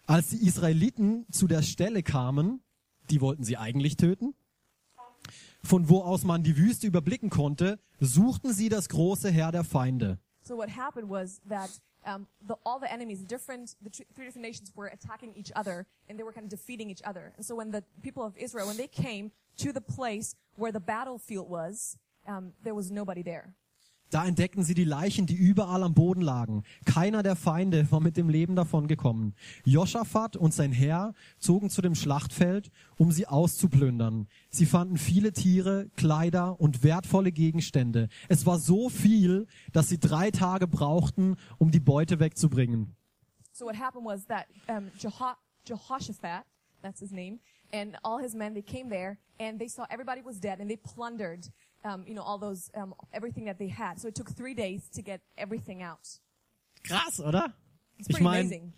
Als 0.08 0.30
die 0.30 0.46
Israeliten 0.48 1.26
zu 1.32 1.48
der 1.48 1.62
Stelle 1.62 2.02
kamen, 2.02 2.62
die 3.10 3.22
wollten 3.22 3.44
sie 3.44 3.58
eigentlich 3.58 3.98
töten, 3.98 4.34
von 5.66 5.90
wo 5.90 6.02
aus 6.02 6.24
man 6.24 6.44
die 6.44 6.56
Wüste 6.58 6.88
überblicken 6.88 7.30
konnte, 7.30 7.80
suchten 8.00 8.54
sie 8.54 8.70
das 8.70 8.90
große 8.90 9.30
Heer 9.30 9.52
der 9.52 9.64
Feinde. 9.64 10.18
So 10.44 10.56
what 10.56 10.70
happened 10.70 11.10
was 11.10 11.42
that 11.50 11.70
um, 12.06 12.28
the, 12.48 12.56
all 12.66 12.80
the 12.80 12.92
enemies, 12.92 13.26
different, 13.26 13.76
the 13.82 13.90
three 13.90 14.26
different 14.26 14.46
nations 14.46 14.72
were 14.76 14.88
attacking 14.88 15.34
each 15.36 15.52
other, 15.56 15.88
and 16.08 16.20
they 16.20 16.24
were 16.24 16.32
kind 16.32 16.46
of 16.46 16.50
defeating 16.50 16.90
each 16.90 17.02
other. 17.04 17.34
And 17.36 17.46
so 17.46 17.56
when 17.56 17.72
the 17.72 17.84
people 18.04 18.24
of 18.24 18.38
Israel, 18.38 18.68
when 18.68 18.78
they 18.78 18.88
came 18.88 19.32
to 19.58 19.72
the 19.72 19.82
place 19.82 20.36
where 20.56 20.72
the 20.72 20.80
battlefield 20.80 21.50
was, 21.50 21.98
um, 22.28 22.54
there 22.64 22.76
was 22.76 22.92
nobody 22.92 23.24
there. 23.24 23.56
Da 24.16 24.26
entdeckten 24.26 24.64
sie 24.64 24.76
die 24.76 24.86
Leichen, 24.86 25.26
die 25.26 25.36
überall 25.36 25.84
am 25.84 25.94
Boden 25.94 26.22
lagen. 26.22 26.64
Keiner 26.86 27.22
der 27.22 27.36
Feinde 27.36 27.92
war 27.92 28.00
mit 28.00 28.16
dem 28.16 28.30
Leben 28.30 28.56
davon 28.56 28.88
gekommen. 28.88 29.34
Joschafat 29.66 30.38
und 30.38 30.54
sein 30.54 30.72
Heer 30.72 31.14
zogen 31.38 31.70
zu 31.70 31.82
dem 31.82 31.96
Schlachtfeld, 31.96 32.72
um 32.98 33.12
sie 33.12 33.28
auszuplündern. 33.28 34.30
Sie 34.50 34.66
fanden 34.66 34.98
viele 34.98 35.34
Tiere, 35.34 35.90
Kleider 35.98 36.62
und 36.62 36.82
wertvolle 36.82 37.34
Gegenstände. 37.34 38.08
Es 38.30 38.46
war 38.46 38.58
so 38.58 38.88
viel, 38.88 39.48
dass 39.74 39.90
sie 39.90 40.00
drei 40.00 40.32
Tage 40.32 40.66
brauchten, 40.66 41.36
um 41.58 41.72
die 41.72 41.82
Beute 41.82 42.22
wegzubringen. 42.22 42.96
So 43.52 43.66
what 43.66 43.78
happened 43.78 44.06
was 44.06 44.26
that 44.28 44.46
um, 44.70 44.92
Jeho- 44.98 45.36
Jehoshaphat, 45.68 46.46
that's 46.82 47.02
his 47.02 47.12
name, 47.12 47.40
and 47.74 47.98
all 48.02 48.24
his 48.24 48.34
men, 48.34 48.54
they 48.54 48.64
came 48.64 48.90
there 48.90 49.18
and 49.42 49.60
they 49.60 49.68
saw 49.68 49.86
everybody 49.90 50.22
was 50.24 50.40
dead 50.40 50.62
and 50.62 50.70
they 50.70 50.78
plundered, 50.78 51.52
um, 51.86 52.04
you 52.08 52.14
know, 52.16 52.24
all 52.24 52.38
those, 52.40 52.70
um, 52.76 52.94
everything 53.14 53.46
that 53.46 53.58
they 53.58 53.68
had. 53.70 54.00
So 54.00 54.08
it 54.08 54.16
took 54.16 54.30
three 54.36 54.54
days 54.56 54.90
to 54.96 55.02
get 55.02 55.22
everything 55.38 55.82
out. 55.84 56.20
Krass, 56.84 57.20
oder? 57.20 57.54
It's 57.98 58.10
Ich 58.10 58.16
pretty 58.16 58.24
meine, 58.24 58.40
amazing. 58.42 58.74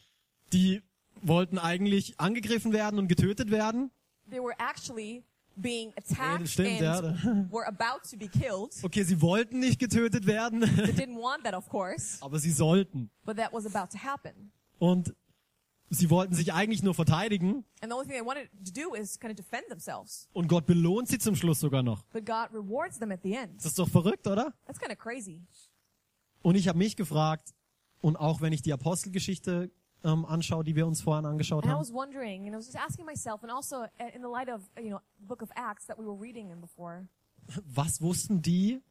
die 0.54 0.82
wollten 1.22 1.58
eigentlich 1.58 2.20
angegriffen 2.20 2.74
werden 2.74 3.00
und 3.00 3.08
getötet 3.08 3.50
werden. 3.50 3.92
They 4.30 4.40
were 4.40 4.54
actually 4.60 5.24
being 5.56 5.92
attacked 5.98 6.48
stimmt, 6.50 6.82
ja. 6.82 7.00
and 7.00 7.52
were 7.52 7.66
about 7.66 8.08
to 8.12 8.18
be 8.18 8.28
killed. 8.28 8.74
Okay, 8.84 9.04
sie 9.04 9.20
wollten 9.22 9.60
nicht 9.60 9.80
getötet 9.80 10.28
werden, 10.28 10.62
They 10.62 10.92
didn't 10.94 11.18
want 11.20 11.44
that, 11.46 11.56
of 11.56 11.68
course, 11.70 12.18
aber 12.22 12.38
sie 12.40 12.52
sollten. 12.52 13.10
but 13.26 13.38
that 13.38 13.52
was 13.52 13.66
about 13.66 13.90
to 13.92 13.98
happen. 13.98 14.52
Und 14.80 15.16
sie 15.90 16.10
wollten 16.10 16.34
sich 16.34 16.54
eigentlich 16.54 16.84
nur 16.84 16.94
verteidigen 16.94 17.66
And 17.82 17.92
the 17.92 17.94
only 17.94 18.08
thing 18.08 18.18
they 18.18 18.26
wanted 18.26 18.50
to 18.66 18.72
do 18.72 18.94
is 18.96 19.20
kind 19.20 19.32
of 19.32 19.38
defend 19.38 19.68
themselves. 19.70 20.28
und 20.34 20.48
Gott 20.48 20.66
belohnt 20.66 21.08
sie 21.08 21.20
zum 21.20 21.36
Schluss 21.36 21.60
sogar 21.60 21.84
noch. 21.84 22.04
But 22.12 22.26
God 22.26 22.50
rewards 22.54 23.00
them 23.00 23.12
at 23.12 23.22
the 23.24 23.34
end. 23.34 23.58
Das 23.58 23.66
ist 23.68 23.80
doch 23.80 23.90
verrückt, 23.90 24.28
oder? 24.28 24.54
That's 24.66 24.80
kind 24.80 24.92
of 24.92 24.98
crazy. 24.98 25.42
Und 26.42 26.56
ich 26.56 26.68
habe 26.68 26.78
mich 26.78 26.96
gefragt, 26.96 27.54
und 28.02 28.16
auch 28.16 28.42
wenn 28.42 28.54
ich 28.54 28.62
die 28.62 28.74
Apostelgeschichte 28.74 29.72
ähm, 30.04 30.26
anschaue, 30.26 30.64
die 30.64 30.76
wir 30.76 30.86
uns 30.86 31.02
vorhin 31.02 31.26
angeschaut 31.26 31.64
And 31.64 31.74
haben, 31.74 31.80
myself, 33.06 33.44
also 33.44 33.78
uh, 33.78 34.54
of, 34.54 34.62
you 34.82 34.90
know, 34.90 35.02
we 36.20 36.34
before, 36.62 37.08
was 37.66 38.02
wussten 38.02 38.42
die? 38.42 38.82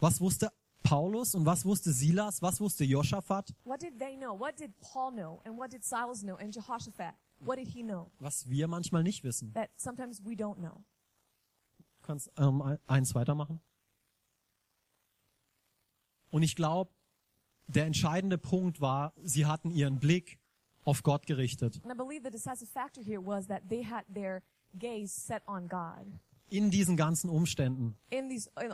Was 0.00 0.20
wusste 0.20 0.52
Paulus 0.82 1.34
und 1.34 1.44
was 1.46 1.64
wusste 1.64 1.92
Silas? 1.92 2.42
Was 2.42 2.60
wusste 2.60 2.84
Josaphat? 2.84 3.54
what 3.64 3.80
did 3.80 3.98
they 3.98 4.16
know? 4.16 4.38
What 4.38 4.58
did 4.58 4.72
Paul 4.80 5.12
know? 5.12 5.40
And 5.44 5.58
what 5.58 5.70
did 5.72 5.84
Silas 5.84 6.22
know? 6.22 6.36
And 6.36 6.54
Jehoshaphat? 6.54 7.14
What 7.40 7.58
did 7.58 7.68
he 7.68 7.82
know? 7.82 8.10
Was 8.20 8.48
wir 8.48 8.68
manchmal 8.68 9.02
nicht 9.02 9.24
wissen. 9.24 9.52
That 9.54 9.70
sometimes 9.76 10.22
we 10.24 10.34
don't 10.34 10.58
know. 10.58 10.84
Du 12.00 12.06
kannst 12.06 12.30
ähm, 12.36 12.62
ein- 12.62 12.78
eins 12.86 13.14
weitermachen. 13.14 13.60
Und 16.30 16.42
ich 16.42 16.56
glaube, 16.56 16.90
der 17.66 17.86
entscheidende 17.86 18.38
Punkt 18.38 18.80
war, 18.80 19.12
sie 19.22 19.46
hatten 19.46 19.70
ihren 19.70 19.98
Blick 20.00 20.38
auf 20.84 21.02
Gott 21.02 21.26
gerichtet. 21.26 21.80
And 21.84 21.92
I 21.92 21.96
believe 21.96 22.22
the 22.24 22.30
decisive 22.30 22.70
factor 22.70 23.02
here 23.02 23.24
was 23.24 23.46
that 23.46 23.62
they 23.68 23.84
had 23.84 24.04
their 24.12 24.42
gaze 24.78 25.08
set 25.14 25.42
on 25.46 25.68
God. 25.68 26.06
In 26.48 26.70
diesen 26.70 26.96
ganzen 26.96 27.30
Umständen 27.30 27.96
In 28.10 28.28
these, 28.28 28.50
in 28.62 28.72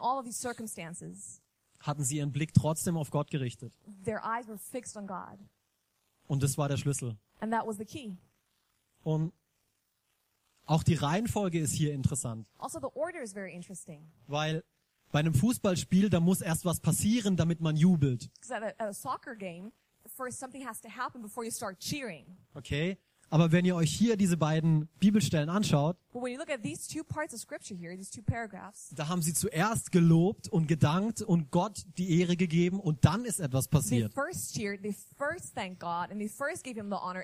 hatten 1.81 2.05
sie 2.05 2.17
ihren 2.19 2.33
Blick 2.33 2.53
trotzdem 2.55 2.97
auf 2.97 3.11
Gott 3.11 3.31
gerichtet. 3.31 3.73
their 4.05 4.21
eyes 4.25 4.47
were 4.49 4.59
fixed 4.59 4.97
on 4.97 5.07
God. 5.07 5.39
Und 6.27 6.43
das 6.43 6.59
war 6.59 6.69
der 6.69 6.77
Schlüssel. 6.77 7.17
And 7.41 7.53
that 7.53 7.67
was 7.67 7.77
the 7.79 7.85
key. 7.85 8.17
Und 9.03 9.33
auch 10.67 10.83
die 10.83 10.95
Reihenfolge 10.95 11.59
ist 11.61 11.73
hier 11.73 11.95
interessant, 11.95 12.47
Also, 12.59 12.79
the 12.81 12.89
order 12.95 13.23
is 13.23 13.33
very 13.33 13.55
interesting. 13.55 14.11
weil 14.27 14.63
bei 15.11 15.21
einem 15.21 15.33
Fußballspiel, 15.33 16.11
da 16.11 16.21
muss 16.21 16.43
erst 16.43 16.65
was 16.67 16.81
passieren, 16.81 17.37
damit 17.37 17.61
man 17.61 17.77
jubelt. 17.77 18.31
Because 18.35 18.55
at 18.55 18.63
a, 18.63 18.67
at 18.83 18.89
a 18.91 18.93
soccer 18.93 19.35
game, 19.35 19.73
first 20.07 20.39
something 20.39 20.67
has 20.67 20.81
to 20.83 20.89
happen 20.91 21.23
before 21.23 21.45
you 21.47 21.51
start 21.51 21.79
cheering. 21.79 22.37
Okay? 22.55 22.99
Aber 23.31 23.53
wenn 23.53 23.65
ihr 23.65 23.77
euch 23.77 23.93
hier 23.93 24.17
diese 24.17 24.37
beiden 24.37 24.89
Bibelstellen 25.01 25.51
anschaut, 25.51 25.97
But 26.13 26.23
when 26.23 26.33
you 26.33 26.39
look 26.39 26.51
at 26.51 26.63
these 26.63 26.89
two 26.89 27.05
parts 27.05 27.35
of 27.35 27.41
scripture 27.41 27.77
here, 27.79 27.95
these 27.97 28.11
two 28.11 28.23
paragraphs, 28.23 28.91
da 28.95 29.09
haben 29.09 29.21
sie 29.23 29.35
zuerst 29.35 29.93
gelobt 29.93 30.49
und 30.49 30.67
gedankt 30.67 31.21
und 31.23 31.51
Gott 31.51 31.85
die 31.99 32.21
Ehre 32.21 32.37
gegeben 32.37 32.81
und 32.81 33.05
dann 33.05 33.25
ist 33.25 33.41
etwas 33.41 33.69
passiert. 33.69 34.15
cheered, 34.53 34.81
honor. 37.03 37.23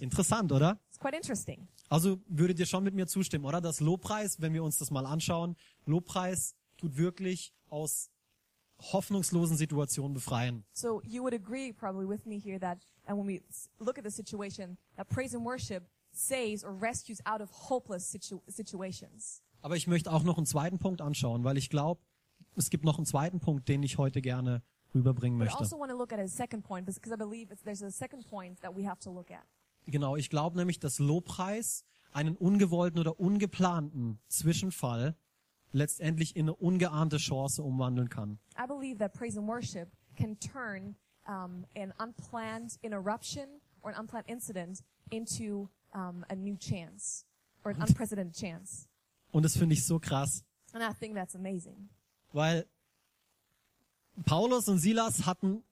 Interessant, 0.00 0.52
oder? 0.52 0.78
Also 1.88 2.18
würdet 2.28 2.58
ihr 2.58 2.66
schon 2.66 2.84
mit 2.84 2.94
mir 2.94 3.06
zustimmen, 3.06 3.44
oder? 3.46 3.60
Das 3.60 3.80
Lobpreis, 3.80 4.40
wenn 4.40 4.52
wir 4.52 4.62
uns 4.62 4.78
das 4.78 4.90
mal 4.90 5.06
anschauen, 5.06 5.56
Lobpreis 5.86 6.54
tut 6.76 6.96
wirklich 6.96 7.54
aus 7.68 8.10
hoffnungslosen 8.92 9.56
Situationen 9.56 10.14
befreien. 10.14 10.64
So 10.72 11.02
you 11.04 11.22
would 11.22 11.34
agree 11.34 11.72
probably 11.72 12.08
with 12.08 12.24
me 12.26 12.38
here 12.38 12.58
that, 12.60 12.78
and 13.06 13.18
when 13.18 13.26
we 13.26 13.42
look 13.78 13.98
at 13.98 14.04
the 14.04 14.10
situation, 14.10 14.76
that 14.96 15.08
praise 15.08 15.34
and 15.36 15.44
worship 15.44 15.84
saves 16.12 16.64
or 16.64 16.72
rescues 16.72 17.20
out 17.26 17.40
of 17.40 17.50
hopeless 17.70 18.10
situ- 18.10 18.40
situations. 18.46 19.42
Aber 19.62 19.76
ich 19.76 19.86
möchte 19.86 20.12
auch 20.12 20.22
noch 20.22 20.36
einen 20.38 20.46
zweiten 20.46 20.78
Punkt 20.78 21.00
anschauen, 21.00 21.44
weil 21.44 21.56
ich 21.58 21.68
glaube, 21.70 22.00
es 22.56 22.70
gibt 22.70 22.84
noch 22.84 22.96
einen 22.98 23.06
zweiten 23.06 23.40
Punkt, 23.40 23.68
den 23.68 23.82
ich 23.82 23.98
heute 23.98 24.20
gerne 24.22 24.62
rüberbringen 24.94 25.38
But 25.38 25.46
I 25.48 25.50
möchte. 25.50 25.60
also 25.60 25.78
want 25.78 25.90
to 25.90 25.96
look 25.96 26.12
at 26.12 26.18
a 26.18 26.26
second 26.26 26.64
point 26.64 26.86
because 26.86 27.12
I 27.12 27.16
believe 27.16 27.52
it's, 27.52 27.62
there's 27.62 27.82
a 27.82 27.90
second 27.90 28.26
point 28.28 28.60
that 28.62 28.74
we 28.76 28.86
have 28.88 28.98
to 29.00 29.12
look 29.12 29.30
at. 29.30 29.44
Genau, 29.86 30.16
ich 30.16 30.30
glaube 30.30 30.56
nämlich, 30.56 30.78
dass 30.78 30.98
Lobpreis 30.98 31.84
einen 32.12 32.36
ungewollten 32.36 32.98
oder 32.98 33.20
ungeplanten 33.20 34.18
Zwischenfall 34.28 35.14
letztendlich 35.72 36.34
in 36.34 36.46
eine 36.46 36.56
ungeahnte 36.56 37.18
Chance 37.18 37.62
umwandeln 37.62 38.08
kann. 38.08 38.38
I 38.58 38.66
believe 38.66 38.98
that 38.98 39.12
praise 39.12 39.38
and 39.38 39.46
worship 39.46 39.88
can 40.16 40.38
turn 40.40 40.96
um, 41.30 41.64
an 41.76 41.92
unplanned 41.98 42.76
interruption 42.82 43.60
or 43.82 43.90
an 43.92 43.96
unplanned 43.96 44.28
incident 44.28 44.82
into 45.10 45.68
um, 45.94 46.24
a 46.28 46.34
new 46.34 46.56
chance 46.56 47.24
or 47.64 47.70
an 47.70 47.80
unprecedented 47.80 48.34
chance. 48.34 48.88
Und 49.32 49.44
das 49.44 49.56
finde 49.56 49.74
ich 49.74 49.86
so 49.86 49.98
krass, 50.00 50.44
And 50.72 50.82
I 50.82 50.92
think 50.92 51.14
that's 51.14 51.34
amazing. 51.34 51.88
weil 52.32 52.66
Paulus 54.26 54.68
und 54.68 54.78
Silas 54.78 55.24
hatten 55.24 55.62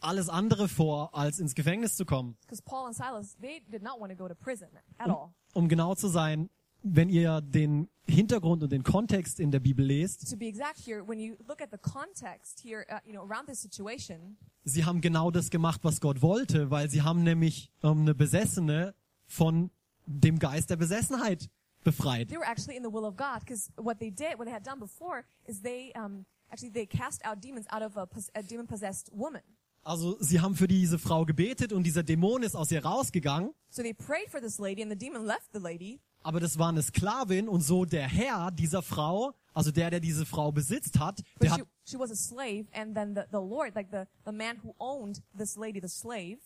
alles 0.00 0.28
andere 0.28 0.68
vor, 0.68 1.14
als 1.14 1.38
ins 1.38 1.54
Gefängnis 1.54 1.96
zu 1.96 2.04
kommen. 2.04 2.36
Because 2.42 2.62
Paul 2.62 2.86
and 2.86 2.96
Silas, 2.96 3.36
they 3.40 3.60
did 3.68 3.82
not 3.82 4.00
want 4.00 4.10
to 4.10 4.16
go 4.16 4.28
to 4.28 4.34
prison 4.34 4.68
at 4.98 5.10
all. 5.10 5.34
Um 5.54 5.68
genau 5.68 5.94
zu 5.94 6.08
sein, 6.08 6.48
wenn 6.94 7.08
ihr 7.08 7.40
den 7.40 7.88
Hintergrund 8.06 8.62
und 8.62 8.72
den 8.72 8.82
Kontext 8.82 9.38
in 9.40 9.50
der 9.50 9.60
Bibel 9.60 9.84
lest, 9.84 10.30
To 10.30 10.36
be 10.36 10.46
exact 10.46 10.78
here, 10.86 11.06
when 11.06 11.18
you 11.18 11.36
look 11.46 11.60
at 11.60 11.70
the 11.70 11.78
context 11.78 12.60
here, 12.64 12.84
uh, 12.90 12.98
you 13.04 13.12
know, 13.12 13.22
around 13.22 13.46
this 13.46 13.60
situation, 13.60 14.36
sie 14.64 14.84
haben 14.84 15.00
genau 15.00 15.30
das 15.30 15.50
gemacht, 15.50 15.80
was 15.84 16.00
Gott 16.00 16.22
wollte, 16.22 16.70
weil 16.70 16.88
sie 16.88 17.02
haben 17.02 17.22
nämlich 17.22 17.70
ähm, 17.82 18.00
eine 18.02 18.14
Besessene 18.14 18.94
von 19.26 19.70
dem 20.06 20.38
Geist 20.38 20.70
der 20.70 20.76
Besessenheit 20.76 21.50
befreit. 21.84 22.28
they 22.28 22.38
were 22.38 22.46
actually 22.46 22.76
in 22.76 22.82
the 22.82 22.90
will 22.90 23.04
of 23.04 23.16
God. 23.16 23.40
Because 23.40 23.70
what 23.76 23.98
they 23.98 24.10
did, 24.10 24.38
what 24.38 24.46
they 24.46 24.54
had 24.54 24.64
done 24.66 24.78
before, 24.80 25.24
is 25.46 25.60
they 25.60 25.92
um, 25.94 26.24
actually 26.50 26.72
they 26.72 26.86
cast 26.86 27.22
out 27.26 27.40
demons 27.42 27.66
out 27.70 27.82
of 27.82 27.96
a, 27.96 28.08
a 28.34 28.42
demon-possessed 28.42 29.10
woman. 29.12 29.42
Also 29.82 30.16
sie 30.20 30.40
haben 30.40 30.54
für 30.54 30.66
diese 30.66 30.98
Frau 30.98 31.24
gebetet 31.24 31.72
und 31.72 31.84
dieser 31.84 32.02
Dämon 32.02 32.42
ist 32.42 32.56
aus 32.56 32.70
ihr 32.70 32.84
rausgegangen, 32.84 33.52
So 33.70 33.82
they 33.82 33.92
prayed 33.94 34.28
for 34.30 34.40
this 34.40 34.58
lady, 34.58 34.82
and 34.82 34.90
the 34.90 34.98
demon 34.98 35.24
left 35.26 35.52
the 35.52 35.60
lady. 35.60 36.00
Aber 36.28 36.40
das 36.40 36.58
war 36.58 36.68
eine 36.68 36.82
Sklavin 36.82 37.48
und 37.48 37.62
so 37.62 37.86
der 37.86 38.06
Herr 38.06 38.50
dieser 38.50 38.82
Frau, 38.82 39.32
also 39.54 39.70
der, 39.70 39.88
der 39.88 39.98
diese 39.98 40.26
Frau 40.26 40.52
besitzt 40.52 40.98
hat, 40.98 41.22
der 41.40 41.52
hat, 41.52 41.66
she 41.86 41.98
was 41.98 42.10
a 42.10 42.14
slave, 42.14 42.66
and 42.74 42.94
then 42.94 43.14
the, 43.14 43.22
the 43.30 43.38
Lord, 43.38 43.74
like 43.74 43.88
the, 43.90 44.04
the 44.26 44.32
man 44.32 44.58
who 44.62 44.74
owned 44.78 45.22
this 45.34 45.56
lady, 45.56 45.80
the 45.80 45.88
slave, 45.88 46.36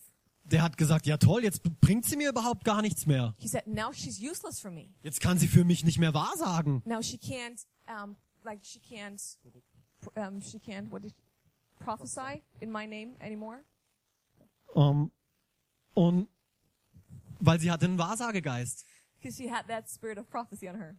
der 0.45 0.61
hat 0.61 0.77
gesagt, 0.77 1.05
ja 1.05 1.17
toll, 1.17 1.43
jetzt 1.43 1.63
bringt 1.81 2.05
sie 2.05 2.15
mir 2.15 2.29
überhaupt 2.29 2.63
gar 2.63 2.81
nichts 2.81 3.05
mehr. 3.05 3.33
he 3.39 3.49
said, 3.49 3.67
now 3.67 3.91
she's 3.91 4.21
useless 4.21 4.57
for 4.57 4.71
me. 4.71 4.87
Jetzt 5.01 5.19
kann 5.19 5.37
sie 5.37 5.49
für 5.49 5.65
mich 5.65 5.83
nicht 5.83 5.99
mehr 5.99 6.13
wahrsagen. 6.13 6.81
Now 6.85 7.01
she 7.01 7.17
can't, 7.17 7.65
um, 7.89 8.15
like 8.45 8.63
she 8.63 8.79
can't, 8.79 9.21
um, 10.15 10.41
she 10.41 10.59
can't, 10.59 10.89
what 10.89 11.01
did, 11.03 11.13
prophesy 11.83 12.41
in 12.61 12.71
my 12.71 12.87
name 12.87 13.17
anymore. 13.19 13.65
Um, 14.73 15.11
und 15.93 16.29
weil 17.41 17.59
sie 17.59 17.69
hatte 17.69 17.83
einen 17.83 17.97
Wahrsagegeist. 17.97 18.85
Because 19.23 19.37
she 19.37 19.49
had 19.49 19.67
that 19.69 19.89
spirit 19.89 20.17
of 20.17 20.29
prophecy 20.29 20.67
on 20.67 20.75
her. 20.75 20.97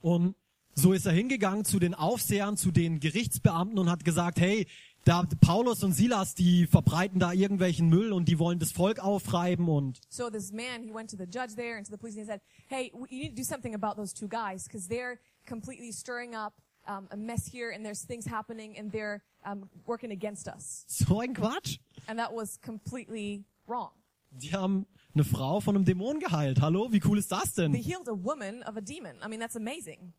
Und 0.00 0.36
so 0.74 0.92
ist 0.92 1.06
er 1.06 1.12
hingegangen 1.12 1.64
zu 1.64 1.80
den 1.80 1.94
Aufsehern, 1.94 2.56
zu 2.56 2.70
den 2.70 3.00
Gerichtsbeamten 3.00 3.78
und 3.78 3.90
hat 3.90 4.04
gesagt, 4.04 4.40
hey, 4.40 4.66
da 5.04 5.24
Paulus 5.40 5.82
und 5.82 5.92
Silas, 5.92 6.36
die 6.36 6.66
verbreiten 6.66 7.18
da 7.18 7.32
irgendwelchen 7.32 7.88
Müll 7.88 8.12
und 8.12 8.28
die 8.28 8.38
wollen 8.38 8.60
das 8.60 8.70
Volk 8.70 9.00
aufreiben 9.00 9.68
und 9.68 10.00
So 10.08 10.30
this 10.30 10.52
man, 10.52 10.84
he 10.84 10.94
went 10.94 11.10
to 11.10 11.16
the 11.16 11.24
judge 11.24 11.56
there 11.56 11.76
and 11.76 11.84
to 11.84 11.90
the 11.90 11.98
police 11.98 12.16
and 12.16 12.24
he 12.24 12.30
said, 12.30 12.40
hey, 12.68 12.92
you 13.10 13.18
need 13.18 13.30
to 13.30 13.34
do 13.34 13.44
something 13.44 13.74
about 13.74 13.96
those 13.96 14.14
two 14.14 14.28
guys 14.28 14.64
because 14.64 14.88
they're 14.88 15.18
completely 15.44 15.90
stirring 15.90 16.36
up 16.36 16.54
um, 16.86 17.08
a 17.10 17.16
mess 17.16 17.46
here 17.46 17.70
and 17.74 17.84
there's 17.84 18.04
things 18.06 18.24
happening 18.24 18.78
and 18.78 18.92
they're 18.92 19.22
um, 19.44 19.68
working 19.86 20.12
against 20.12 20.46
us. 20.46 20.84
so 20.86 21.20
ein 21.20 21.34
Quatsch. 21.34 21.78
And 22.06 22.18
that 22.18 22.32
was 22.32 22.58
completely 22.62 23.44
wrong. 23.66 23.90
Die 24.30 24.52
haben 24.52 24.86
eine 25.14 25.24
Frau 25.24 25.60
von 25.60 25.76
einem 25.76 25.84
Dämon 25.84 26.18
geheilt. 26.20 26.60
Hallo, 26.60 26.90
wie 26.92 27.00
cool 27.04 27.18
ist 27.18 27.30
das 27.32 27.54
They 27.54 27.64
denn? 27.68 27.74
healed 27.74 28.08
a 28.08 28.12
woman 28.12 28.62
of 28.64 28.76
a 28.76 28.80
demon. 28.80 29.12
I 29.24 29.28
mean, 29.28 29.40
that's 29.40 29.56
amazing. 29.56 30.12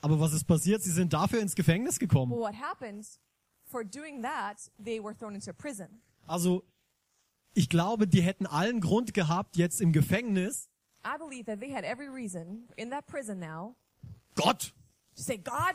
Aber 0.00 0.18
was 0.20 0.32
ist 0.32 0.44
passiert? 0.44 0.82
Sie 0.82 0.90
sind 0.90 1.12
dafür 1.12 1.40
ins 1.40 1.54
Gefängnis 1.54 1.94
But 1.98 2.08
gekommen. 2.08 2.32
what 2.32 2.54
happened, 2.54 3.06
for 3.64 3.84
doing 3.84 4.22
that, 4.22 4.70
they 4.82 5.02
were 5.02 5.16
thrown 5.16 5.34
into 5.34 5.52
prison. 5.52 6.02
Also, 6.26 6.64
ich 7.54 7.68
glaube, 7.68 8.06
die 8.06 8.20
hätten 8.22 8.46
allen 8.46 8.80
Grund 8.80 9.14
gehabt, 9.14 9.56
jetzt 9.56 9.80
im 9.80 9.92
Gefängnis, 9.92 10.68
I 11.06 11.16
believe 11.18 11.44
that 11.44 11.60
they 11.60 11.72
had 11.72 11.84
every 11.84 12.08
reason 12.08 12.68
in 12.76 12.90
that 12.90 13.06
prison 13.06 13.38
now 13.38 13.76
Gott, 14.34 14.72
to 15.16 15.22
say, 15.22 15.36
God, 15.38 15.74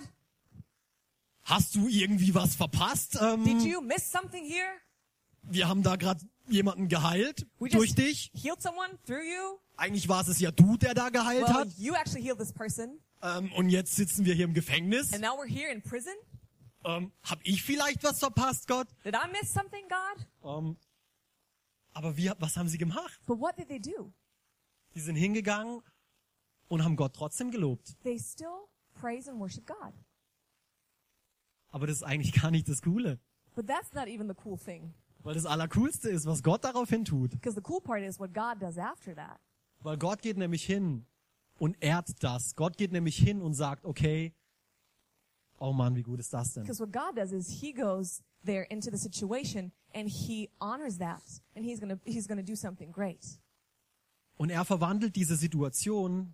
hast 1.43 1.75
du 1.75 1.87
irgendwie 1.87 2.33
was 2.35 2.55
verpasst? 2.55 3.13
did 3.13 3.21
Ähm, 3.21 3.59
you 3.59 3.81
miss 3.81 4.11
something 4.11 4.43
here? 4.43 4.67
wir 5.43 5.67
haben 5.67 5.81
da 5.83 5.95
gerade 5.95 6.19
jemanden 6.53 6.87
geheilt 6.87 7.47
We 7.59 7.69
durch 7.69 7.93
dich. 7.95 8.31
healed 8.35 8.61
someone 8.61 8.97
through 9.05 9.23
you? 9.23 9.57
Eigentlich 9.77 10.09
war 10.09 10.27
es 10.27 10.39
ja 10.39 10.51
du, 10.51 10.77
der 10.77 10.93
da 10.93 11.09
geheilt 11.09 11.43
Well, 11.47 11.53
hat. 11.53 11.67
you 11.77 11.93
actually 11.95 12.21
healed 12.23 12.39
this 12.39 12.51
person. 12.53 12.99
Ähm, 13.21 13.51
und 13.53 13.69
jetzt 13.69 13.95
sitzen 13.95 14.25
wir 14.25 14.33
hier 14.33 14.45
im 14.45 14.53
Gefängnis. 14.53 15.13
And 15.13 15.21
now 15.21 15.37
we're 15.37 15.47
here 15.47 15.71
in 15.71 15.81
prison? 15.81 16.13
Ähm, 16.85 17.11
hab 17.23 17.39
ich 17.43 17.61
vielleicht 17.63 18.03
was 18.03 18.19
verpasst, 18.19 18.67
Gott? 18.67 18.87
Did 19.03 19.15
I 19.15 19.27
miss 19.31 19.53
something, 19.53 19.83
God? 19.89 20.27
Ähm, 20.43 20.77
aber 21.93 22.15
wie, 22.17 22.31
was 22.39 22.55
haben 22.55 22.69
sie 22.69 22.77
gemacht? 22.77 23.19
But 23.25 23.39
what 23.39 23.57
did 23.57 23.67
they 23.67 23.79
do? 23.79 24.13
Die 24.95 25.01
sind 25.01 25.15
hingegangen 25.15 25.81
und 26.67 26.83
haben 26.83 26.95
Gott 26.95 27.13
trotzdem 27.13 27.51
gelobt. 27.51 27.95
They 28.03 28.17
still 28.19 28.47
praise 28.93 29.29
and 29.29 29.39
worship 29.39 29.65
God. 29.67 29.93
Aber 31.71 31.87
das 31.87 31.97
ist 31.97 32.03
eigentlich 32.03 32.33
gar 32.41 32.51
nicht 32.51 32.67
das 32.67 32.81
Coole. 32.81 33.19
But 33.55 33.67
that's 33.67 33.93
not 33.93 34.07
even 34.07 34.27
the 34.27 34.35
cool 34.45 34.57
thing. 34.57 34.93
Weil 35.23 35.33
das 35.33 35.45
Allercoolste 35.45 36.09
ist, 36.09 36.25
was 36.25 36.43
Gott 36.43 36.63
daraufhin 36.63 37.03
tut. 37.05 37.31
Because 37.31 37.55
the 37.55 37.63
cool 37.67 37.81
part 37.81 38.03
is 38.03 38.19
what 38.19 38.33
God 38.33 38.61
does 38.61 38.77
after 38.77 39.15
that. 39.15 39.39
Weil 39.81 39.97
Gott 39.97 40.21
geht 40.21 40.37
nämlich 40.37 40.63
hin 40.63 41.05
und 41.57 41.75
ehrt 41.81 42.23
das. 42.23 42.55
Gott 42.55 42.77
geht 42.77 42.91
nämlich 42.91 43.17
hin 43.17 43.41
und 43.41 43.53
sagt, 43.53 43.85
okay, 43.85 44.33
oh 45.59 45.73
Mann, 45.73 45.95
wie 45.95 46.03
gut 46.03 46.19
ist 46.19 46.33
das 46.33 46.53
denn? 46.53 46.63
Because 46.63 46.81
what 46.81 46.91
God 46.91 47.17
does 47.17 47.31
is 47.31 47.49
He 47.49 47.73
goes 47.73 48.23
there 48.45 48.65
into 48.69 48.89
the 48.89 48.97
situation 48.97 49.71
and 49.93 50.09
He 50.09 50.49
honors 50.59 50.97
that, 50.97 51.21
and 51.55 51.65
He's 51.65 51.79
gonna 51.79 51.99
He's 52.05 52.27
gonna 52.27 52.43
do 52.43 52.55
something 52.55 52.91
great. 52.91 53.39
Und 54.37 54.49
er 54.49 54.63
verwandelt 54.63 55.15
diese 55.15 55.35
Situation, 55.35 56.33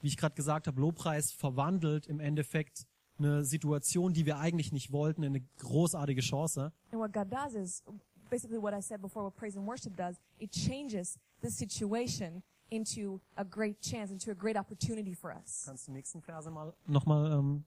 wie 0.00 0.08
ich 0.08 0.18
gerade 0.18 0.34
gesagt 0.34 0.66
habe, 0.66 0.80
Lobpreis 0.80 1.32
verwandelt 1.32 2.06
im 2.06 2.20
Endeffekt 2.20 2.86
eine 3.18 3.44
Situation, 3.44 4.12
die 4.12 4.26
wir 4.26 4.38
eigentlich 4.38 4.70
nicht 4.70 4.92
wollten, 4.92 5.22
in 5.22 5.34
eine 5.34 5.44
großartige 5.58 6.20
Chance. 6.20 6.72
And 6.92 7.00
what 7.00 7.12
God 7.12 7.32
does 7.32 7.54
is 7.54 7.82
basically 8.30 8.58
what 8.58 8.74
I 8.74 8.80
said 8.80 9.00
before. 9.00 9.24
What 9.24 9.36
praise 9.36 9.56
and 9.56 9.66
worship 9.66 9.96
does, 9.96 10.16
it 10.38 10.50
changes 10.50 11.18
the 11.40 11.50
situation 11.50 12.42
into 12.70 13.20
a 13.36 13.44
great 13.44 13.80
chance, 13.80 14.10
into 14.10 14.30
a 14.30 14.34
great 14.34 14.56
opportunity 14.56 15.14
for 15.14 15.32
us. 15.32 15.64
Kannst 15.66 15.86
du 15.86 15.92
die 15.92 15.96
nächsten 15.96 16.22
Verse 16.22 16.50
mal 16.50 16.74
nochmal 16.86 17.32
ähm, 17.32 17.64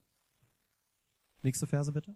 nächste 1.41 1.67
Verse 1.67 1.91
bitte? 1.91 2.15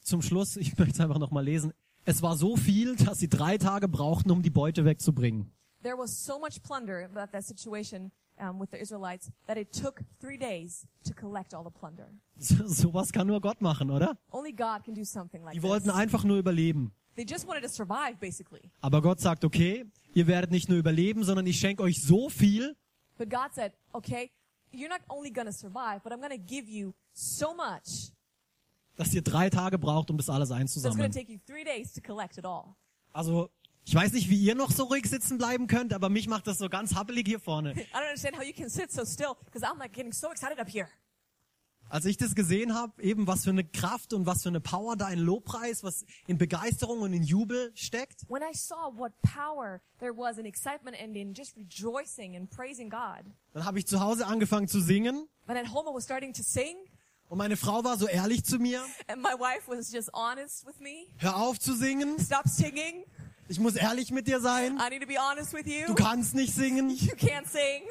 Zum 0.00 0.22
Schluss, 0.22 0.56
ich 0.56 0.76
möchte 0.78 0.94
es 0.94 1.00
einfach 1.00 1.18
nochmal 1.18 1.44
lesen. 1.44 1.72
Es 2.04 2.22
war 2.22 2.36
so 2.36 2.56
viel, 2.56 2.96
dass 2.96 3.18
sie 3.18 3.28
drei 3.28 3.58
Tage 3.58 3.88
brauchten, 3.88 4.30
um 4.30 4.42
die 4.42 4.50
Beute 4.50 4.84
wegzubringen. 4.84 5.52
There 5.82 5.98
was 5.98 6.24
so 6.24 6.38
much 6.38 6.62
plunder 6.62 7.04
about 7.04 7.30
that 7.32 7.44
situation 7.44 8.10
um, 8.40 8.58
with 8.60 8.70
the 8.70 8.78
Israelites 8.78 9.30
that 9.46 9.56
it 9.56 9.72
took 9.72 10.02
three 10.20 10.38
days 10.38 10.86
to 11.04 11.14
collect 11.14 11.54
all 11.54 11.64
the 11.64 11.70
plunder. 11.70 12.08
So, 12.38 12.66
sowas 12.66 13.12
kann 13.12 13.26
nur 13.26 13.40
Gott 13.40 13.60
machen, 13.60 13.90
oder? 13.90 14.16
Only 14.30 14.52
God 14.52 14.84
can 14.84 14.94
do 14.94 15.04
something 15.04 15.42
like 15.42 15.54
Die 15.54 15.62
wollten 15.62 15.88
this. 15.88 15.94
einfach 15.96 16.24
nur 16.24 16.38
überleben. 16.38 16.92
They 17.16 17.24
just 17.28 17.46
wanted 17.48 17.62
to 17.64 17.68
survive, 17.68 18.18
basically. 18.20 18.70
Aber 18.80 19.02
Gott 19.02 19.20
sagt, 19.20 19.44
okay, 19.44 19.86
ihr 20.14 20.26
werdet 20.26 20.50
nicht 20.52 20.68
nur 20.68 20.78
überleben, 20.78 21.24
sondern 21.24 21.46
ich 21.46 21.58
schenke 21.58 21.82
euch 21.82 22.02
so 22.02 22.28
viel, 22.28 22.76
But 23.16 23.30
God 23.30 23.52
said, 23.52 23.72
okay, 23.92 24.30
you're 24.72 24.88
not 24.88 25.00
only 25.08 25.32
to 25.32 25.52
survive, 25.52 26.00
but 26.04 26.12
I'm 26.12 26.20
to 26.30 26.38
give 26.38 26.68
you 26.68 26.94
so 27.12 27.52
much 27.54 28.12
dass 28.98 29.14
ihr 29.14 29.22
drei 29.22 29.48
Tage 29.48 29.78
braucht, 29.78 30.10
um 30.10 30.16
das 30.16 30.28
alles 30.28 30.48
that's 30.48 30.58
going 30.58 30.60
einzusammeln. 30.62 31.12
to 31.12 31.18
take 31.18 31.32
you 31.32 31.38
three 31.46 31.64
days 31.64 31.92
to 31.92 32.00
collect 32.00 32.36
it 32.36 32.44
all. 32.44 32.74
Also, 33.12 33.48
ich 33.88 33.94
weiß 33.94 34.12
nicht, 34.12 34.28
wie 34.28 34.36
ihr 34.36 34.54
noch 34.54 34.70
so 34.70 34.84
ruhig 34.84 35.06
sitzen 35.08 35.38
bleiben 35.38 35.66
könnt, 35.66 35.94
aber 35.94 36.10
mich 36.10 36.28
macht 36.28 36.46
das 36.46 36.58
so 36.58 36.68
ganz 36.68 36.94
happelig 36.94 37.26
hier 37.26 37.40
vorne. 37.40 37.72
I 37.74 37.82
don't 37.94 38.06
understand 38.06 38.36
how 38.36 38.44
you 38.44 38.52
can 38.52 38.68
sit 38.68 38.92
so 38.92 39.06
still 39.06 39.34
because 39.46 39.66
I'm 39.66 39.78
like 39.78 39.94
getting 39.94 40.12
so 40.12 40.30
excited 40.30 40.58
up 40.60 40.68
here. 40.68 40.88
Als 41.88 42.04
ich 42.04 42.18
das 42.18 42.34
gesehen 42.34 42.74
habe, 42.74 43.02
eben 43.02 43.26
was 43.26 43.44
für 43.44 43.50
eine 43.50 43.64
Kraft 43.64 44.12
und 44.12 44.26
was 44.26 44.42
für 44.42 44.50
eine 44.50 44.60
Power 44.60 44.94
da 44.94 45.08
in 45.08 45.20
Lobpreis, 45.20 45.82
was 45.84 46.04
in 46.26 46.36
Begeisterung 46.36 47.00
und 47.00 47.14
in 47.14 47.22
Jubel 47.22 47.72
steckt, 47.74 48.28
When 48.28 48.42
I 48.42 48.54
saw 48.54 48.92
what 48.94 49.12
power 49.22 49.80
there 50.00 50.14
was 50.14 50.36
in 50.36 50.44
excitement 50.44 50.94
and 51.02 51.16
in 51.16 51.32
just 51.32 51.56
rejoicing 51.56 52.36
and 52.36 52.50
praising 52.50 52.90
God, 52.90 53.24
dann 53.54 53.64
habe 53.64 53.78
ich 53.78 53.86
zu 53.86 54.00
Hause 54.00 54.26
angefangen 54.26 54.68
zu 54.68 54.82
singen 54.82 55.26
and 55.46 55.58
at 55.58 55.72
home 55.72 55.88
I 55.90 55.94
was 55.94 56.04
starting 56.04 56.34
to 56.34 56.42
sing, 56.42 56.76
und 57.30 57.38
meine 57.38 57.56
Frau 57.56 57.82
war 57.84 57.96
so 57.96 58.06
ehrlich 58.06 58.44
zu 58.44 58.58
mir, 58.58 58.82
and 59.06 59.22
my 59.22 59.32
wife 59.38 59.66
was 59.66 59.90
just 59.90 60.12
honest 60.12 60.66
with 60.66 60.78
me. 60.78 61.06
hör 61.16 61.38
auf 61.38 61.58
zu 61.58 61.74
singen, 61.74 62.18
Stop 62.20 62.48
singing. 62.48 63.06
Ich 63.48 63.58
muss 63.58 63.74
ehrlich 63.76 64.10
mit 64.12 64.26
dir 64.26 64.40
sein, 64.40 64.78
I 64.78 64.90
need 64.90 65.02
to 65.02 65.08
be 65.08 65.16
honest 65.18 65.52
with 65.52 65.66
you. 65.66 65.86
du 65.86 65.94
kannst 65.94 66.34
nicht 66.34 66.54
singen, 66.54 66.90
You 66.90 67.14
can't 67.14 67.46
sing. 67.46 67.82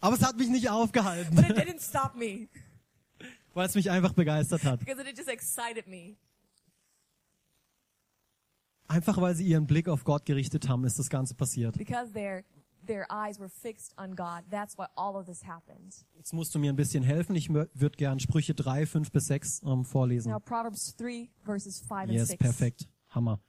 aber 0.00 0.16
es 0.16 0.22
hat 0.22 0.36
mich 0.36 0.48
nicht 0.48 0.64
But 0.66 0.70
it 0.72 0.76
aufgehalten, 0.76 1.36
didn't 1.38 1.80
stop 1.86 2.14
me 2.14 2.48
weil 3.54 3.66
es 3.66 3.74
mich 3.74 3.90
einfach 3.90 4.12
begeistert 4.14 4.64
hat. 4.64 4.80
because 4.80 5.00
it 5.02 5.16
just 5.16 5.28
excited 5.28 5.86
me. 5.86 6.16
Einfach 8.88 9.18
weil 9.20 9.34
sie 9.34 9.46
ihren 9.46 9.66
Blick 9.66 9.88
auf 9.88 10.04
Gott 10.04 10.26
gerichtet 10.26 10.68
haben, 10.68 10.84
ist 10.84 10.98
das 10.98 11.08
Ganze 11.08 11.34
passiert. 11.34 11.78
Because 11.78 12.12
their 12.12 12.44
their 12.86 13.06
eyes 13.10 13.38
were 13.38 13.48
fixed 13.48 13.96
on 13.98 14.14
God. 14.16 14.42
That's 14.50 14.76
why 14.76 14.86
all 14.96 15.14
of 15.16 15.26
this 15.26 15.46
happened. 15.46 15.94
Jetzt 16.14 16.32
musst 16.34 16.54
du 16.54 16.58
mir 16.58 16.72
ein 16.72 16.76
bisschen 16.76 17.02
helfen. 17.04 17.34
Ich 17.36 17.48
würde 17.48 17.96
gern 17.96 18.20
Sprüche 18.20 18.54
3, 18.54 18.86
5 18.86 19.12
bis 19.12 19.26
6 19.28 19.62
ähm, 19.64 19.84
vorlesen. 19.84 20.32
Now 20.32 20.40
Proverbs 20.40 20.94
3 20.96 21.30
verses 21.44 21.78
5 21.80 21.90
and 21.92 22.10
Yes, 22.12 22.28
6. 22.28 22.38
perfekt. 22.38 22.88
Hammer. 23.10 23.40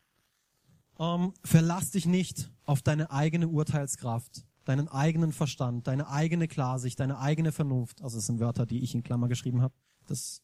Ähm, 1.03 1.33
verlass 1.43 1.91
dich 1.91 2.05
nicht 2.05 2.51
auf 2.65 2.81
deine 2.81 3.11
eigene 3.11 3.49
Urteilskraft, 3.49 4.45
deinen 4.63 4.87
eigenen 4.87 5.33
Verstand, 5.33 5.87
deine 5.87 6.07
eigene 6.07 6.47
Klarsicht, 6.47 6.99
deine 6.99 7.19
eigene 7.19 7.51
Vernunft. 7.51 8.01
Also 8.01 8.19
es 8.19 8.25
sind 8.25 8.39
Wörter, 8.39 8.65
die 8.65 8.83
ich 8.83 8.95
in 8.95 9.03
Klammer 9.03 9.27
geschrieben 9.27 9.61
habe. 9.61 9.73
Das, 10.07 10.41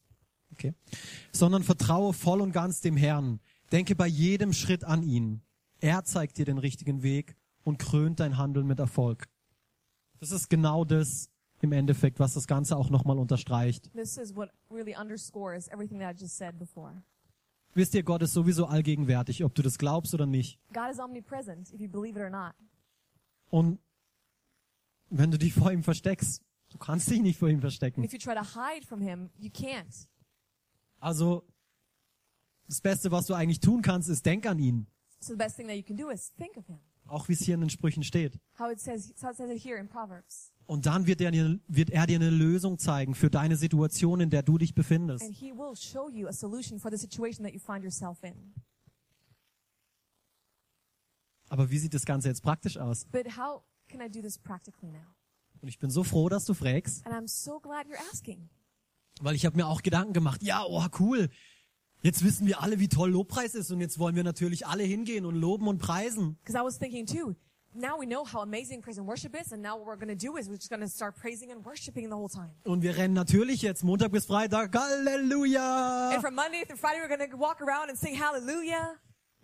okay. 0.52 0.74
Sondern 1.32 1.62
vertraue 1.62 2.12
voll 2.12 2.40
und 2.40 2.52
ganz 2.52 2.80
dem 2.80 2.96
Herrn. 2.96 3.40
Denke 3.72 3.94
bei 3.94 4.06
jedem 4.06 4.52
Schritt 4.52 4.84
an 4.84 5.02
ihn. 5.02 5.42
Er 5.80 6.04
zeigt 6.04 6.36
dir 6.36 6.44
den 6.44 6.58
richtigen 6.58 7.02
Weg 7.02 7.36
und 7.62 7.78
krönt 7.78 8.20
dein 8.20 8.36
Handeln 8.36 8.66
mit 8.66 8.78
Erfolg. 8.78 9.28
Das 10.18 10.30
ist 10.30 10.50
genau 10.50 10.84
das 10.84 11.30
im 11.62 11.72
Endeffekt, 11.72 12.18
was 12.18 12.34
das 12.34 12.46
Ganze 12.46 12.76
auch 12.76 12.90
nochmal 12.90 13.18
unterstreicht. 13.18 13.90
This 13.92 14.18
is 14.18 14.34
what 14.34 14.50
really 14.70 14.94
underscores 14.94 15.68
everything 15.68 16.00
that 16.00 16.14
I 16.14 16.20
just 16.20 16.36
said 16.36 16.58
before. 16.58 17.02
Wisst 17.74 17.94
ihr, 17.94 18.02
Gott 18.02 18.22
ist 18.22 18.32
sowieso 18.32 18.66
allgegenwärtig, 18.66 19.44
ob 19.44 19.54
du 19.54 19.62
das 19.62 19.78
glaubst 19.78 20.12
oder 20.14 20.26
nicht. 20.26 20.58
God 20.72 20.90
is 20.90 20.98
omnipresent, 20.98 21.72
if 21.72 21.80
you 21.80 21.88
believe 21.88 22.18
it 22.18 22.24
or 22.24 22.30
not. 22.30 22.54
Und 23.50 23.78
wenn 25.08 25.30
du 25.30 25.38
dich 25.38 25.52
vor 25.54 25.70
ihm 25.70 25.82
versteckst, 25.82 26.42
du 26.70 26.78
kannst 26.78 27.10
dich 27.10 27.20
nicht 27.20 27.38
vor 27.38 27.48
ihm 27.48 27.60
verstecken. 27.60 28.02
if 28.02 28.12
you 28.12 28.18
try 28.18 28.34
to 28.34 28.42
hide 28.42 28.84
from 28.86 29.00
him, 29.00 29.30
you 29.38 29.50
can't. 29.50 30.08
Also 30.98 31.44
das 32.66 32.80
Beste, 32.80 33.10
was 33.10 33.26
du 33.26 33.34
eigentlich 33.34 33.60
tun 33.60 33.82
kannst, 33.82 34.08
ist 34.08 34.24
denk 34.26 34.46
an 34.46 34.58
ihn. 34.58 34.86
So 35.20 35.32
the 35.34 35.38
best 35.38 35.56
thing 35.56 35.66
that 35.66 35.76
you 35.76 35.82
can 35.82 35.96
do 35.96 36.10
is 36.10 36.32
think 36.34 36.56
of 36.56 36.66
him. 36.66 36.80
Auch 37.06 37.28
wie 37.28 37.32
es 37.32 37.40
hier 37.40 37.54
in 37.54 37.60
den 37.60 37.70
Sprüchen 37.70 38.04
steht. 38.04 38.38
How 38.58 38.70
it 38.70 38.80
says, 38.80 39.12
how 39.22 39.30
it 39.30 39.36
says 39.36 39.50
it 39.50 39.62
here 39.64 39.78
in 39.78 39.88
Proverbs. 39.88 40.52
Und 40.70 40.86
dann 40.86 41.08
wird 41.08 41.20
er, 41.20 41.32
dir, 41.32 41.58
wird 41.66 41.90
er 41.90 42.06
dir 42.06 42.14
eine 42.14 42.30
Lösung 42.30 42.78
zeigen 42.78 43.16
für 43.16 43.28
deine 43.28 43.56
Situation, 43.56 44.20
in 44.20 44.30
der 44.30 44.44
du 44.44 44.56
dich 44.56 44.72
befindest. 44.72 45.24
And 45.24 45.34
he 45.34 45.50
will 45.50 45.74
show 45.74 46.08
you 46.08 46.28
a 46.28 46.32
solution 46.32 46.78
for 46.78 46.92
the 46.92 46.96
situation 46.96 47.44
that 47.44 47.52
you 47.52 47.58
find 47.58 47.82
yourself 47.82 48.22
in. 48.22 48.54
Aber 51.48 51.72
wie 51.72 51.78
sieht 51.78 51.92
das 51.92 52.04
Ganze 52.04 52.28
jetzt 52.28 52.44
praktisch 52.44 52.76
aus? 52.76 53.04
But 53.06 53.36
how 53.36 53.62
can 53.88 54.00
I 54.00 54.08
do 54.08 54.20
this 54.22 54.38
practically 54.38 54.92
now? 54.92 55.00
Und 55.60 55.66
ich 55.68 55.80
bin 55.80 55.90
so 55.90 56.04
froh, 56.04 56.28
dass 56.28 56.44
du 56.44 56.54
fragst, 56.54 57.04
And 57.04 57.16
I'm 57.16 57.26
so 57.26 57.58
glad 57.58 57.86
you're 57.88 57.98
asking. 58.12 58.48
weil 59.20 59.34
ich 59.34 59.44
habe 59.46 59.56
mir 59.56 59.66
auch 59.66 59.82
Gedanken 59.82 60.12
gemacht. 60.12 60.40
Ja, 60.44 60.62
oh 60.64 60.86
cool. 61.00 61.30
Jetzt 62.02 62.22
wissen 62.24 62.46
wir 62.46 62.62
alle, 62.62 62.78
wie 62.78 62.86
toll 62.86 63.10
Lobpreis 63.10 63.56
ist 63.56 63.72
und 63.72 63.80
jetzt 63.80 63.98
wollen 63.98 64.14
wir 64.14 64.22
natürlich 64.22 64.68
alle 64.68 64.84
hingehen 64.84 65.26
und 65.26 65.34
loben 65.34 65.66
und 65.66 65.78
preisen. 65.78 66.36
Because 66.44 66.56
I 66.56 66.64
was 66.64 66.78
thinking 66.78 67.06
too, 67.06 67.34
now 67.74 67.96
we 67.98 68.06
know 68.06 68.24
how 68.24 68.40
amazing 68.42 68.80
praise 68.82 68.98
and 68.98 69.06
worship 69.06 69.34
is, 69.40 69.52
and 69.52 69.62
now 69.62 69.76
what 69.76 69.86
we're 69.86 69.96
going 69.96 70.08
to 70.08 70.14
do 70.26 70.36
is 70.36 70.48
we're 70.48 70.56
just 70.56 70.70
going 70.70 70.80
to 70.82 70.88
start 70.88 71.16
praising 71.16 71.50
and 71.52 71.64
worshiping 71.64 72.08
the 72.08 72.16
whole 72.16 72.28
time. 72.28 72.50
Und 72.64 72.82
wir 72.82 72.96
rennen 72.96 73.14
natürlich 73.14 73.62
jetzt 73.62 73.84
Montag 73.84 74.10
bis 74.12 74.26
Freitag. 74.26 74.72
Halleluja! 74.74 76.10
And 76.14 76.20
from 76.22 76.34
Monday 76.34 76.64
through 76.64 76.78
Friday, 76.78 77.00
we're 77.00 77.08
going 77.08 77.30
to 77.30 77.36
walk 77.36 77.60
around 77.60 77.88
and 77.90 77.98
sing 77.98 78.14
hallelujah. 78.14 78.96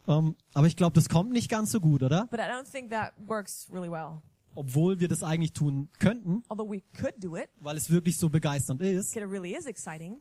Ähm, 0.08 0.36
aber 0.54 0.66
ich 0.66 0.76
glaube, 0.76 0.94
das 0.94 1.08
kommt 1.08 1.32
nicht 1.32 1.50
ganz 1.50 1.72
so 1.72 1.80
gut, 1.80 2.02
oder? 2.02 2.26
But 2.30 2.40
I 2.40 2.44
don't 2.44 2.70
think 2.70 2.90
that 2.90 3.12
works 3.26 3.68
really 3.72 3.90
well. 3.90 4.22
Obwohl 4.54 5.00
wir 5.00 5.08
das 5.08 5.22
eigentlich 5.22 5.52
tun 5.52 5.88
könnten, 5.98 6.42
Although 6.48 6.70
we 6.70 6.82
could 6.98 7.14
do 7.18 7.36
it, 7.36 7.48
weil 7.60 7.76
es 7.76 7.90
wirklich 7.90 8.16
so 8.16 8.28
begeisternd 8.30 8.80
ist. 8.80 9.12
because 9.12 9.26
it 9.26 9.30
really 9.30 9.54
is 9.54 9.66
exciting. 9.66 10.20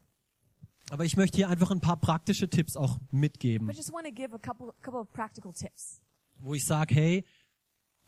Aber 0.91 1.05
ich 1.05 1.15
möchte 1.17 1.37
hier 1.37 1.49
einfach 1.49 1.71
ein 1.71 1.79
paar 1.81 1.97
praktische 1.97 2.49
Tipps 2.49 2.75
auch 2.75 2.99
mitgeben, 3.11 3.65
But 3.67 3.75
I 3.75 3.77
just 3.77 3.93
want 3.93 4.05
to 4.05 4.11
give 4.11 4.33
a 4.35 4.39
couple, 4.39 4.73
couple 4.81 4.99
of 4.99 5.11
practical 5.13 5.53
tips. 5.53 6.01
wo 6.39 6.53
ich 6.53 6.65
sage, 6.65 6.93
hey, 6.93 7.23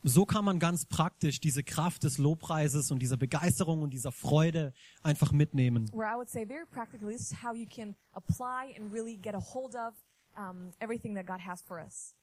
so 0.02 0.24
kann 0.24 0.44
man 0.44 0.58
ganz 0.58 0.86
praktisch 0.86 1.40
diese 1.40 1.62
Kraft 1.62 2.04
des 2.04 2.18
Lobpreises 2.18 2.90
und 2.90 3.00
dieser 3.00 3.16
Begeisterung 3.16 3.82
und 3.82 3.90
dieser 3.90 4.12
Freude 4.12 4.72
einfach 5.02 5.32
mitnehmen. 5.32 5.90
Where 5.92 6.08
I 6.12 6.16
would 6.16 6.28
say 6.28 6.46
very 6.46 6.66
practically, 6.66 7.14
this 7.16 7.30
is 7.32 7.42
how 7.42 7.54
you 7.54 7.66
can 7.66 7.94
apply 8.12 8.74
and 8.78 8.92
really 8.92 9.16
get 9.16 9.34
a 9.34 9.40
hold 9.40 9.74
of 9.74 9.94
um, 10.36 10.70
everything 10.80 11.14
that 11.16 11.26
God 11.26 11.40
has 11.44 11.62
for 11.62 11.78
us. 11.78 12.14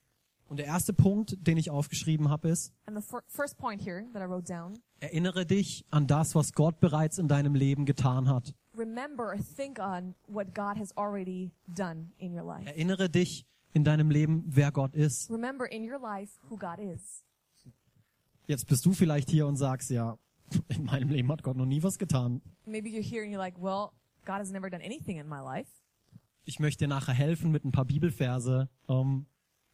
Und 0.48 0.58
der 0.58 0.68
erste 0.68 0.94
Punkt, 0.94 1.36
den 1.48 1.58
ich 1.58 1.72
aufgeschrieben 1.72 2.30
habe, 2.30 2.50
ist, 2.50 2.72
And 2.86 2.96
the 2.96 3.02
fir- 3.04 3.24
first 3.28 3.58
point 3.58 3.82
here 3.84 4.06
that 4.14 4.22
I 4.22 4.26
wrote 4.26 4.46
down, 4.48 4.78
erinnere 5.00 5.46
dich 5.46 5.86
an 5.90 6.06
das, 6.06 6.36
was 6.36 6.54
Gott 6.54 6.80
bereits 6.80 7.18
in 7.18 7.28
deinem 7.28 7.56
Leben 7.56 7.86
getan 7.86 8.30
hat. 8.30 8.54
remember 8.78 9.24
or 9.34 9.38
think 9.56 9.80
on 9.80 10.14
what 10.28 10.54
God 10.54 10.78
has 10.78 10.96
already 10.98 11.52
done 11.68 12.12
in 12.20 12.32
your 12.38 12.44
life. 12.46 12.66
Erinnere 12.68 13.10
dich 13.10 13.46
in 13.74 13.84
deinem 13.84 14.12
Leben, 14.12 14.44
wer 14.48 14.72
Gott 14.72 14.94
ist. 14.94 15.32
Remember 15.32 15.66
in 15.70 15.84
your 15.90 16.00
life 16.00 16.34
who 16.50 16.58
God 16.58 16.78
is. 16.80 17.24
Jetzt 18.48 18.68
bist 18.68 18.86
du 18.86 18.94
vielleicht 18.94 19.30
hier 19.30 19.48
und 19.48 19.56
sagst, 19.56 19.90
ja, 19.90 20.18
in 20.68 20.86
meinem 20.86 21.10
Leben 21.10 21.32
hat 21.32 21.44
Gott 21.44 21.58
noch 21.58 21.66
nie 21.66 21.82
was 21.82 21.98
getan. 21.98 22.42
Maybe 22.66 22.90
you're 22.90 23.04
here 23.04 23.24
and 23.24 23.34
you're 23.34 23.40
like, 23.40 23.58
well, 23.60 23.92
God 24.26 24.40
has 24.40 24.52
never 24.52 24.70
done 24.70 24.84
anything 24.84 25.18
in 25.18 25.28
my 25.28 25.40
life. 25.40 25.70
Ich 26.46 26.60
möchte 26.60 26.86
dir 26.86 26.88
nachher 26.88 27.14
helfen 27.14 27.52
mit 27.52 27.66
ein 27.66 27.72
paar 27.72 27.86
Bibelverse, 27.86 28.70
ähm, 28.88 29.26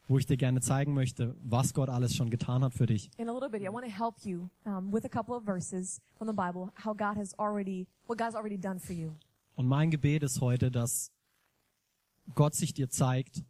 wo 0.08 0.18
ich 0.18 0.26
dir 0.26 0.38
gerne 0.38 0.60
zeigen 0.60 0.94
möchte, 0.94 1.36
was 1.42 1.74
Gott 1.74 1.90
alles 1.90 2.14
schon 2.14 2.30
getan 2.30 2.64
hat 2.64 2.72
für 2.72 2.86
dich. 2.86 3.10
In 3.18 3.28
a 3.28 3.32
little 3.32 3.50
bit, 3.50 3.62
I 3.62 3.68
want 3.68 3.84
to 3.84 3.92
help 3.92 4.24
you 4.24 4.48
um, 4.64 4.90
with 4.90 5.04
a 5.04 5.08
couple 5.08 5.34
of 5.34 5.44
verses 5.44 6.00
from 6.16 6.28
the 6.28 6.34
Bible, 6.34 6.72
how 6.82 6.94
God 6.96 7.16
has 7.16 7.38
already, 7.38 7.86
what 8.06 8.18
God's 8.18 8.34
already 8.34 8.58
done 8.58 8.80
for 8.80 8.94
you. 8.94 9.12
Und 9.54 9.68
mein 9.68 9.90
Gebet 9.90 10.22
ist 10.22 10.40
heute, 10.40 10.70
dass 10.70 11.12
Gott 12.34 12.54
sich 12.54 12.72
dir 12.72 12.88
zeigt, 12.88 13.44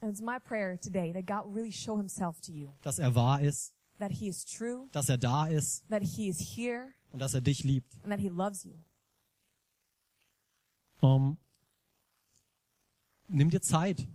And 0.00 0.10
it's 0.10 0.20
my 0.20 0.38
prayer 0.38 0.78
today 0.78 1.12
that 1.12 1.26
God 1.26 1.54
really 1.54 1.72
show 1.72 1.96
himself 1.96 2.40
to 2.42 2.52
you, 2.52 2.68
dass 2.82 2.98
er 2.98 3.14
wahr 3.14 3.40
ist, 3.40 3.74
that 4.08 4.12
he 4.18 4.28
is 4.28 4.44
true, 4.44 4.88
dass 4.92 5.08
er 5.08 5.18
da 5.18 5.46
ist 5.46 5.84
that 5.88 6.02
he 6.02 6.28
is 6.28 6.38
here, 6.56 6.92
und 7.10 7.20
dass 7.20 7.34
er 7.34 7.40
dich 7.40 7.64
liebt. 7.64 7.94
and 8.02 8.10
that 8.10 8.20
he 8.20 8.28
loves 8.28 8.64
you. 8.64 8.74
Ähm, 11.02 11.36
nimm 13.28 13.50
dir 13.50 13.60
Zeit. 13.60 14.06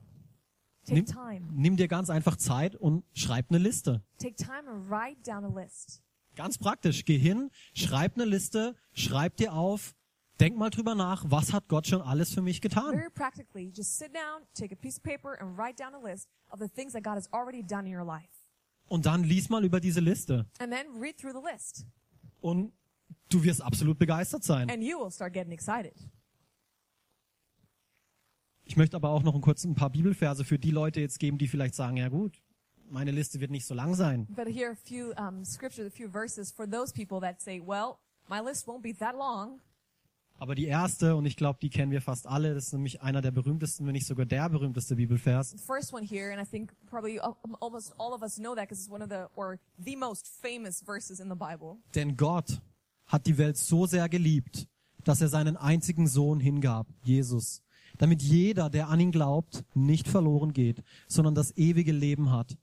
Take 0.86 0.94
Nimm, 1.02 1.06
time. 1.06 1.48
nimm 1.52 1.78
dir 1.78 1.88
ganz 1.88 2.10
einfach 2.10 2.36
Zeit 2.38 2.76
und 2.76 3.04
schreib 3.14 3.50
eine 3.50 3.60
Liste. 3.60 4.02
Take 4.18 4.36
time 4.36 4.68
and 4.68 4.90
write 4.90 5.22
down 5.24 5.44
a 5.46 5.48
list. 5.62 6.02
Ganz 6.36 6.58
praktisch. 6.58 7.06
Geh 7.06 7.18
hin, 7.18 7.52
schreib 7.74 8.16
eine 8.16 8.26
Liste, 8.26 8.76
schreib 8.94 9.36
dir 9.38 9.54
auf, 9.54 9.94
denk 10.40 10.58
mal 10.58 10.70
drüber 10.70 10.96
nach, 10.96 11.26
was 11.28 11.52
hat 11.54 11.68
Gott 11.68 11.86
schon 11.88 12.02
alles 12.02 12.34
für 12.34 12.42
mich 12.42 12.62
getan. 12.62 12.92
Very 12.96 13.10
practically, 13.12 13.72
just 13.76 13.98
sit 13.98 14.16
down, 14.16 14.44
take 14.54 14.74
a 14.74 14.78
piece 14.78 14.98
of 14.98 15.04
paper, 15.04 15.34
and 15.40 15.58
write 15.58 15.78
down 15.78 15.94
a 15.94 16.00
list 16.00 16.28
of 16.50 16.60
the 16.60 16.68
things 16.70 16.94
that 16.94 17.04
God 17.04 17.16
has 17.18 17.32
already 17.34 17.62
done 17.62 17.86
in 17.86 17.94
your 17.94 18.06
life. 18.06 18.39
Und 18.90 19.06
dann 19.06 19.24
lies 19.24 19.50
mal 19.50 19.64
über 19.64 19.80
diese 19.80 20.00
Liste. 20.00 20.46
And 20.60 20.72
then 20.74 21.00
read 21.00 21.18
through 21.18 21.34
the 21.34 21.54
list. 21.54 21.86
Und 22.42 22.74
du 23.30 23.44
wirst 23.44 23.62
absolut 23.62 23.98
begeistert 23.98 24.44
sein. 24.44 24.70
And 24.70 24.84
you 24.84 25.00
will 25.00 25.12
start 25.12 25.34
getting 25.34 25.52
excited. 25.52 25.94
Ich 28.66 28.78
möchte 28.78 28.96
aber 28.96 29.10
auch 29.10 29.24
noch 29.24 29.34
ein 29.34 29.42
kurz 29.42 29.64
ein 29.64 29.74
paar 29.74 29.90
Bibelverse 29.90 30.44
für 30.44 30.60
die 30.60 30.72
Leute 30.72 31.02
jetzt 31.02 31.20
geben, 31.20 31.38
die 31.38 31.48
vielleicht 31.48 31.74
sagen, 31.74 31.98
ja 31.98 32.10
gut, 32.10 32.40
meine 32.90 33.12
Liste 33.12 33.40
wird 33.40 33.52
nicht 33.52 33.66
so 33.66 33.74
lang 33.74 33.96
sein. 33.96 34.28
But 34.30 34.48
here 34.48 34.72
a 34.72 34.76
few 34.76 35.12
um, 35.18 35.44
scriptures, 35.44 35.88
a 35.88 35.90
few 35.90 36.08
verses 36.10 36.52
for 36.52 36.70
those 36.70 36.94
people 36.94 37.20
that 37.22 37.42
say, 37.42 37.60
well, 37.60 37.98
my 38.28 38.40
list 38.40 38.68
won't 38.68 38.82
be 38.82 38.94
that 38.98 39.16
long. 39.16 39.60
Aber 40.40 40.56
die 40.56 40.66
erste, 40.66 41.16
und 41.18 41.26
ich 41.26 41.36
glaube, 41.36 41.60
die 41.62 41.70
kennen 41.70 41.92
wir 41.92 42.02
fast 42.02 42.26
alle, 42.26 42.54
das 42.54 42.68
ist 42.68 42.74
nämlich 42.74 43.02
einer 43.02 43.22
der 43.22 43.32
berühmtesten, 43.32 43.86
wenn 43.86 43.92
nicht 43.94 44.08
sogar 44.08 44.26
der 44.26 44.50
berühmteste 44.50 44.96
Bibelvers. 44.96 45.52
The 45.52 45.58
first 45.58 45.94
one 45.94 46.06
here, 46.06 46.32
and 46.34 46.42
I 46.42 46.50
think 46.50 46.74
probably 46.86 47.20
al- 47.20 47.36
almost 47.60 47.94
all 48.00 48.14
of 48.14 48.22
us 48.22 48.36
know 48.38 48.56
that 48.56 48.70
because 48.70 48.82
it's 48.82 48.90
one 48.90 49.04
of 49.04 49.10
the, 49.10 49.26
or 49.36 49.60
the 49.78 49.98
most 49.98 50.28
famous 50.42 50.82
verses 50.82 51.20
in 51.20 51.30
the 51.30 51.36
Bible. 51.36 51.78
Denn 51.94 52.16
Gott 52.16 52.62
hat 53.06 53.26
die 53.26 53.38
Welt 53.38 53.58
so 53.58 53.86
sehr 53.86 54.08
geliebt, 54.08 54.68
dass 55.04 55.20
er 55.22 55.28
seinen 55.28 55.58
einzigen 55.58 56.08
Sohn 56.08 56.40
hingab, 56.40 56.88
Jesus, 57.04 57.62
damit 57.98 58.22
jeder, 58.22 58.70
der 58.70 58.88
an 58.88 59.00
ihn 59.02 59.12
glaubt, 59.12 59.66
nicht 59.74 60.08
verloren 60.08 60.54
geht, 60.54 60.84
sondern 61.08 61.36
das 61.36 61.56
ewige 61.58 61.92
Leben 61.92 62.32
hat. 62.32 62.58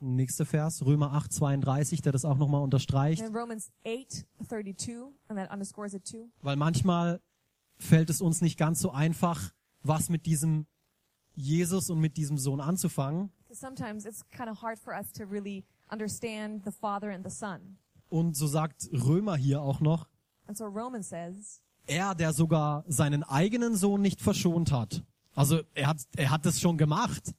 Nächster 0.00 0.46
Vers, 0.46 0.84
Römer 0.84 1.12
8, 1.12 1.32
32, 1.32 2.02
der 2.02 2.12
das 2.12 2.24
auch 2.24 2.36
nochmal 2.36 2.62
unterstreicht, 2.62 3.22
Romans 3.34 3.70
8, 3.84 4.26
32, 4.48 5.06
and 5.28 5.38
that 5.38 5.50
underscores 5.52 5.92
it 5.94 6.04
too. 6.08 6.28
weil 6.40 6.56
manchmal 6.56 7.20
fällt 7.78 8.08
es 8.10 8.20
uns 8.20 8.40
nicht 8.40 8.58
ganz 8.58 8.80
so 8.80 8.90
einfach, 8.92 9.52
was 9.82 10.08
mit 10.08 10.26
diesem 10.26 10.66
Jesus 11.34 11.90
und 11.90 12.00
mit 12.00 12.16
diesem 12.16 12.38
Sohn 12.38 12.60
anzufangen. 12.60 13.30
'Cause 13.48 13.60
sometimes 13.60 14.04
it's 14.04 14.28
kind 14.30 14.48
of 14.48 14.60
hard 14.62 14.78
for 14.78 14.92
us 14.94 15.12
to 15.12 15.24
really 15.24 15.64
understand 15.90 16.64
the 16.64 16.70
Father 16.72 17.12
and 17.12 17.24
the 17.28 17.34
Son. 17.34 17.78
Und 18.08 18.36
so 18.36 18.46
sagt 18.46 18.88
Römer 18.92 19.36
hier 19.36 19.60
auch 19.62 19.80
noch, 19.80 20.08
And 20.46 20.56
so 20.56 20.64
Romans 20.64 21.08
says, 21.10 21.60
er, 21.86 22.14
der 22.14 22.32
sogar 22.32 22.84
seinen 22.88 23.22
eigenen 23.22 23.76
Sohn 23.76 24.00
nicht 24.00 24.20
verschont 24.20 24.72
hat. 24.72 25.04
Also 25.34 25.60
er 25.74 25.88
hat, 25.88 25.98
er 26.16 26.30
hat 26.30 26.44
es 26.46 26.60
schon 26.60 26.76
gemacht, 26.78 27.34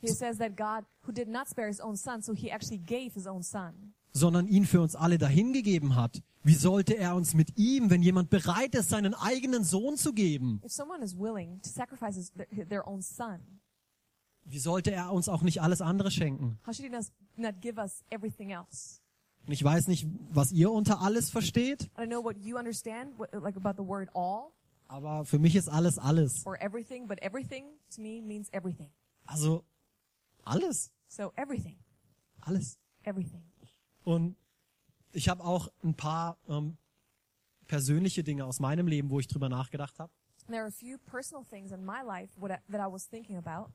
he 0.00 0.08
says 0.08 0.38
that 0.38 0.56
God, 0.56 0.84
who 1.06 1.12
did 1.12 1.28
not 1.28 1.48
spare 1.48 1.68
his 1.68 1.80
own 1.80 1.96
son, 1.96 2.22
so 2.22 2.32
he 2.34 2.50
actually 2.50 2.78
gave 2.78 3.12
his 3.14 3.26
own 3.26 3.42
son. 3.42 3.94
sondern 4.12 4.48
ihn 4.48 4.64
für 4.66 4.80
uns 4.80 4.96
alle 4.96 5.18
dahingegeben 5.18 5.94
hat. 5.94 6.20
Wie 6.42 6.54
sollte 6.54 6.96
er 6.96 7.14
uns 7.14 7.34
mit 7.34 7.56
ihm, 7.58 7.90
wenn 7.90 8.02
jemand 8.02 8.28
bereit 8.30 8.74
ist, 8.74 8.88
seinen 8.88 9.14
eigenen 9.14 9.62
Sohn 9.62 9.96
zu 9.96 10.12
geben, 10.12 10.60
If 10.64 10.72
someone 10.72 11.04
is 11.04 11.16
willing 11.16 11.60
to 11.62 11.68
sacrifice 11.68 12.16
his, 12.16 12.32
their, 12.32 12.66
their 12.68 12.88
own 12.88 13.02
son, 13.02 13.40
wie 14.44 14.58
sollte 14.58 14.90
er 14.90 15.12
uns 15.12 15.28
auch 15.28 15.42
nicht 15.42 15.60
alles 15.62 15.80
andere 15.80 16.10
schenken? 16.10 16.58
how 16.66 16.72
should 16.74 16.84
he 16.84 16.90
not, 16.90 17.04
not 17.36 17.60
give 17.60 17.78
us 17.78 18.02
everything 18.10 18.50
else? 18.50 19.00
Und 19.46 19.52
ich 19.52 19.62
weiß 19.62 19.86
nicht, 19.88 20.06
was 20.30 20.50
ihr 20.52 20.70
unter 20.70 21.00
alles 21.02 21.30
versteht, 21.30 21.84
I 21.96 22.02
don't 22.02 22.06
know 22.08 22.24
what 22.24 22.36
you 22.38 22.56
understand, 22.58 23.16
what, 23.18 23.32
like 23.32 23.56
about 23.56 23.80
the 23.80 23.86
word 23.86 24.08
all 24.14 24.50
aber 24.88 25.24
für 25.24 25.38
mich 25.38 25.54
ist 25.54 25.68
alles 25.68 25.98
alles. 25.98 26.44
or 26.46 26.60
everything, 26.60 27.06
but 27.06 27.20
everything 27.22 27.64
to 27.94 28.00
me 28.00 28.20
means 28.20 28.48
everything. 28.52 28.88
Also 29.26 29.62
alles, 30.44 30.92
So 31.08 31.32
everything, 31.36 31.78
alles. 32.40 32.78
everything. 33.02 33.42
Und 34.04 34.36
ich 35.12 35.28
habe 35.28 35.44
auch 35.44 35.68
ein 35.82 35.94
paar 35.94 36.38
ähm, 36.48 36.76
persönliche 37.66 38.22
Dinge 38.24 38.44
aus 38.44 38.60
meinem 38.60 38.86
Leben, 38.86 39.10
wo 39.10 39.20
ich 39.20 39.28
drüber 39.28 39.48
nachgedacht 39.48 39.98
habe. 39.98 40.12
And 40.46 40.50
there 40.54 40.62
are 40.62 40.68
a 40.68 40.72
few 40.72 40.98
personal 40.98 41.44
things 41.44 41.70
in 41.72 41.84
my 41.84 42.02
life 42.04 42.32
what 42.40 42.50
I, 42.50 42.56
that 42.72 42.80
I 42.80 42.90
was 42.92 43.08
thinking 43.08 43.36
about. 43.36 43.72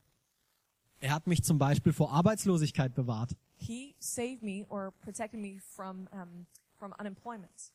Er 1.00 1.14
hat 1.14 1.28
mich 1.28 1.44
zum 1.44 1.58
Beispiel 1.58 1.94
vor 1.94 2.12
Arbeitslosigkeit 2.12 2.94
bewahrt. 2.96 3.36
He 3.58 3.96
saved 4.00 4.44
me 4.44 4.66
or 4.70 4.92
protected 5.02 5.40
me 5.40 5.60
from 5.60 6.08
um, 6.12 6.46
from 6.78 6.94
unemployment. 7.00 7.72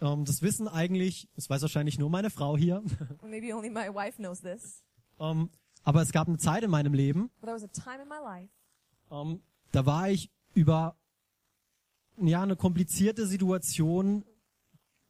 Ähm, 0.00 0.24
das 0.24 0.42
wissen 0.42 0.68
eigentlich, 0.68 1.28
das 1.34 1.50
weiß 1.50 1.62
wahrscheinlich 1.62 1.98
nur 1.98 2.08
meine 2.10 2.30
Frau 2.30 2.56
hier. 2.56 2.82
Maybe 3.22 3.54
only 3.54 3.70
my 3.70 3.88
wife 3.92 4.16
knows 4.16 4.40
this, 4.40 4.82
ähm, 5.18 5.50
aber 5.84 6.02
es 6.02 6.12
gab 6.12 6.28
eine 6.28 6.38
Zeit 6.38 6.62
in 6.62 6.70
meinem 6.70 6.94
Leben, 6.94 7.30
but 7.40 7.48
there 7.48 7.54
was 7.54 7.64
a 7.64 7.68
time 7.68 8.02
in 8.02 8.08
my 8.08 8.18
life 8.22 8.50
ähm, 9.10 9.40
da 9.72 9.86
war 9.86 10.10
ich 10.10 10.30
über 10.54 10.96
ja 12.18 12.42
eine 12.42 12.56
komplizierte 12.56 13.26
Situation 13.26 14.24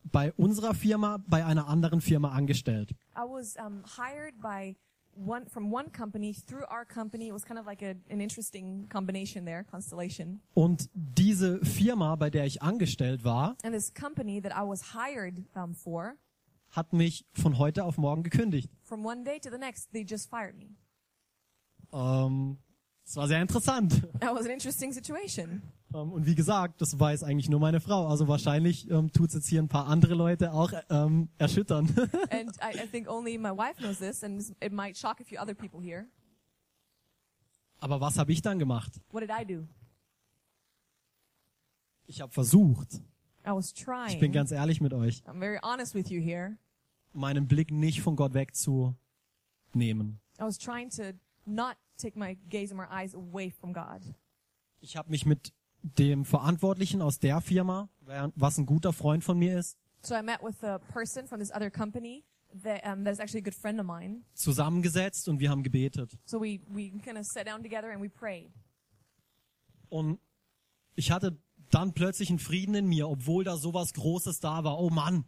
bei 0.05 0.33
unserer 0.33 0.75
Firma, 0.75 1.19
bei 1.29 1.45
einer 1.45 1.69
anderen 1.69 2.01
Firma 2.01 2.31
angestellt. 2.33 2.91
I 3.17 3.21
was 3.21 3.57
um, 3.57 3.83
hired 3.97 4.41
by 4.41 4.77
one 5.15 5.47
from 5.49 5.73
one 5.73 5.91
company 5.91 6.35
through 6.35 6.65
our 6.71 6.85
company. 6.85 7.29
It 7.29 7.33
was 7.33 7.45
kind 7.45 7.59
of 7.59 7.67
like 7.67 7.83
a, 7.83 7.95
an 8.11 8.21
interesting 8.21 8.89
combination 8.89 9.45
there, 9.45 9.65
constellation. 9.65 10.41
Und 10.55 10.89
diese 10.95 11.65
Firma, 11.65 12.17
bei 12.17 12.31
der 12.31 12.47
ich 12.47 12.63
angestellt 12.63 13.25
war, 13.25 13.57
And 13.63 13.75
this 13.75 13.93
company 13.93 14.41
that 14.41 14.53
I 14.53 14.67
was 14.67 14.95
hired 14.95 15.45
um, 15.55 15.75
for, 15.75 16.17
hat 16.73 16.93
mich 16.93 17.25
von 17.33 17.59
heute 17.59 17.85
auf 17.85 17.97
morgen 17.99 18.23
gekündigt. 18.25 18.71
from 18.83 19.07
one 19.07 19.23
day 19.23 19.39
to 19.39 19.51
the 19.51 19.59
next, 19.59 19.93
they 19.93 20.03
just 20.03 20.29
fired 20.29 20.57
me. 20.57 20.75
Ähm, 21.93 22.59
das 23.05 23.17
war 23.17 23.29
sehr 23.29 23.43
interessant. 23.43 24.03
That 24.21 24.35
was 24.35 24.47
an 24.47 24.51
interesting 24.53 24.93
situation. 24.93 25.63
Ähm, 25.95 26.13
und 26.13 26.27
wie 26.27 26.35
gesagt, 26.35 26.81
das 26.81 26.99
weiß 26.99 27.25
eigentlich 27.25 27.51
nur 27.51 27.61
meine 27.61 27.81
Frau. 27.81 28.07
Also 28.07 28.27
wahrscheinlich 28.29 28.91
ähm, 28.91 29.13
tut 29.13 29.29
es 29.29 29.35
jetzt 29.35 29.49
hier 29.49 29.63
ein 29.63 29.69
paar 29.69 29.87
andere 29.87 30.15
Leute 30.15 30.53
auch 30.53 30.73
ähm, 30.89 31.29
erschüttern. 31.39 31.87
and 32.31 32.57
I, 32.63 32.83
I 32.83 32.87
think 32.91 33.09
only 33.09 33.37
my 33.37 33.51
wife 33.51 33.77
knows 33.79 33.99
this, 33.99 34.25
and 34.25 34.41
it 34.63 34.73
might 34.73 34.97
shock 34.97 35.21
a 35.21 35.25
few 35.25 35.39
other 35.39 35.55
people 35.55 35.81
here. 35.81 36.07
Aber 37.81 38.01
was 38.01 38.17
habe 38.17 38.33
ich 38.33 38.41
dann 38.41 38.59
gemacht? 38.59 39.01
What 39.11 39.23
did 39.23 39.31
I 39.31 39.45
do? 39.45 39.67
Ich 42.07 42.21
habe 42.21 42.33
versucht, 42.33 43.01
ich 43.45 44.19
bin 44.19 44.21
trying. 44.21 44.33
ganz 44.33 44.51
ehrlich 44.53 44.81
mit 44.81 44.93
euch, 44.93 45.23
I'm 45.27 45.39
very 45.41 45.59
honest 45.63 45.95
with 45.95 46.09
you 46.11 46.21
here. 46.21 46.57
meinen 47.13 47.47
Blick 47.49 47.71
nicht 47.71 48.01
von 48.03 48.17
Gott 48.17 48.35
wegzunehmen. 48.35 50.21
I 50.39 50.43
was 50.45 50.59
trying 50.59 50.91
to 50.91 51.13
not 51.45 51.77
take 51.99 52.19
my 52.19 52.37
gaze 52.49 52.73
and 52.73 52.79
my 52.81 52.87
eyes 52.91 53.15
away 53.15 53.51
from 53.51 53.73
God. 53.73 54.03
Ich 54.81 54.97
habe 54.97 55.11
mich 55.11 55.27
mit 55.27 55.53
dem 55.83 56.25
Verantwortlichen 56.25 57.03
aus 57.03 57.19
der 57.19 57.41
Firma, 57.41 57.89
was 58.37 58.59
ein 58.59 58.67
guter 58.67 58.93
Freund 58.93 59.25
von 59.25 59.39
mir 59.39 59.59
ist, 59.59 59.77
So 60.05 60.15
I 60.17 60.23
met 60.23 60.43
with 60.43 60.63
a 60.65 60.79
person 60.79 61.27
from 61.29 61.39
this 61.39 61.53
other 61.53 61.71
company 61.71 62.25
that 62.65 62.85
um, 62.85 63.05
that 63.05 63.13
is 63.13 63.21
actually 63.21 63.41
a 63.41 63.45
good 63.45 63.55
friend 63.55 63.79
of 63.81 63.87
mine. 63.87 64.23
zusammengesetzt 64.35 65.29
und 65.29 65.39
wir 65.41 65.49
haben 65.51 65.63
gebetet. 65.63 66.17
So 66.25 66.41
we 66.41 66.61
we 66.73 66.91
kind 67.05 67.17
of 67.19 67.25
sat 67.25 67.47
down 67.47 67.63
together 67.63 67.91
and 67.93 68.03
we 68.03 68.09
prayed. 68.09 68.51
Und 69.89 70.19
ich 70.97 71.11
hatte 71.13 71.37
dann 71.75 71.93
plötzlich 71.95 72.29
einen 72.31 72.39
Frieden 72.39 72.75
in 72.75 72.87
mir, 72.87 73.09
obwohl 73.09 73.45
da 73.45 73.57
sowas 73.57 73.93
Großes 73.95 74.41
da 74.41 74.65
war. 74.65 74.79
Oh 74.79 74.91
Mann, 74.91 75.25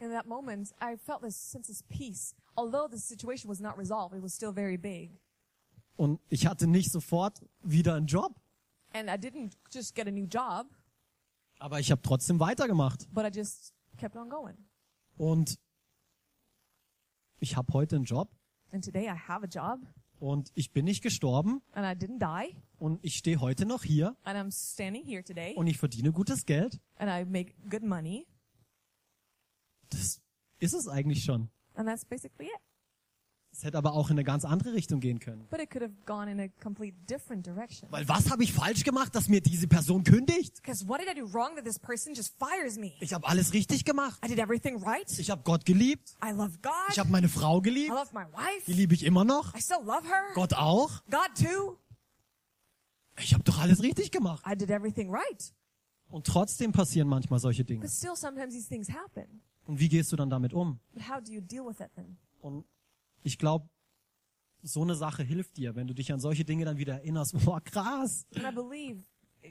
In 0.00 0.10
that 0.10 0.26
moment, 0.26 0.72
I 0.82 0.96
felt 0.96 1.20
this 1.22 1.36
sense 1.36 1.70
of 1.70 1.86
peace. 1.88 2.34
Although 2.56 2.88
the 2.90 2.98
situation 2.98 3.50
was 3.50 3.60
not 3.60 3.76
resolved, 3.78 4.16
it 4.16 4.22
was 4.22 4.34
still 4.34 4.52
very 4.52 4.78
big. 4.78 5.20
Und 5.96 6.18
ich 6.30 6.46
hatte 6.46 6.66
nicht 6.66 6.90
sofort 6.90 7.40
wieder 7.62 7.94
einen 7.94 8.06
Job, 8.06 8.34
And 8.92 9.08
I 9.08 9.12
didn't 9.18 9.52
just 9.72 9.94
get 9.94 10.08
a 10.08 10.10
new 10.10 10.24
job, 10.26 10.66
aber 11.58 11.78
ich 11.78 11.90
habe 11.90 12.00
trotzdem 12.02 12.40
weitergemacht. 12.40 13.06
but 13.12 13.24
I 13.24 13.28
just 13.36 13.74
kept 13.98 14.16
on 14.16 14.28
going. 14.30 14.56
Und 15.18 15.58
ich 17.38 17.56
habe 17.56 17.72
heute 17.74 17.96
einen 17.96 18.04
Job 18.06 18.30
And 18.72 18.84
today 18.84 19.04
I 19.06 19.16
have 19.28 19.44
a 19.44 19.48
job, 19.48 19.80
und 20.20 20.50
ich 20.54 20.70
bin 20.72 20.84
nicht 20.84 21.02
gestorben 21.02 21.62
and 21.72 21.84
I 21.84 21.98
didn't 22.06 22.18
die, 22.20 22.56
und 22.78 23.04
ich 23.04 23.16
stehe 23.16 23.40
heute 23.40 23.66
noch 23.66 23.82
hier 23.82 24.16
and 24.22 24.38
I'm 24.38 24.52
standing 24.52 25.04
here 25.04 25.24
today, 25.24 25.54
und 25.56 25.66
ich 25.66 25.78
verdiene 25.78 26.12
gutes 26.12 26.46
Geld. 26.46 26.78
and 26.96 27.10
I 27.10 27.28
make 27.28 27.54
good 27.68 27.82
money, 27.82 28.26
Das 29.88 30.20
ist 30.58 30.74
es 30.74 30.86
eigentlich 30.88 31.24
schon. 31.24 31.50
and 31.74 31.88
that's 31.88 32.04
basically 32.04 32.46
it. 32.46 32.60
Es 33.52 33.64
hätte 33.64 33.76
aber 33.78 33.92
auch 33.94 34.08
in 34.10 34.12
eine 34.14 34.24
ganz 34.24 34.44
andere 34.44 34.72
Richtung 34.74 35.00
gehen 35.00 35.18
können. 35.18 35.46
But 35.50 35.60
it 35.60 35.70
could 35.70 35.82
have 35.82 35.92
gone 36.06 36.30
in 36.30 36.40
a 36.40 36.48
complete 36.62 36.96
different 37.08 37.44
direction. 37.44 37.90
Weil 37.90 38.08
was 38.08 38.30
habe 38.30 38.44
ich 38.44 38.52
falsch 38.52 38.84
gemacht, 38.84 39.14
dass 39.14 39.28
mir 39.28 39.40
diese 39.40 39.66
Person 39.66 40.04
kündigt? 40.04 40.54
Because 40.62 40.86
what 40.86 41.00
did 41.00 41.08
I 41.10 41.18
do 41.18 41.26
wrong 41.32 41.56
that 41.56 41.64
this 41.64 41.78
person 41.78 42.14
just 42.14 42.32
fires 42.38 42.76
me? 42.78 42.92
Ich 43.00 43.12
habe 43.12 43.26
alles 43.26 43.52
richtig 43.52 43.84
gemacht. 43.84 44.18
I 44.24 44.28
did 44.28 44.38
everything 44.38 44.76
right. 44.82 45.10
Ich 45.18 45.30
habe 45.30 45.42
Gott 45.42 45.64
geliebt. 45.64 46.14
I 46.24 46.30
love 46.30 46.58
God. 46.62 46.72
Ich 46.90 46.98
habe 46.98 47.10
meine 47.10 47.28
Frau 47.28 47.58
I 47.58 47.62
geliebt. 47.62 47.90
love 47.90 48.10
my 48.14 48.24
Die 48.24 48.32
wife. 48.68 48.72
liebe 48.72 48.94
ich 48.94 49.04
immer 49.04 49.24
noch. 49.24 49.54
I 49.54 49.60
still 49.60 49.82
love 49.84 50.04
her. 50.04 50.22
Gott 50.34 50.54
auch. 50.54 51.02
God 51.10 51.30
too. 51.36 51.76
Ich 53.18 53.34
habe 53.34 53.42
doch 53.44 53.58
alles 53.58 53.82
richtig 53.82 54.10
gemacht. 54.12 54.42
I 54.50 54.56
did 54.56 54.70
everything 54.70 55.10
right. 55.10 55.52
Und 56.08 56.26
trotzdem 56.26 56.72
passieren 56.72 57.08
manchmal 57.08 57.38
solche 57.40 57.64
Dinge. 57.64 57.80
But 57.82 57.90
still, 57.90 58.16
sometimes 58.16 58.54
these 58.54 58.68
things 58.68 58.88
happen. 58.90 59.42
Und 59.66 59.78
wie 59.78 59.88
gehst 59.88 60.10
du 60.12 60.16
dann 60.16 60.30
damit 60.30 60.54
um? 60.54 60.80
But 60.92 61.08
how 61.08 61.20
do 61.22 61.30
you 61.32 61.40
deal 61.40 61.66
with 61.66 61.80
it 61.80 61.90
then? 61.94 62.16
Und 62.40 62.64
ich 63.22 63.38
glaube, 63.38 63.68
so 64.62 64.82
eine 64.82 64.94
Sache 64.94 65.22
hilft 65.22 65.56
dir, 65.56 65.74
wenn 65.74 65.86
du 65.86 65.94
dich 65.94 66.12
an 66.12 66.20
solche 66.20 66.44
Dinge 66.44 66.64
dann 66.64 66.76
wieder 66.76 66.94
erinnerst. 66.94 67.34
Boah, 67.44 67.60
krass. 67.60 68.26
And 68.34 68.44
I 68.44 68.54
believe 68.54 69.02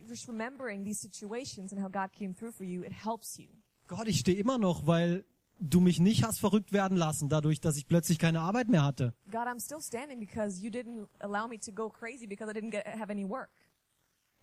just 0.08 0.28
remembering 0.28 0.84
these 0.84 1.00
situations 1.00 1.74
and 1.74 1.82
how 1.82 1.90
God 1.90 2.12
came 2.12 2.34
through 2.34 2.52
for 2.52 2.66
you, 2.66 2.84
it 2.84 2.94
helps 2.94 3.38
you. 3.38 3.48
Gott, 3.88 4.08
ich 4.08 4.20
stehe 4.20 4.38
immer 4.38 4.58
noch, 4.58 4.86
weil 4.86 5.26
du 5.60 5.82
mich 5.82 6.00
nicht 6.00 6.24
hast 6.24 6.40
verrückt 6.40 6.72
werden 6.72 6.98
lassen, 6.98 7.28
dadurch, 7.28 7.60
dass 7.60 7.76
ich 7.76 7.88
plötzlich 7.88 8.20
keine 8.20 8.42
Arbeit 8.42 8.70
mehr 8.70 8.84
hatte. 8.84 9.14
God, 9.32 9.48
I'm 9.48 9.60
still 9.60 9.82
standing 9.82 10.20
because 10.20 10.62
you 10.62 10.70
didn't 10.70 11.08
allow 11.20 11.48
me 11.48 11.60
to 11.60 11.72
go 11.72 11.90
crazy 11.90 12.28
because 12.28 12.50
I 12.50 12.54
didn't 12.54 12.72
get, 12.72 12.86
have 12.86 13.12
any 13.12 13.28
work. 13.28 13.50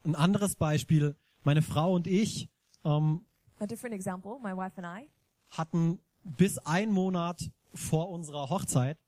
Ein 0.04 0.14
anderes 0.14 0.56
Beispiel, 0.56 1.16
meine 1.42 1.62
Frau 1.62 1.94
und 1.94 2.06
ich 2.06 2.48
ähm, 2.84 3.24
A 3.58 3.66
different 3.66 3.94
example, 3.94 4.38
my 4.42 4.54
wife 4.54 4.76
and 4.76 4.86
I, 4.86 5.08
hatten 5.50 6.00
bis 6.24 6.58
ein 6.58 6.90
Monat 6.92 7.50
vor 7.74 8.10
unserer 8.10 8.50
Hochzeit 8.50 8.98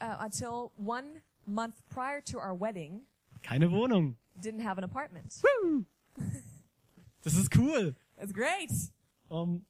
uh, 0.00 0.16
until 0.24 0.72
one 0.76 1.22
month 1.46 1.74
prior 1.88 2.20
to 2.22 2.38
our 2.38 2.54
wedding, 2.58 3.02
keine 3.42 3.70
Wohnung. 3.70 4.16
didn't 4.40 4.62
have 4.64 4.78
an 4.78 4.84
apartment. 4.84 5.32
Das 7.22 7.34
ist 7.34 7.54
cool, 7.56 7.94
It's 8.20 8.32
great. 8.32 8.70
ähm, 9.30 9.64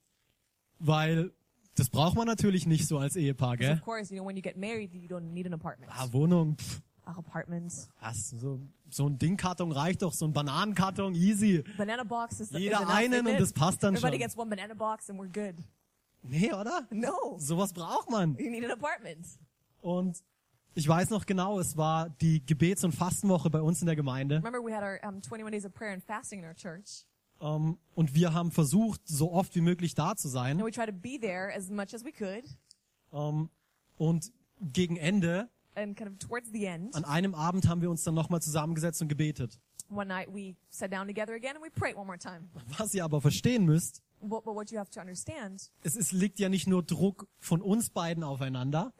weil 0.78 1.32
das 1.74 1.88
braucht 1.90 2.16
man 2.16 2.26
natürlich 2.26 2.66
nicht 2.66 2.86
so 2.86 2.98
als 2.98 3.16
Ehepaar, 3.16 3.56
gell? 3.56 3.72
of 3.72 3.82
course, 3.82 4.12
you 4.12 4.18
know, 4.20 4.26
when 4.26 4.36
you 4.36 4.42
get 4.42 4.56
married, 4.56 4.94
you 4.94 5.08
don't 5.08 5.32
need 5.32 5.46
an 5.46 5.54
apartment. 5.54 5.90
Ah, 5.94 6.06
Wohnung, 6.12 6.56
pff, 6.58 6.82
Our 7.06 7.18
apartments. 7.18 7.88
was, 8.00 8.30
so, 8.30 8.60
so 8.90 9.06
ein 9.08 9.18
Dingkarton 9.18 9.72
reicht 9.72 10.02
doch, 10.02 10.12
so 10.12 10.26
ein 10.26 10.32
Bananenkarton, 10.32 11.14
easy. 11.14 11.62
Banana 11.76 12.02
box 12.04 12.40
is, 12.40 12.50
is 12.50 12.58
Jeder 12.58 12.78
enough, 12.78 12.94
einen 12.94 13.26
und 13.26 13.40
das 13.40 13.52
passt 13.52 13.82
dann 13.82 13.94
Everybody 13.94 14.16
schon. 14.16 14.22
gets 14.26 14.36
one 14.36 14.50
banana 14.50 14.74
box 14.74 15.08
and 15.08 15.18
we're 15.18 15.28
good. 15.32 15.54
Nee, 16.22 16.52
oder? 16.52 16.86
No. 16.90 17.36
Sowas 17.38 17.72
braucht 17.72 18.10
man. 18.10 18.36
You 18.38 18.50
need 18.50 18.64
an 18.64 18.72
apartment. 18.72 19.26
Und 19.86 20.24
ich 20.74 20.88
weiß 20.88 21.10
noch 21.10 21.26
genau, 21.26 21.60
es 21.60 21.76
war 21.76 22.10
die 22.10 22.44
Gebets- 22.44 22.82
und 22.82 22.90
Fastenwoche 22.92 23.50
bei 23.50 23.62
uns 23.62 23.80
in 23.80 23.86
der 23.86 23.94
Gemeinde. 23.94 24.38
Remember, 24.38 24.58
we 24.58 24.74
had 24.74 24.82
our 24.82 24.98
um, 25.08 25.20
21 25.22 25.50
days 25.52 25.64
of 25.64 25.72
prayer 25.72 25.92
and 25.92 26.02
fasting 26.02 26.40
in 26.40 26.44
our 26.44 26.54
church. 26.54 27.06
Ähm, 27.40 27.78
und 27.94 28.12
wir 28.14 28.34
haben 28.34 28.50
versucht, 28.50 29.00
so 29.06 29.30
oft 29.32 29.54
wie 29.54 29.60
möglich 29.60 29.94
da 29.94 30.16
zu 30.16 30.26
sein. 30.28 30.56
And 30.58 30.66
we 30.66 30.72
tried 30.72 30.88
to 30.88 30.92
be 30.92 31.20
there 31.20 31.54
as 31.54 31.70
much 31.70 31.94
as 31.94 32.04
we 32.04 32.10
could. 32.10 32.44
Ähm, 33.12 33.48
und 33.96 34.32
gegen 34.60 34.96
Ende, 34.96 35.48
And 35.76 35.96
kind 35.96 36.10
of 36.10 36.18
towards 36.18 36.50
the 36.50 36.64
end, 36.64 36.94
an 36.96 37.04
einem 37.04 37.34
Abend 37.34 37.68
haben 37.68 37.80
wir 37.80 37.90
uns 37.90 38.02
dann 38.02 38.14
nochmal 38.14 38.42
zusammengesetzt 38.42 39.00
und 39.02 39.08
gebetet. 39.08 39.60
one 39.88 40.08
night 40.08 40.26
we 40.34 40.56
sat 40.68 40.90
down 40.92 41.06
together 41.06 41.34
again 41.34 41.54
and 41.54 41.64
we 41.64 41.70
prayed 41.70 41.94
one 41.94 42.06
more 42.06 42.18
time. 42.18 42.48
Was 42.78 42.92
ihr 42.92 43.04
aber 43.04 43.20
verstehen 43.20 43.64
müsst, 43.66 44.02
Es 45.82 45.96
ist, 45.96 46.12
liegt 46.12 46.38
ja 46.38 46.48
nicht 46.48 46.66
nur 46.66 46.82
Druck 46.82 47.28
von 47.38 47.62
uns 47.62 47.90
beiden 47.90 48.22
aufeinander, 48.24 48.92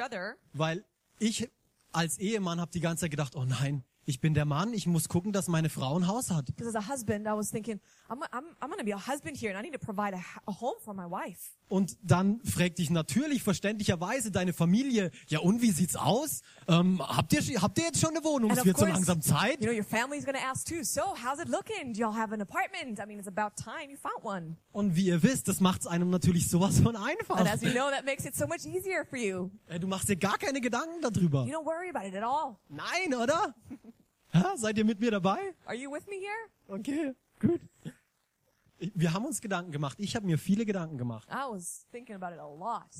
other, 0.00 0.36
weil 0.52 0.84
ich 1.18 1.50
als 1.92 2.18
Ehemann 2.18 2.60
habe 2.60 2.70
die 2.70 2.80
ganze 2.80 3.02
Zeit 3.02 3.10
gedacht, 3.10 3.34
oh 3.34 3.44
nein, 3.44 3.84
ich 4.04 4.20
bin 4.20 4.34
der 4.34 4.44
Mann, 4.44 4.72
ich 4.72 4.86
muss 4.86 5.08
gucken, 5.08 5.32
dass 5.32 5.48
meine 5.48 5.68
Frau 5.68 5.98
ein 5.98 6.06
Haus 6.06 6.30
hat. 6.30 6.46
because 6.46 6.76
as 6.76 6.88
a 6.88 6.92
husband, 6.92 7.26
I 7.26 7.32
was 7.32 7.50
thinking, 7.50 7.80
I'm, 8.10 8.22
I'm, 8.32 8.44
I'm 8.60 8.68
going 8.70 8.78
to 8.78 8.84
be 8.84 8.92
a 8.92 8.96
husband 8.98 9.36
here 9.36 9.50
and 9.50 9.58
I 9.58 9.62
need 9.62 9.78
to 9.78 9.78
provide 9.78 10.14
a, 10.14 10.18
h- 10.18 10.40
a 10.46 10.52
home 10.52 10.76
for 10.82 10.94
my 10.94 11.04
wife. 11.04 11.50
Und 11.68 11.98
dann 12.02 12.40
fragt 12.44 12.78
dich 12.78 12.88
natürlich 12.88 13.42
verständlicherweise 13.42 14.30
deine 14.30 14.54
Familie, 14.54 15.10
ja 15.26 15.40
und 15.40 15.60
wie 15.60 15.70
sieht's 15.70 15.94
aus? 15.96 16.40
Ähm, 16.66 17.02
habt, 17.06 17.32
ihr, 17.34 17.42
habt 17.60 17.76
ihr 17.78 17.84
jetzt 17.84 18.00
schon 18.00 18.10
eine 18.16 18.24
Wohnung? 18.24 18.50
Es 18.50 18.64
wird 18.64 18.78
so 18.78 18.86
langsam 18.86 19.20
Zeit. 19.20 19.60
You 19.60 19.66
know, 19.68 19.76
your 19.76 19.84
family's 19.84 20.24
going 20.24 20.38
to 20.38 20.42
ask 20.42 20.66
too, 20.66 20.82
so 20.82 21.02
how's 21.22 21.38
it 21.38 21.48
looking? 21.48 21.92
Do 21.92 22.00
y'all 22.00 22.14
have 22.16 22.32
an 22.32 22.40
apartment? 22.40 22.98
I 22.98 23.04
mean, 23.06 23.18
it's 23.18 23.28
about 23.28 23.56
time 23.62 23.90
you 23.90 23.98
found 23.98 24.24
one. 24.24 24.56
Und 24.72 24.96
wie 24.96 25.08
ihr 25.08 25.22
wisst, 25.22 25.46
das 25.48 25.60
macht's 25.60 25.86
einem 25.86 26.08
natürlich 26.08 26.48
sowas 26.48 26.80
von 26.80 26.96
einfach. 26.96 27.36
And 27.36 27.46
as 27.46 27.60
you 27.62 27.72
know, 27.72 27.90
that 27.90 28.06
makes 28.06 28.24
it 28.24 28.34
so 28.34 28.46
much 28.46 28.64
easier 28.64 29.04
for 29.04 29.18
you. 29.18 29.50
Du 29.78 29.86
machst 29.86 30.08
dir 30.08 30.16
gar 30.16 30.38
keine 30.38 30.62
Gedanken 30.62 31.02
darüber. 31.02 31.44
You 31.44 31.52
don't 31.52 31.66
worry 31.66 31.90
about 31.94 32.06
it 32.08 32.14
at 32.16 32.22
all. 32.24 32.56
Nein, 32.70 33.14
oder? 33.14 33.54
Ha, 34.30 34.56
seid 34.58 34.76
ihr 34.76 34.84
mit 34.84 35.00
mir 35.00 35.10
dabei? 35.10 35.54
Are 35.64 35.74
you 35.74 35.90
with 35.90 36.06
me 36.06 36.16
here? 36.16 36.78
Okay, 36.78 37.14
gut. 37.40 37.60
Wir 38.78 39.12
haben 39.12 39.24
uns 39.26 39.40
Gedanken 39.40 39.72
gemacht. 39.72 39.98
Ich 40.00 40.14
habe 40.14 40.26
mir 40.26 40.38
viele 40.38 40.64
Gedanken 40.64 40.98
gemacht. 40.98 41.28
I 41.30 41.50
was 41.50 41.86
thinking 41.90 42.14
about 42.14 42.32
it 42.34 42.40
a 42.40 42.46
lot. 42.46 42.90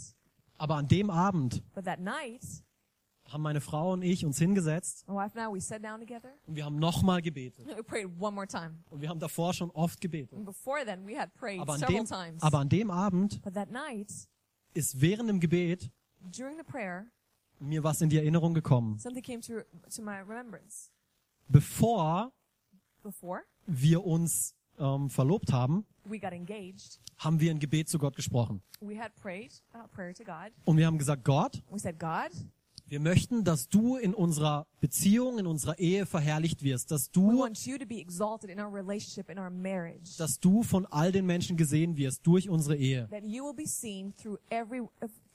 Aber 0.57 0.75
an 0.77 0.89
dem 0.89 1.09
Abend 1.11 1.63
But 1.73 1.85
that 1.85 2.01
night, 2.01 2.43
haben 3.29 3.43
meine 3.43 3.61
Frau 3.61 3.93
und 3.93 4.03
ich 4.03 4.25
uns 4.25 4.39
hingesetzt 4.39 5.07
my 5.07 5.15
wife 5.15 5.39
and 5.39 5.49
I, 5.49 5.55
we 5.55 5.61
sat 5.61 5.85
down 5.85 6.01
together 6.01 6.33
und 6.47 6.57
wir 6.57 6.65
haben 6.65 6.77
nochmal 6.79 7.21
gebetet. 7.23 7.67
we 7.67 7.83
prayed 7.85 8.09
one 8.19 8.35
more 8.35 8.47
time. 8.47 8.83
Und 8.91 9.01
wir 9.03 9.09
haben 9.09 9.21
davor 9.21 9.53
schon 9.55 9.71
oft 9.71 10.01
gebetet. 10.01 10.37
And 10.37 10.45
before 10.47 10.85
then, 10.85 11.07
we 11.07 11.17
had 11.17 11.33
prayed 11.35 11.61
Aber 11.61 11.75
an 11.75 11.79
several 11.81 11.99
dem, 11.99 12.07
times. 12.07 12.43
aber 12.43 12.59
an 12.59 12.69
dem 12.69 12.91
Abend 12.91 13.41
But 13.43 13.55
that 13.55 13.71
night, 13.71 14.11
ist 14.75 15.01
während 15.01 15.29
dem 15.29 15.39
Gebet 15.41 15.91
during 16.21 16.57
the 16.57 16.65
prayer, 16.65 17.07
mir 17.61 17.85
was 17.85 18.01
in 18.01 18.09
die 18.09 18.17
Erinnerung 18.17 18.55
gekommen. 18.55 18.99
something 18.99 19.23
came 19.23 19.41
to, 19.43 19.61
to 19.95 20.03
my 20.03 20.19
remembrance. 20.21 20.91
Bevor 21.49 22.33
Before 23.03 23.43
wir 23.67 24.05
uns 24.05 24.55
ähm, 24.79 25.11
verlobt 25.11 25.53
haben, 25.53 25.85
we 26.05 26.19
got 26.19 26.33
engaged, 26.33 27.01
haben 27.19 27.41
wir 27.41 27.51
ein 27.51 27.59
Gebet 27.59 27.89
zu 27.89 27.99
Gott 27.99 28.17
gesprochen. 28.17 28.63
we 28.81 28.99
had 28.99 29.15
prayed 29.17 29.53
a 29.73 29.87
prayer 29.89 30.15
to 30.15 30.25
God. 30.25 30.53
Und 30.65 30.77
wir 30.77 30.87
haben 30.87 30.99
gesagt, 30.99 31.25
Gott, 31.25 31.63
We 31.71 31.79
said, 31.79 31.99
God, 31.99 32.31
wir 32.87 33.01
möchten, 33.01 33.45
dass 33.45 33.69
du 33.69 33.97
in 33.97 34.15
unserer 34.15 34.67
Beziehung, 34.81 35.39
in 35.39 35.47
unserer 35.47 35.79
Ehe 35.79 36.07
verherrlicht 36.07 36.63
wirst, 36.63 36.91
dass 36.91 37.09
we 37.09 37.13
du, 37.13 37.39
want 37.41 37.67
you 37.67 37.77
to 37.77 37.85
be 37.85 38.01
exalted 38.01 38.49
in 38.49 38.59
our 38.59 38.73
relationship, 38.73 39.29
in 39.29 39.39
our 39.39 39.51
marriage. 39.51 40.17
dass 40.17 40.41
du 40.41 40.63
von 40.63 40.87
all 40.87 41.13
den 41.13 41.27
Menschen 41.27 41.57
gesehen 41.59 41.97
wirst 41.99 42.27
durch 42.27 42.49
unsere 42.49 42.77
Ehe. 42.77 43.07
That 43.11 43.25
you 43.25 43.45
will 43.45 43.53
be 43.55 43.67
seen 43.67 44.15
through 44.17 44.39
every, 44.49 44.81
uh, 44.81 44.87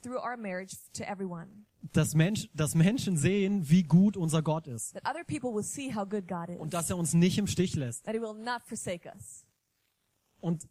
through 0.01 0.17
our 0.17 0.35
marriage 0.35 0.73
to 0.93 1.03
everyone. 1.03 1.47
Dass, 1.91 2.15
Mensch, 2.15 2.49
dass 2.53 2.75
Menschen 2.75 3.17
sehen, 3.17 3.69
wie 3.69 3.83
gut 3.83 4.15
unser 4.15 4.41
Gott 4.41 4.67
ist. 4.67 4.93
That 4.93 5.03
other 5.07 5.23
people 5.25 5.53
will 5.53 5.63
see 5.63 5.93
how 5.93 6.07
good 6.07 6.27
God 6.27 6.49
is. 6.49 6.57
Und 6.59 6.73
dass 6.73 6.89
er 6.89 6.97
uns 6.97 7.13
nicht 7.13 7.37
im 7.37 7.47
Stich 7.47 7.75
lässt. 7.75 8.05
That 8.05 8.15
he 8.15 8.21
will 8.21 8.33
not 8.33 8.61
forsake 8.65 9.11
us. 9.13 9.45
Und 10.39 10.67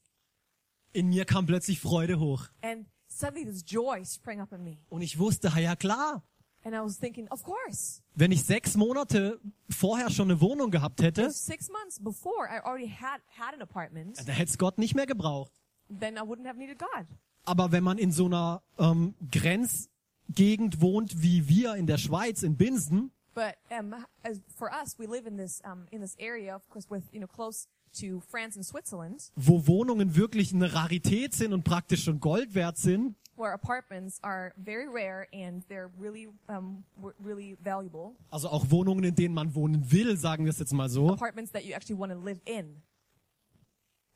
in 0.92 1.08
mir 1.08 1.24
kam 1.24 1.46
plötzlich 1.46 1.80
Freude 1.80 2.18
hoch. 2.18 2.48
And 2.62 2.86
suddenly 3.08 3.44
this 3.44 3.62
joy 3.66 4.04
sprang 4.04 4.40
up 4.40 4.52
in 4.52 4.64
me. 4.64 4.78
Und 4.88 5.02
ich 5.02 5.18
wusste, 5.18 5.52
ja, 5.56 5.76
klar, 5.76 6.22
And 6.64 6.76
I 6.76 6.80
was 6.80 6.96
thinking, 6.96 7.26
of 7.28 7.42
course. 7.42 8.02
wenn 8.14 8.30
ich 8.30 8.44
sechs 8.44 8.76
Monate 8.76 9.40
vorher 9.68 10.10
schon 10.10 10.30
eine 10.30 10.40
Wohnung 10.40 10.70
gehabt 10.70 11.02
hätte, 11.02 11.24
had, 11.24 13.20
had 13.36 13.54
an 13.54 13.62
apartment, 13.62 14.16
da 14.28 14.32
hätte 14.32 14.50
es 14.50 14.58
Gott 14.58 14.78
nicht 14.78 14.94
mehr 14.94 15.06
gebraucht. 15.06 15.52
then 15.88 16.16
I 16.16 16.20
wouldn't 16.20 16.46
have 16.46 16.58
needed 16.58 16.78
God. 16.78 17.06
Aber 17.44 17.72
wenn 17.72 17.82
man 17.82 17.98
in 17.98 18.12
so 18.12 18.26
einer 18.26 18.62
ähm, 18.78 19.14
Grenzgegend 20.28 20.80
wohnt 20.80 21.22
wie 21.22 21.48
wir 21.48 21.74
in 21.76 21.86
der 21.86 21.98
Schweiz, 21.98 22.42
in 22.42 22.56
Binsen, 22.56 23.10
But 23.34 23.54
um, 23.70 23.94
as 24.22 24.42
for 24.54 24.70
us, 24.70 24.98
we 24.98 25.06
live 25.06 25.26
in 25.26 25.38
this 25.38 25.62
um, 25.64 25.86
in 25.90 26.02
this 26.02 26.14
area, 26.18 26.54
of 26.54 26.68
course, 26.68 26.86
with 26.90 27.04
you 27.12 27.18
know 27.18 27.26
close 27.26 27.66
to 27.98 28.20
France 28.20 28.56
and 28.58 28.64
Switzerland, 28.66 29.32
wo 29.36 29.66
Wohnungen 29.66 30.14
wirklich 30.16 30.52
eine 30.52 30.74
Rarität 30.74 31.34
sind 31.34 31.54
und 31.54 31.64
praktisch 31.64 32.04
schon 32.04 32.20
Gold 32.20 32.54
wert 32.54 32.76
sind, 32.76 33.14
where 33.36 33.54
apartments 33.54 34.22
are 34.22 34.52
very 34.62 34.86
rare 34.86 35.26
and 35.32 35.64
they're 35.70 35.88
really 35.98 36.28
um, 36.48 36.84
w- 37.00 37.14
really 37.24 37.56
valuable. 37.64 38.14
also 38.30 38.50
auch 38.50 38.70
Wohnungen, 38.70 39.02
in 39.04 39.14
denen 39.14 39.34
man 39.34 39.54
wohnen 39.54 39.90
will, 39.90 40.14
sagen 40.18 40.44
wir 40.44 40.50
es 40.50 40.58
jetzt 40.58 40.74
mal 40.74 40.90
so, 40.90 41.08
Apartments 41.10 41.52
that 41.52 41.64
you 41.64 41.72
actually 41.74 41.98
want 41.98 42.12
to 42.12 42.18
live 42.18 42.40
in. 42.44 42.82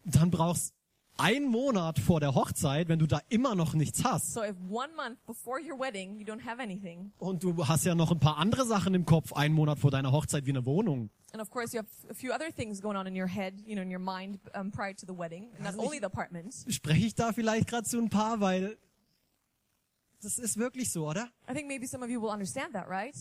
dann 0.05 0.31
brauchst 0.31 0.75
einen 1.19 1.47
Monat 1.49 1.99
vor 1.99 2.21
der 2.21 2.35
Hochzeit, 2.35 2.89
wenn 2.89 2.99
du 2.99 3.07
da 3.07 3.21
immer 3.29 3.55
noch 3.55 3.75
nichts 3.75 4.05
hast. 4.05 4.33
So 4.35 4.43
if 4.43 4.57
one 4.69 4.93
month 4.95 5.25
before 5.27 5.61
your 5.61 5.79
wedding 5.79 6.19
you 6.19 6.27
don't 6.27 6.45
have 6.45 6.61
anything, 6.61 7.13
Und 7.19 7.43
du 7.43 7.67
hast 7.67 7.85
ja 7.85 7.95
noch 7.95 8.11
ein 8.13 8.21
paar 8.21 8.37
andere 8.39 8.67
Sachen 8.67 8.95
im 8.95 9.05
Kopf, 9.07 9.33
einen 9.33 9.55
Monat 9.55 9.79
vor 9.79 9.91
deiner 9.91 10.13
Hochzeit 10.13 10.47
wie 10.47 10.51
eine 10.51 10.65
Wohnung. 10.67 11.11
and 11.33 11.43
of 11.43 11.51
course 11.51 11.75
you 11.77 11.83
have 11.83 11.89
a 12.11 12.15
few 12.15 12.33
other 12.33 12.51
things 12.55 12.81
going 12.81 12.97
on 12.97 13.07
in 13.07 13.15
your 13.21 13.27
head, 13.29 13.61
you 13.67 13.75
know, 13.75 13.83
in 13.83 13.91
your 13.93 13.99
mind 13.99 14.39
um, 14.55 14.71
prior 14.71 14.95
to 14.95 15.05
the 15.07 15.13
wedding, 15.17 15.51
not 15.59 15.69
Also 15.69 15.81
only 15.83 15.99
the 15.99 16.07
apartment. 16.07 16.55
Spreche 16.69 17.07
ich 17.07 17.15
da 17.15 17.33
vielleicht 17.33 17.69
gerade 17.69 17.85
zu 17.87 17.99
ein 17.99 18.09
paar, 18.09 18.41
weil 18.41 18.79
das 20.23 20.39
ist 20.39 20.57
wirklich 20.57 20.91
so, 20.93 21.09
oder? 21.09 21.29
I 21.49 21.53
think 21.55 21.67
maybe 21.69 21.87
some 21.87 22.03
of 22.05 22.11
you 22.11 22.21
will 22.23 22.31
understand 22.31 22.73
that, 22.73 22.89
right? 22.89 23.15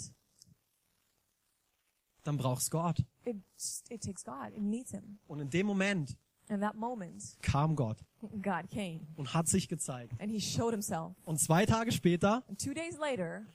Dann 2.23 2.37
brauchst 2.37 2.71
Gott. 2.71 2.99
It 3.25 3.37
it 3.89 4.01
takes 4.01 4.23
God. 4.23 4.51
It 4.55 4.61
needs 4.61 4.91
Him. 4.91 5.19
Und 5.27 5.39
in 5.41 5.49
dem 5.49 5.67
Moment 5.67 6.17
moment, 6.75 7.37
kam 7.41 7.75
Gott 7.75 7.97
God 8.41 8.69
came 8.71 9.01
und 9.15 9.33
hat 9.33 9.47
sich 9.47 9.67
gezeigt. 9.67 10.13
and 10.19 10.31
He 10.31 10.39
showed 10.39 10.71
Himself. 10.71 11.13
Und 11.25 11.39
zwei 11.39 11.65
Tage 11.65 11.91
später 11.91 12.43
And 12.47 12.59
two 12.59 12.73
days 12.73 12.97
later, 12.97 13.45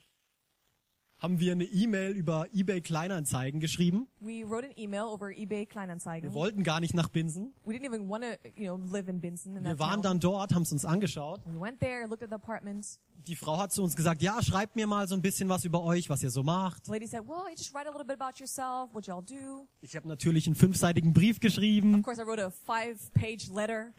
haben 1.21 1.39
wir 1.39 1.51
eine 1.51 1.65
E-Mail 1.65 2.11
über 2.13 2.47
eBay 2.51 2.81
Kleinanzeigen 2.81 3.59
geschrieben. 3.59 4.07
We 4.19 4.43
wrote 4.43 4.65
an 4.65 4.73
email 4.75 5.03
over 5.03 5.29
eBay 5.29 5.67
Kleinanzeigen. 5.67 6.29
Wir 6.29 6.33
wollten 6.33 6.63
gar 6.63 6.79
nicht 6.79 6.95
nach 6.95 7.09
Binsen. 7.09 7.53
We 7.63 7.73
didn't 7.73 7.85
even 7.85 8.09
want 8.09 8.23
to, 8.23 8.29
you 8.55 8.75
know, 8.75 8.91
live 8.91 9.07
in 9.07 9.21
Binson. 9.21 9.55
In 9.55 9.63
Wir 9.63 9.77
waren 9.77 10.01
town. 10.01 10.01
dann 10.01 10.19
dort, 10.19 10.53
haben 10.55 10.63
es 10.63 10.71
uns 10.71 10.83
angeschaut. 10.83 11.41
We 11.45 11.59
went 11.61 11.79
there, 11.79 12.07
looked 12.07 12.23
at 12.23 12.29
the 12.29 12.35
apartments. 12.35 12.99
Die 13.27 13.35
Frau 13.35 13.59
hat 13.59 13.71
zu 13.71 13.83
uns 13.83 13.95
gesagt, 13.95 14.23
ja, 14.23 14.41
schreibt 14.41 14.75
mir 14.75 14.87
mal 14.87 15.07
so 15.07 15.13
ein 15.13 15.21
bisschen 15.21 15.47
was 15.47 15.63
über 15.63 15.83
euch, 15.83 16.09
was 16.09 16.23
ihr 16.23 16.31
so 16.31 16.41
macht. 16.41 16.87
The 16.87 16.91
lady 16.91 17.05
said, 17.05 17.21
well, 17.27 17.43
you 17.47 17.55
just 17.55 17.71
write 17.71 17.87
a 17.87 17.91
little 17.91 18.03
bit 18.03 18.19
about 18.19 18.39
yourself, 18.39 18.91
what 18.95 19.05
y'all 19.05 19.21
do. 19.23 19.67
Ich 19.81 19.95
habe 19.95 20.07
natürlich 20.07 20.47
einen 20.47 20.55
fünfseitigen 20.55 21.13
Brief 21.13 21.39
geschrieben 21.39 21.93
Of 21.99 22.01
course, 22.03 22.19
I 22.19 22.25
wrote 22.25 22.43
a 22.43 22.49
five-page 22.49 23.49
letter. 23.53 23.93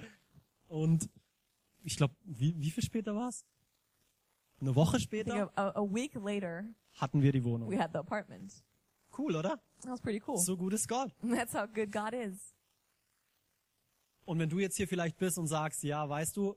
und 0.67 1.09
ich 1.85 1.97
glaube, 1.97 2.15
wie, 2.25 2.55
wie 2.61 2.71
viel 2.73 2.83
später 2.83 3.15
war's? 3.15 3.45
Eine 4.61 4.75
Woche 4.75 4.99
später 4.99 5.53
a, 5.57 5.69
a 5.81 5.83
week 5.83 6.15
later, 6.17 6.65
hatten 6.95 7.23
wir 7.23 7.33
die 7.33 7.45
Wohnung. 7.45 7.71
we 7.71 7.79
had 7.79 7.91
the 7.93 7.99
apartment. 7.99 8.53
Cool, 9.17 9.37
oder? 9.37 9.61
That 9.81 9.91
was 9.93 10.01
pretty 10.01 10.23
cool. 10.27 10.39
So 10.39 10.57
gut 10.57 10.73
ist 10.73 10.89
Gott. 10.89 11.13
That's 11.23 11.55
how 11.55 11.67
good 11.67 11.93
God 11.93 12.15
is. 12.15 12.55
Und 14.25 14.39
wenn 14.39 14.49
du 14.49 14.59
jetzt 14.59 14.77
hier 14.77 14.87
vielleicht 14.89 15.19
bist 15.19 15.37
und 15.39 15.47
sagst, 15.49 15.83
ja, 15.83 16.09
weißt 16.09 16.37
du, 16.37 16.57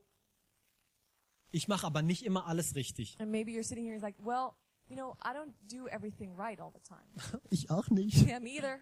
ich 1.51 1.67
mache 1.67 1.85
aber 1.87 2.01
nicht 2.01 2.23
immer 2.23 2.47
alles 2.47 2.75
richtig. 2.75 3.19
And 3.19 3.31
maybe 3.31 3.51
you're 3.51 3.63
sitting 3.63 3.85
here 3.85 3.93
and 3.95 4.03
like, 4.03 4.15
well, 4.23 4.51
you 4.87 4.95
know, 4.95 5.15
I 5.23 5.29
don't 5.33 5.53
do 5.69 5.87
everything 5.87 6.35
right 6.37 6.59
all 6.61 6.71
the 6.71 6.81
time. 6.81 7.41
Ich 7.49 7.69
auch 7.69 7.89
nicht. 7.89 8.25
yeah, 8.27 8.39
me 8.39 8.51
either. 8.51 8.79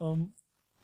Ähm, 0.00 0.34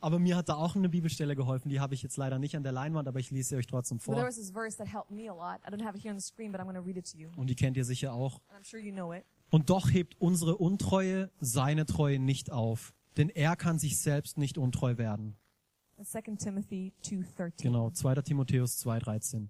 aber 0.01 0.19
mir 0.19 0.37
hat 0.37 0.49
da 0.49 0.55
auch 0.55 0.77
eine 0.77 0.89
Bibelstelle 0.89 1.35
geholfen, 1.37 1.69
die 1.71 1.81
habe 1.81 1.95
ich 1.95 2.03
jetzt 2.03 2.17
leider 2.17 2.39
nicht 2.39 2.57
an 2.57 2.63
der 2.63 2.73
Leinwand, 2.73 3.09
aber 3.09 3.19
ich 3.19 3.31
lese 3.31 3.51
sie 3.51 3.57
euch 3.57 3.67
trotzdem 3.67 3.99
vor. 3.99 4.17
was 4.17 4.37
this 4.37 4.51
verse 4.51 4.77
that 4.79 4.87
helped 4.87 5.11
me 5.11 5.29
a 5.29 5.35
lot. 5.35 5.61
I 5.67 5.71
don't 5.71 5.85
have 5.85 5.97
it 5.97 6.03
here 6.05 6.13
on 6.13 6.19
the 6.19 6.25
screen, 6.25 6.51
but 6.53 6.61
I'm 6.61 6.65
going 6.65 6.77
to 6.77 6.83
read 6.83 6.97
it 6.97 7.11
to 7.13 7.19
you. 7.19 7.31
Und 7.37 7.49
die 7.49 7.57
kennt 7.57 7.77
ihr 7.77 7.85
sicher 7.85 8.13
auch. 8.13 8.41
Sure 8.63 8.81
you 8.81 8.93
know 8.93 9.13
it. 9.13 9.25
Und 9.51 9.71
doch 9.71 9.91
hebt 9.91 10.21
unsere 10.21 10.57
Untreue 10.57 11.31
seine 11.41 11.87
Treue 11.87 12.19
nicht 12.19 12.53
auf, 12.53 12.95
denn 13.17 13.31
er 13.31 13.57
kann 13.57 13.79
sich 13.79 13.99
selbst 13.99 14.39
nicht 14.39 14.59
untreu 14.59 14.99
werden. 14.99 15.37
It's 15.99 16.11
2 16.11 16.37
Timothy 16.39 16.93
2.13. 17.03 17.63
Genau, 17.63 17.91
2. 17.91 18.23
Timotheus 18.23 18.85
2,13. 18.87 19.49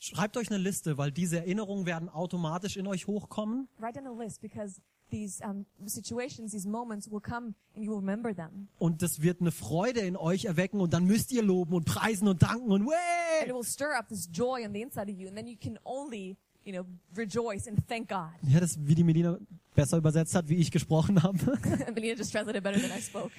Schreibt 0.00 0.36
euch 0.36 0.48
eine 0.48 0.58
Liste, 0.58 0.96
weil 0.96 1.10
diese 1.10 1.38
Erinnerungen 1.38 1.84
werden 1.84 2.08
automatisch 2.08 2.76
in 2.76 2.86
euch 2.86 3.06
hochkommen. 3.06 3.68
Write 3.78 4.00
down 4.00 4.06
a 4.06 4.22
list 4.22 4.40
because 4.40 4.80
these 5.10 5.42
um, 5.44 5.66
situations, 5.86 6.52
these 6.52 6.68
moments 6.68 7.10
will 7.10 7.20
come 7.20 7.54
and 7.74 7.84
you 7.84 7.90
will 7.90 7.98
remember 7.98 8.34
them. 8.34 8.68
Und 8.78 9.02
das 9.02 9.22
wird 9.22 9.40
eine 9.40 9.50
Freude 9.50 10.00
in 10.00 10.16
euch 10.16 10.44
erwecken 10.44 10.80
und 10.80 10.92
dann 10.92 11.04
müsst 11.04 11.32
ihr 11.32 11.42
loben 11.42 11.74
und 11.74 11.84
preisen 11.84 12.28
und 12.28 12.42
danken 12.42 12.70
und 12.70 12.86
Way! 12.86 13.50
You. 16.68 16.82
Know, 16.82 16.86
rejoice 17.16 17.66
and 17.68 17.78
thank 17.88 18.08
God. 18.08 18.30
Ja, 18.42 18.60
das, 18.60 18.78
wie 18.80 18.94
die 18.94 19.04
Melina 19.04 19.38
besser 19.74 19.96
übersetzt 19.96 20.34
hat, 20.34 20.48
wie 20.48 20.56
ich 20.56 20.70
gesprochen 20.70 21.22
habe. 21.22 21.38
Melina 21.94 22.16
just 22.16 22.32
translated 22.32 22.62
better 22.62 22.80
than 22.80 22.90
I 22.96 23.00
spoke. 23.00 23.32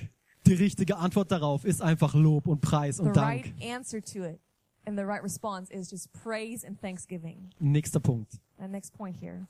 Die 0.45 0.53
richtige 0.53 0.97
Antwort 0.97 1.31
darauf 1.31 1.65
ist 1.65 1.81
einfach 1.81 2.13
Lob 2.15 2.47
und 2.47 2.61
Preis 2.61 2.97
The 2.97 3.03
und 3.03 3.17
right 3.17 3.45
Dank. 3.45 3.71
answer 3.71 4.01
to 4.01 4.25
it 4.25 4.39
and 4.85 4.97
the 4.97 5.05
right 5.05 5.23
response 5.23 5.71
is 5.71 5.91
just 5.91 6.11
praise 6.11 6.65
and 6.65 6.79
thanksgiving. 6.79 7.51
Nächster 7.59 7.99
Punkt. 7.99 8.39
And 8.57 8.71
next 8.71 8.93
point 8.93 9.15
here. 9.15 9.47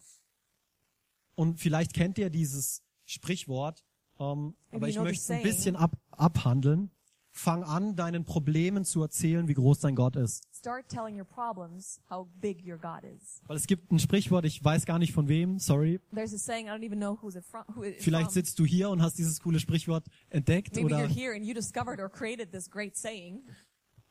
Und 1.36 1.60
vielleicht 1.60 1.94
kennt 1.94 2.18
ihr 2.18 2.30
dieses 2.30 2.84
Sprichwort, 3.06 3.86
ähm, 4.20 4.56
aber 4.72 4.90
ich 4.90 5.00
möchte 5.00 5.22
es 5.22 5.32
ein 5.32 5.44
bisschen 5.44 5.76
ab, 5.76 5.98
abhandeln. 6.12 6.92
Fang 7.32 7.64
an, 7.64 7.96
deinen 7.96 8.26
Problemen 8.26 8.84
zu 8.86 9.02
erzählen, 9.02 9.48
wie 9.48 9.54
groß 9.54 9.80
dein 9.80 9.96
Gott 9.96 10.16
ist. 10.16 10.44
Start 10.52 10.90
telling 10.90 11.18
your 11.18 11.26
problems 11.26 12.02
how 12.10 12.28
big 12.42 12.66
your 12.66 12.78
God 12.78 13.04
is. 13.04 13.42
Weil 13.48 13.56
es 13.56 13.68
gibt 13.68 13.92
ein 13.92 14.00
Sprichwort, 14.00 14.46
ich 14.46 14.64
weiß 14.64 14.86
gar 14.86 15.00
nicht 15.00 15.14
von 15.14 15.28
wem, 15.30 15.60
sorry. 15.60 16.02
There's 16.14 16.34
a 16.34 16.38
saying, 16.38 16.68
I 16.68 16.72
don't 16.72 16.84
even 16.84 17.00
know 17.00 17.18
who's 17.22 17.36
it 17.36 17.46
from. 17.46 17.64
Vielleicht 18.00 18.32
sitzt 18.32 18.60
du 18.60 18.66
hier 18.66 18.90
und 18.90 19.02
hast 19.02 19.18
dieses 19.18 19.40
coole 19.40 19.60
Sprichwort 19.60 20.06
entdeckt 20.30 20.76
Maybe 20.76 20.86
oder 20.88 21.06
you're 21.06 21.08
here 21.08 21.34
and 21.34 21.46
you 21.46 21.54
discovered 21.54 22.00
or 22.00 22.10
created 22.10 22.52
this 22.52 22.70
great 22.70 22.98
saying. 22.98 23.44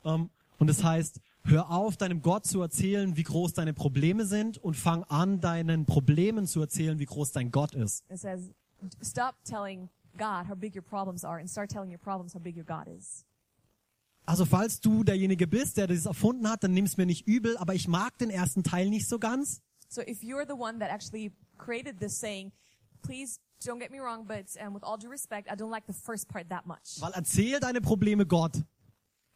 ähm, 0.04 0.30
und 0.58 0.68
es 0.70 0.82
heißt, 0.82 1.20
hör 1.44 1.70
auf, 1.70 1.96
deinem 1.96 2.20
Gott 2.22 2.46
zu 2.46 2.60
erzählen, 2.60 3.16
wie 3.16 3.22
groß 3.22 3.52
deine 3.52 3.74
Probleme 3.74 4.26
sind 4.26 4.58
und 4.58 4.74
fang 4.74 5.04
an, 5.04 5.40
deinen 5.40 5.86
Problemen 5.86 6.46
zu 6.46 6.60
erzählen, 6.60 6.98
wie 6.98 7.06
groß 7.06 7.32
dein 7.32 7.50
Gott 7.50 7.74
ist. 7.74 8.04
It 8.10 8.18
says, 8.18 8.50
stop 9.02 9.34
telling 9.44 9.88
God 10.18 10.46
how 10.46 10.54
big 10.54 10.74
your 10.74 10.82
problems 10.82 11.24
are 11.24 11.38
and 11.38 11.48
start 11.48 11.70
telling 11.70 11.90
your 11.90 12.00
problems 12.00 12.34
how 12.34 12.40
big 12.40 12.56
your 12.56 12.66
God 12.66 12.88
is. 12.88 13.24
Also 14.26 14.44
falls 14.44 14.80
du 14.80 15.04
derjenige 15.04 15.46
bist, 15.46 15.78
der 15.78 15.86
das 15.86 16.04
erfunden 16.04 16.46
hat, 16.50 16.62
dann 16.62 16.74
nimm's 16.74 16.98
mir 16.98 17.06
nicht 17.06 17.26
übel, 17.26 17.56
aber 17.56 17.74
ich 17.74 17.88
mag 17.88 18.18
den 18.18 18.28
ersten 18.28 18.62
Teil 18.62 18.90
nicht 18.90 19.08
so 19.08 19.18
ganz. 19.18 19.62
So 19.88 20.02
if 20.02 20.22
you're 20.22 20.44
the 20.46 20.54
one 20.54 20.80
that 20.80 20.90
actually 20.90 21.32
created 21.56 21.98
this 21.98 22.18
saying, 22.18 22.52
please 23.00 23.40
don't 23.64 23.78
get 23.78 23.90
me 23.90 24.00
wrong, 24.00 24.26
but 24.26 24.44
um, 24.60 24.74
with 24.74 24.84
all 24.84 24.98
due 24.98 25.08
respect, 25.08 25.50
I 25.50 25.56
don't 25.56 25.70
like 25.70 25.86
the 25.86 25.94
first 25.94 26.28
part 26.28 26.50
that 26.50 26.66
much. 26.66 27.00
Weil 27.00 27.12
erzähl 27.12 27.58
deine 27.58 27.80
Probleme 27.80 28.26
Gott. 28.26 28.62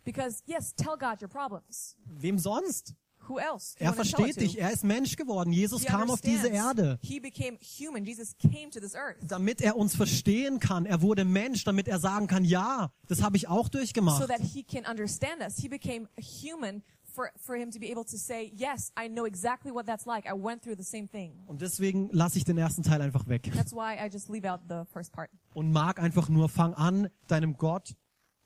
Because 0.04 0.42
yes, 0.46 0.74
tell 0.74 0.98
God 0.98 1.22
your 1.22 1.30
problems. 1.30 1.96
Wem 2.06 2.38
sonst? 2.38 2.94
Er 3.38 3.92
versteht 3.92 4.40
dich. 4.40 4.58
Er 4.58 4.72
ist 4.72 4.84
Mensch 4.84 5.16
geworden. 5.16 5.52
Jesus 5.52 5.84
kam 5.84 6.10
auf 6.10 6.20
diese. 6.20 6.48
Erde, 6.48 6.98
He 7.02 7.20
became 7.20 7.58
human. 7.78 8.04
Jesus 8.04 8.36
came 8.38 8.70
to 8.70 8.80
this 8.80 8.94
earth 8.94 9.16
damit 9.22 9.60
er 9.60 9.76
uns 9.76 9.94
verstehen 9.96 10.58
kann. 10.58 10.86
Er 10.86 11.00
wurde 11.02 11.24
Mensch, 11.24 11.64
damit 11.64 11.88
er 11.88 11.98
sagen 11.98 12.26
kann, 12.26 12.44
ja, 12.44 12.90
das 13.08 13.22
habe 13.22 13.36
ich 13.36 13.48
auch 13.48 13.64
so 13.64 13.78
durchgemacht. 13.78 14.28
that 14.28 14.40
he 14.40 14.62
can 14.62 14.84
understand 14.84 15.40
us. 15.40 15.56
He 15.56 15.68
became 15.68 16.08
human 16.18 16.82
for, 17.14 17.30
for 17.36 17.56
him 17.56 17.70
to 17.70 17.78
be 17.78 17.90
able 17.90 18.04
to 18.04 18.16
say, 18.16 18.52
yes, 18.54 18.92
I 18.96 19.08
know 19.08 19.26
exactly 19.26 19.72
what 19.72 19.86
that's 19.86 20.06
like. 20.06 20.26
I 20.26 20.34
went 20.34 20.62
through 20.62 20.76
the 20.76 20.84
same 20.84 21.08
thing. 21.08 21.32
Und 21.46 21.60
deswegen 21.60 22.08
lasse 22.12 22.38
ich 22.38 22.44
den 22.44 22.58
ersten 22.58 22.82
Teil 22.82 23.00
einfach 23.00 23.26
weg. 23.28 23.50
That's 23.54 23.72
why 23.72 23.94
I 23.94 24.08
just 24.10 24.28
leave 24.28 24.50
out 24.50 24.60
the 24.68 24.84
first 24.92 25.12
part. 25.12 25.30
Und 25.54 25.72
mag 25.72 26.00
einfach 26.00 26.28
nur, 26.28 26.48
fang 26.48 26.74
an, 26.74 27.08
deinem 27.28 27.56
Gott, 27.56 27.94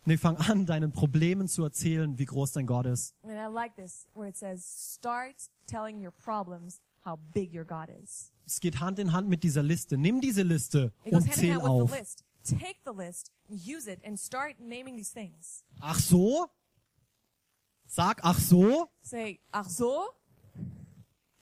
nee, 0.06 0.16
fang 0.16 0.36
an, 0.36 0.66
deinen 0.66 0.92
Problemen 0.92 1.48
zu 1.48 1.62
erzählen, 1.62 2.18
wie 2.18 2.24
groß 2.24 2.52
dein 2.52 2.66
Gott 2.66 2.86
ist. 2.86 3.14
And 3.22 3.32
I 3.32 3.52
like 3.52 3.76
this 3.76 4.06
where 4.14 4.28
it 4.28 4.36
says, 4.36 4.64
start 4.96 5.36
telling 5.66 6.02
your 6.04 6.12
problems 6.12 6.80
how 7.04 7.18
big 7.34 7.54
your 7.54 7.64
God 7.64 7.88
is. 8.02 8.32
Es 8.46 8.60
geht 8.60 8.80
Hand 8.80 8.98
in 8.98 9.12
Hand 9.12 9.28
mit 9.28 9.42
dieser 9.42 9.62
Liste. 9.62 9.98
Nimm 9.98 10.20
diese 10.20 10.42
Liste 10.42 10.92
It 11.04 11.12
goes 11.12 11.22
und 11.22 11.28
hand 11.28 11.36
in 11.36 11.40
zähl 11.40 11.54
hand 11.54 11.62
with 11.64 11.70
auf. 11.70 11.90
the 11.90 11.98
list. 11.98 12.24
Take 12.44 12.76
the 12.84 12.92
list, 12.96 13.32
use 13.48 13.90
it, 13.90 13.98
and 14.04 14.18
start 14.18 14.60
naming 14.60 14.96
these 14.96 15.12
things. 15.12 15.64
Ach 15.80 15.98
so? 15.98 16.46
Sag, 17.88 18.20
ach 18.22 18.38
so? 18.38 18.88
Say, 19.02 19.40
ach 19.52 19.68
so? 19.68 20.10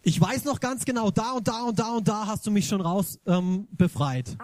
Ich 0.07 0.21
weiß 0.21 0.45
noch 0.45 0.61
ganz 0.61 0.85
genau, 0.85 1.11
da 1.11 1.33
und 1.33 1.49
da 1.49 1.63
und 1.63 1.79
da 1.79 1.97
und 1.97 2.07
da 2.07 2.27
hast 2.27 2.47
du 2.47 2.51
mich 2.51 2.69
schon 2.69 2.83
raus 2.83 3.19
ähm, 3.25 3.67
befreit. 3.71 4.37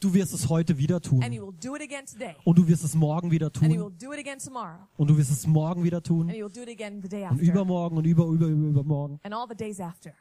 Du 0.00 0.12
wirst 0.14 0.34
es 0.34 0.48
heute 0.50 0.76
wieder 0.76 0.96
And 0.96 1.04
tun. 1.04 1.32
you 1.32 1.46
will 1.46 1.56
do 1.58 1.74
it 1.76 1.82
again 1.82 2.04
today. 2.04 2.34
Und 2.44 2.58
du 2.58 2.68
wirst 2.68 2.84
es 2.84 2.94
morgen 2.94 3.30
wieder 3.30 3.46
And 3.46 3.62
you 3.62 3.70
will 3.70 3.78
tun. 3.78 3.96
do 3.98 4.12
it 4.12 4.18
again 4.18 4.38
tomorrow. 4.38 4.86
Und 4.98 5.08
du 5.08 5.16
wirst 5.16 5.30
es 5.30 5.46
morgen 5.46 5.82
wieder 5.82 6.02
tun. 6.02 6.28
And 6.28 6.36
you 6.36 6.44
will 6.44 6.52
do 6.52 6.60
it 6.60 6.68
again 6.68 7.00
the 7.02 7.08
day 7.08 7.26
Und 7.26 7.38
übermorgen 7.38 7.96
und 7.96 8.04
über, 8.04 8.26
über, 8.26 8.46
über, 8.46 8.68
übermorgen. 8.68 9.18
And 9.22 9.32
all 9.32 9.46
the 9.48 9.56
days 9.56 9.80
after. 9.80 10.12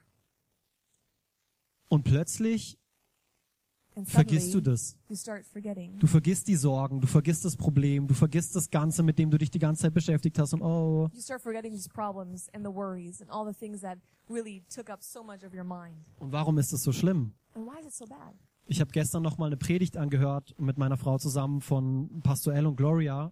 Und 1.90 2.04
plötzlich 2.04 2.80
vergisst 4.06 4.54
du 4.54 4.62
das. 4.62 4.98
Du 6.00 6.08
vergisst 6.08 6.48
die 6.48 6.56
Sorgen, 6.56 7.02
du 7.02 7.08
vergisst 7.08 7.46
das 7.46 7.56
Problem, 7.56 8.08
du 8.08 8.14
vergisst 8.14 8.56
das 8.56 8.70
Ganze, 8.70 9.04
mit 9.04 9.18
dem 9.20 9.30
du 9.30 9.38
dich 9.38 9.52
die 9.52 9.60
ganze 9.60 9.84
Zeit 9.84 9.94
beschäftigt 9.94 10.38
hast. 10.40 10.54
Und 10.54 10.62
oh, 10.62 11.10
You 11.14 11.22
start 11.22 11.42
forgetting 11.42 11.72
these 11.72 11.90
problems 11.90 12.50
and 12.54 12.66
the 12.66 12.74
worries 12.74 13.22
and 13.22 13.30
all 13.32 13.46
the 13.46 13.58
things 13.58 13.82
that 13.82 13.98
really 14.30 14.64
took 14.74 14.90
up 14.90 15.04
so 15.04 15.24
much 15.24 15.44
of 15.44 15.54
your 15.54 15.64
mind. 15.64 15.98
und 16.20 16.32
warum 16.32 16.58
ist 16.58 16.72
das 16.74 16.84
so 16.84 16.92
schlimm? 16.92 17.34
And 17.56 17.66
why 17.66 17.80
is 17.80 17.88
it 17.88 17.94
so 17.94 18.06
bad? 18.06 18.34
Ich 18.66 18.80
habe 18.80 18.92
gestern 18.92 19.24
noch 19.24 19.38
mal 19.40 19.48
eine 19.48 19.58
Predigt 19.58 19.98
angehört 19.98 20.54
mit 20.60 20.78
meiner 20.78 20.98
Frau 20.98 21.18
zusammen 21.18 21.62
von 21.62 22.22
Pastor 22.22 22.54
L 22.54 22.68
und 22.68 22.76
Gloria. 22.76 23.32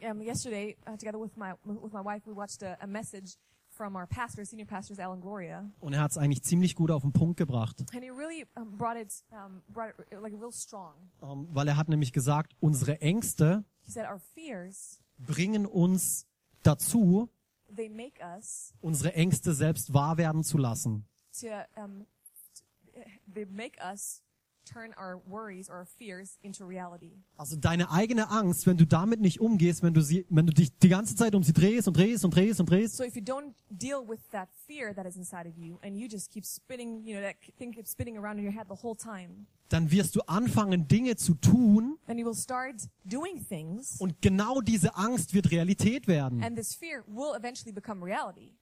Um, 0.00 0.22
yesterday, 0.22 0.76
uh, 0.86 0.96
together 0.96 1.20
with 1.20 1.36
my 1.36 1.52
with 1.64 1.92
my 1.92 2.02
wife, 2.02 2.24
we 2.24 2.34
watched 2.34 2.62
a, 2.62 2.78
a 2.80 2.86
message 2.86 3.36
from 3.78 3.94
our 3.94 4.06
pastor, 4.08 4.44
senior 4.44 4.66
pastors 4.66 4.98
Alan 4.98 5.20
Gloria, 5.20 5.70
Und 5.80 5.92
er 5.94 6.00
hat 6.00 6.10
es 6.10 6.18
eigentlich 6.18 6.42
ziemlich 6.42 6.74
gut 6.74 6.90
auf 6.90 7.02
den 7.02 7.12
Punkt 7.12 7.36
gebracht. 7.36 7.80
and 7.94 8.02
he 8.02 8.10
really 8.10 8.44
um, 8.56 8.76
brought 8.76 8.96
it 9.00 9.24
um, 9.30 9.62
brought 9.72 9.94
it 10.10 10.20
like 10.20 10.34
real 10.34 10.50
strong. 10.52 10.94
Ähm, 11.22 11.46
weil 11.52 11.68
er 11.68 11.76
hat 11.76 11.88
nämlich 11.88 12.12
gesagt, 12.12 12.56
unsere 12.60 13.00
Ängste 13.00 13.64
He 13.84 13.92
said, 13.92 14.04
"Our 14.10 14.18
fears 14.34 15.00
bringen 15.18 15.64
uns 15.64 16.26
dazu, 16.64 17.28
they 17.74 17.88
make 17.88 18.20
us 18.36 18.74
unsere 18.80 19.14
Ängste 19.14 19.54
selbst 19.54 19.94
wahr 19.94 20.16
werden 20.18 20.42
zu 20.42 20.58
lassen. 20.58 21.06
to 21.40 21.46
um, 21.76 22.04
t- 22.92 23.04
they 23.32 23.46
make 23.46 23.78
us 23.80 24.22
turn 24.68 24.92
our 24.98 25.20
worries 25.26 25.68
or 25.70 25.76
our 25.76 25.86
fears 25.86 26.38
into 26.42 26.64
reality. 26.66 27.12
Also 27.36 27.56
deine 27.56 27.90
eigene 27.90 28.30
Angst, 28.30 28.66
wenn 28.66 28.76
du 28.76 28.86
damit 28.86 29.20
nicht 29.20 29.40
umgehst, 29.40 29.82
wenn 29.82 29.94
du 29.94 30.00
sie, 30.02 30.26
wenn 30.28 30.46
du 30.46 30.52
dich 30.52 30.76
die 30.78 30.88
ganze 30.88 31.16
Zeit 31.16 31.34
um 31.34 31.42
sie 31.42 31.52
drehst 31.52 31.88
und 31.88 31.96
drehst 31.96 32.24
und 32.24 32.34
drehst 32.34 32.60
und 32.60 32.68
drehst, 32.70 32.96
So 32.96 33.04
if 33.04 33.14
you 33.16 33.22
don't 33.22 33.54
deal 33.70 34.06
with 34.06 34.18
that 34.32 34.48
fear 34.66 34.94
that 34.94 35.06
is 35.06 35.16
inside 35.16 35.48
of 35.48 35.56
you, 35.56 35.78
and 35.82 35.96
you 35.96 36.06
just 36.08 36.30
keep 36.30 36.44
spinning, 36.44 37.02
you 37.04 37.14
know, 37.16 37.22
that 37.22 37.36
thing 37.56 37.72
keeps 37.72 37.90
spinning 37.92 38.16
around 38.18 38.38
in 38.38 38.44
your 38.44 38.52
head 38.54 38.66
the 38.68 38.82
whole 38.82 38.96
time, 38.96 39.46
dann 39.70 39.90
wirst 39.90 40.16
du 40.16 40.20
anfangen, 40.26 40.88
Dinge 40.88 41.16
zu 41.16 41.34
tun 41.34 41.98
then 42.06 42.18
you 42.18 42.24
will 42.26 42.34
start 42.34 42.76
doing 43.04 43.44
things, 43.48 44.00
und 44.00 44.20
genau 44.22 44.60
diese 44.60 44.96
Angst 44.96 45.34
wird 45.34 45.50
Realität 45.50 46.06
werden. 46.08 46.42
and 46.42 46.56
this 46.56 46.74
fear 46.74 47.04
will 47.06 47.34
eventually 47.36 47.72
become 47.72 48.02
reality. 48.04 48.54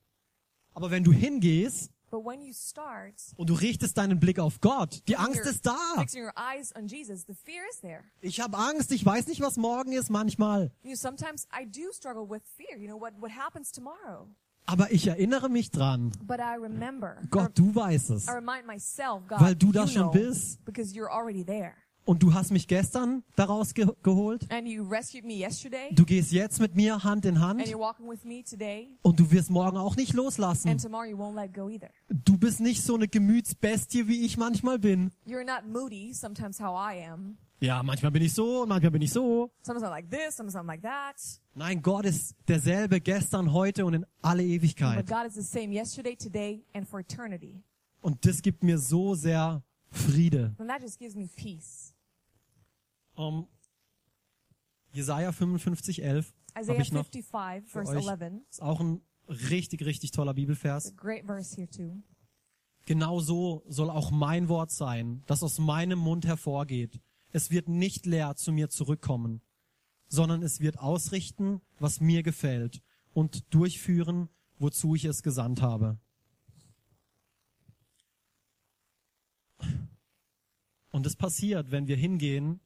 Aber 0.74 0.90
wenn 0.90 1.04
du 1.04 1.12
hingehst 1.12 1.90
But 2.10 2.24
when 2.24 2.40
you 2.40 2.52
start 2.52 3.14
und 3.36 3.50
du 3.50 3.54
richtest 3.54 3.98
deinen 3.98 4.20
Blick 4.20 4.38
auf 4.38 4.60
Gott, 4.60 5.02
die 5.08 5.16
Angst 5.16 5.40
ist 5.40 5.66
da. 5.66 5.76
fixing 5.96 6.22
your 6.22 6.32
eyes 6.36 6.74
on 6.76 6.86
Jesus, 6.86 7.24
the 7.26 7.34
fear 7.34 7.62
is 7.70 7.80
there. 7.80 8.04
Ich 8.20 8.40
habe 8.40 8.56
Angst, 8.56 8.92
ich 8.92 9.04
weiß 9.04 9.26
nicht, 9.26 9.40
was 9.40 9.56
morgen 9.56 9.92
ist 9.92 10.08
manchmal. 10.10 10.70
You 10.82 10.90
know, 10.90 10.96
sometimes 10.96 11.48
I 11.52 11.66
do 11.66 11.92
struggle 11.92 12.28
with 12.28 12.42
fear. 12.56 12.78
You 12.78 12.86
know, 12.86 13.00
what, 13.00 13.14
what 13.20 13.32
happens 13.32 13.72
tomorrow? 13.72 14.28
Aber 14.66 14.90
ich 14.90 15.06
erinnere 15.06 15.48
mich 15.48 15.70
dran. 15.70 16.12
But 16.22 16.40
I 16.40 16.56
remember. 16.60 17.16
I, 17.22 17.28
Gott, 17.30 17.52
du 17.54 17.74
weißt 17.74 18.10
es. 18.10 18.26
I 18.26 18.32
remind 18.32 18.66
myself, 18.66 19.26
God, 19.28 19.40
Weil 19.40 19.54
du 19.54 19.72
das 19.72 19.92
schon 19.92 20.02
know, 20.02 20.10
bist. 20.10 20.60
Und 22.06 22.22
du 22.22 22.32
hast 22.32 22.52
mich 22.52 22.68
gestern 22.68 23.24
daraus 23.34 23.74
ge 23.74 23.86
geholt. 24.04 24.46
And 24.52 24.68
you 24.68 24.84
rescued 24.88 25.24
me 25.24 25.34
yesterday, 25.34 25.92
Du 25.92 26.04
gehst 26.04 26.30
jetzt 26.30 26.60
mit 26.60 26.76
mir 26.76 27.02
Hand 27.02 27.24
in 27.26 27.36
and 27.36 27.44
Hand 27.44 27.66
you're 27.66 27.80
walking 27.80 28.08
with 28.08 28.24
me 28.24 28.44
today, 28.44 28.96
und 29.02 29.18
du 29.18 29.28
wirst 29.32 29.50
morgen 29.50 29.76
auch 29.76 29.96
nicht 29.96 30.10
and 30.10 30.18
loslassen. 30.18 30.78
tomorrow 30.78 31.04
you 31.04 31.18
won't 31.18 31.34
let 31.34 31.52
go 31.52 31.68
either. 31.68 31.90
Du 32.08 32.38
bist 32.38 32.60
nicht 32.60 32.82
so 32.84 32.94
eine 32.94 33.08
Gemütsbestie, 33.08 34.06
wie 34.06 34.24
ich 34.24 34.36
manchmal 34.36 34.78
bin. 34.78 35.10
You're 35.26 35.44
not 35.44 35.66
moody, 35.68 36.14
sometimes 36.14 36.60
how 36.60 36.76
I 36.76 37.04
am. 37.10 37.38
Ja, 37.58 37.82
manchmal 37.82 38.12
bin 38.12 38.22
ich 38.22 38.34
so 38.34 38.62
und 38.62 38.68
manchmal 38.68 38.92
bin 38.92 39.02
ich 39.02 39.10
so. 39.12 39.50
Sometimes 39.62 39.84
I'm 39.84 39.90
like 39.90 40.08
this, 40.08 40.36
sometimes 40.36 40.54
I'm 40.54 40.66
like 40.66 40.82
that. 40.82 41.16
Nein, 41.56 41.82
Gott 41.82 42.04
ist 42.04 42.36
derselbe 42.46 43.00
gestern, 43.00 43.52
heute 43.52 43.84
und 43.84 43.94
in 43.94 44.06
alle 44.22 44.44
But 44.44 44.52
Ewigkeit. 44.52 45.06
God 45.08 45.26
is 45.26 45.34
the 45.34 45.42
same 45.42 45.72
yesterday, 45.72 46.14
today, 46.14 46.62
and 46.72 46.86
for 46.86 47.00
eternity. 47.00 47.64
Und 48.00 48.24
das 48.24 48.42
gibt 48.42 48.62
mir 48.62 48.78
so 48.78 49.16
sehr 49.16 49.64
Friede. 49.90 50.54
And 50.58 50.68
that 50.68 50.82
just 50.82 51.00
gives 51.00 51.16
me 51.16 51.26
peace. 51.34 51.85
Um, 53.16 53.48
Jesaja 54.92 55.32
55, 55.32 56.02
11 56.02 56.32
habe 56.54 56.64
Isaiah 56.64 56.80
ich 56.80 56.92
noch 56.92 57.06
55, 57.06 57.70
für 57.70 57.84
verse 57.84 57.96
euch. 57.96 58.06
11. 58.06 58.32
Ist 58.50 58.62
auch 58.62 58.80
ein 58.80 59.02
richtig, 59.28 59.84
richtig 59.84 60.10
toller 60.10 60.34
Bibelvers. 60.34 60.94
great 60.96 61.24
verse 61.26 61.54
here 61.56 61.68
too. 61.68 62.02
Genau 62.86 63.20
so 63.20 63.64
soll 63.68 63.90
auch 63.90 64.10
mein 64.10 64.48
Wort 64.48 64.70
sein, 64.70 65.22
das 65.26 65.42
aus 65.42 65.58
meinem 65.58 65.98
Mund 65.98 66.24
hervorgeht. 66.24 67.00
Es 67.32 67.50
wird 67.50 67.68
nicht 67.68 68.06
leer 68.06 68.36
zu 68.36 68.52
mir 68.52 68.70
zurückkommen, 68.70 69.42
sondern 70.08 70.42
es 70.42 70.60
wird 70.60 70.78
ausrichten, 70.78 71.60
was 71.78 72.00
mir 72.00 72.22
gefällt 72.22 72.80
und 73.12 73.52
durchführen, 73.52 74.28
wozu 74.58 74.94
ich 74.94 75.04
es 75.04 75.22
gesandt 75.22 75.60
habe. 75.60 75.98
Und 80.90 81.04
es 81.04 81.16
passiert, 81.16 81.72
wenn 81.72 81.88
wir 81.88 81.96
hingehen 81.96 82.60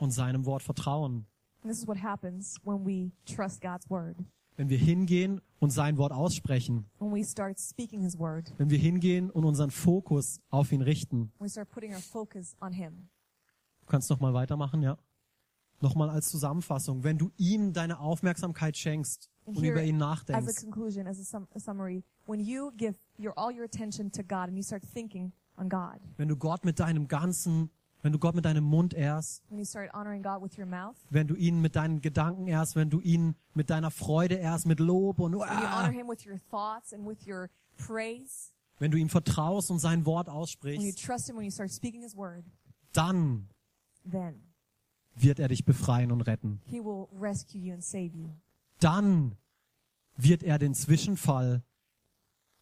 und 0.00 0.10
seinem 0.10 0.46
Wort 0.46 0.62
vertrauen. 0.62 1.26
And 1.62 1.70
this 1.70 1.78
is 1.78 1.86
what 1.86 2.02
happens 2.02 2.58
when 2.64 2.86
we 2.86 3.12
trust 3.26 3.60
God's 3.60 3.88
word. 3.90 4.16
Wenn 4.56 4.68
wir 4.68 4.78
hingehen 4.78 5.40
und 5.58 5.70
sein 5.70 5.96
Wort 5.98 6.12
aussprechen. 6.12 6.86
When 6.98 7.12
we 7.12 7.24
start 7.24 7.58
speaking 7.58 8.00
his 8.00 8.18
word. 8.18 8.52
Wenn 8.58 8.70
wir 8.70 8.78
hingehen 8.78 9.30
und 9.30 9.44
unseren 9.44 9.70
Fokus 9.70 10.40
auf 10.50 10.72
ihn 10.72 10.82
richten. 10.82 11.32
When 11.38 11.46
we 11.46 11.50
start 11.50 11.68
putting 11.70 11.92
our 11.92 12.00
focus 12.00 12.56
on 12.60 12.72
him. 12.72 13.08
Du 13.80 13.86
kannst 13.86 14.08
noch 14.10 14.20
mal 14.20 14.32
weitermachen, 14.34 14.82
ja? 14.82 14.96
Nochmal 15.80 16.10
als 16.10 16.28
Zusammenfassung. 16.30 17.04
Wenn 17.04 17.18
du 17.18 17.30
ihm 17.36 17.72
deine 17.72 18.00
Aufmerksamkeit 18.00 18.76
schenkst 18.76 19.30
und 19.44 19.56
here, 19.62 19.72
über 19.72 19.82
ihn 19.82 19.96
as 19.96 20.02
a 20.02 20.06
nachdenkst, 20.06 20.60
conclusion, 20.62 21.06
as 21.06 21.18
a, 21.18 21.24
sum- 21.24 21.48
a 21.54 21.58
summary, 21.58 22.04
when 22.26 22.40
you 22.40 22.70
give 22.76 22.96
your 23.18 23.32
all 23.36 23.50
your 23.54 23.64
attention 23.64 24.10
to 24.12 24.22
God 24.22 24.48
and 24.48 24.56
you 24.56 24.62
start 24.62 24.82
thinking 24.82 25.32
on 25.56 25.68
God, 25.68 26.00
wenn 26.16 26.28
du 26.28 26.36
Gott 26.36 26.64
mit 26.64 26.78
deinem 26.80 27.08
ganzen, 27.08 27.70
wenn 28.02 28.12
du 28.12 28.18
Gott 28.18 28.34
mit 28.34 28.44
deinem 28.44 28.64
Mund 28.64 28.94
ehrst, 28.94 29.42
when 29.48 29.58
you 29.58 29.64
start 29.64 29.92
honoring 29.94 30.22
God 30.22 30.42
with 30.42 30.58
your 30.58 30.66
mouth, 30.66 30.96
wenn 31.10 31.26
du 31.26 31.34
ihn 31.34 31.60
mit 31.60 31.76
deinen 31.76 32.00
Gedanken 32.00 32.46
ehrst, 32.46 32.76
wenn 32.76 32.90
du 32.90 33.00
ihn 33.00 33.34
mit 33.54 33.70
deiner 33.70 33.90
Freude 33.90 34.36
ehrst, 34.36 34.66
mit 34.66 34.80
Lob 34.80 35.18
und 35.18 35.34
ah, 35.40 35.90
praise, 37.76 38.52
wenn 38.78 38.90
du 38.90 38.98
ihm 38.98 39.08
vertraust 39.08 39.70
und 39.70 39.78
sein 39.78 40.06
Wort 40.06 40.28
aussprichst, 40.28 41.08
word, 42.16 42.44
dann 42.92 43.48
then 44.10 44.50
wird 45.14 45.38
er 45.38 45.48
dich 45.48 45.64
befreien 45.64 46.12
und 46.12 46.22
retten. 46.22 46.60
Dann 48.78 49.36
wird 50.16 50.42
er 50.42 50.58
den 50.58 50.74
Zwischenfall, 50.74 51.62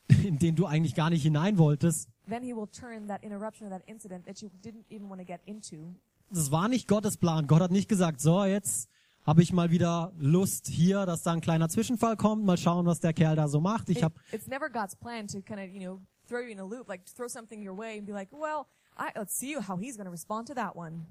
in 0.08 0.38
den 0.38 0.56
du 0.56 0.66
eigentlich 0.66 0.94
gar 0.94 1.10
nicht 1.10 1.22
hinein 1.22 1.58
wolltest, 1.58 2.08
Then 2.28 2.42
he 2.42 2.52
will 2.52 2.68
turn 2.68 3.08
that 3.08 3.22
interruption 3.22 3.66
or 3.66 3.70
that 3.70 3.82
incident 3.86 4.26
that 4.26 4.42
you 4.42 4.50
didn't 4.62 4.84
even 4.90 5.08
want 5.08 5.20
to 5.20 5.24
get 5.24 5.40
into. 5.46 5.94
das 6.30 6.50
war 6.50 6.68
nicht 6.68 6.88
Gottes 6.88 7.16
Plan. 7.16 7.46
Gott 7.46 7.60
hat 7.60 7.70
nicht 7.70 7.88
gesagt, 7.88 8.20
so, 8.20 8.44
jetzt 8.44 8.88
habe 9.26 9.42
ich 9.42 9.52
mal 9.52 9.70
wieder 9.70 10.12
Lust 10.18 10.66
hier, 10.66 11.06
dass 11.06 11.22
da 11.22 11.32
ein 11.32 11.40
kleiner 11.40 11.68
Zwischenfall 11.68 12.16
kommt, 12.16 12.44
mal 12.44 12.56
schauen, 12.56 12.86
was 12.86 13.00
der 13.00 13.12
Kerl 13.12 13.36
da 13.36 13.48
so 13.48 13.60
macht. 13.60 13.88
Ich 13.88 14.02
habe 14.02 14.14
it's 14.32 14.46
never 14.46 14.68
God's 14.70 14.96
plan 14.96 15.26
to 15.28 15.40
kind 15.40 15.60
of, 15.60 15.68
you 15.68 15.80
know, 15.80 16.00
throw 16.26 16.40
you 16.40 16.50
in 16.50 16.60
a 16.60 16.64
loop, 16.64 16.88
like 16.88 17.04
throw 17.14 17.28
something 17.28 17.66
your 17.66 17.76
way 17.76 17.98
and 17.98 18.06
be 18.06 18.12
like, 18.12 18.30
well, 18.32 18.66
I, 18.96 19.10
let's 19.16 19.36
see 19.36 19.56
how 19.56 19.78
he's 19.78 19.96
going 19.96 20.06
to 20.06 20.10
respond 20.10 20.48
to 20.48 20.54
that 20.54 20.76
one. 20.76 21.06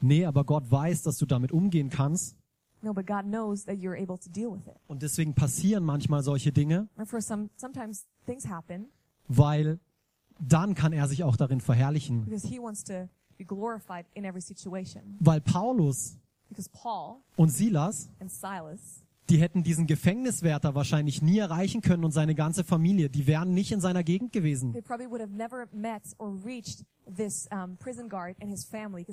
Nee, 0.00 0.24
aber 0.24 0.44
Gott 0.44 0.70
weiß, 0.70 1.02
dass 1.02 1.18
du 1.18 1.26
damit 1.26 1.52
umgehen 1.52 1.88
kannst. 1.90 2.36
No, 2.84 2.92
but 2.92 3.06
God 3.06 3.26
knows 3.26 3.64
that 3.66 3.76
you're 3.78 3.96
able 3.96 4.18
to 4.18 4.28
deal 4.28 4.50
with 4.50 4.66
it. 4.66 4.76
Und 4.88 5.02
deswegen 5.02 5.34
passieren 5.34 5.84
manchmal 5.84 6.24
solche 6.24 6.50
Dinge, 6.50 6.88
And 6.96 7.08
for 7.08 7.20
some, 7.20 7.50
sometimes 7.56 8.06
things 8.26 8.48
happen 8.48 8.88
weil 9.28 9.78
dann 10.40 10.74
kann 10.74 10.92
er 10.92 11.08
sich 11.08 11.24
auch 11.24 11.36
darin 11.36 11.60
verherrlichen. 11.60 12.24
because 12.24 12.46
he 12.46 12.58
wants 12.58 12.82
to 12.84 13.08
be 13.38 13.44
glorified 13.44 14.06
in 14.14 14.24
every 14.24 14.40
situation. 14.40 15.16
Weil 15.20 15.40
Paulus 15.40 16.18
Because 16.48 16.68
Paul 16.70 17.22
und 17.36 17.48
Silas, 17.48 18.10
and 18.20 18.30
Silas, 18.30 19.02
die 19.30 19.38
hätten 19.38 19.62
diesen 19.62 19.86
Gefängniswärter 19.86 20.74
wahrscheinlich 20.74 21.22
nie 21.22 21.38
erreichen 21.38 21.80
können 21.80 22.04
und 22.04 22.10
seine 22.10 22.34
ganze 22.34 22.62
Familie, 22.64 23.08
die 23.08 23.26
wären 23.26 23.54
nicht 23.54 23.72
in 23.72 23.80
seiner 23.80 24.02
Gegend 24.02 24.32
gewesen. 24.32 24.74
this 27.16 27.48
um, 27.50 27.78
family. 27.78 29.06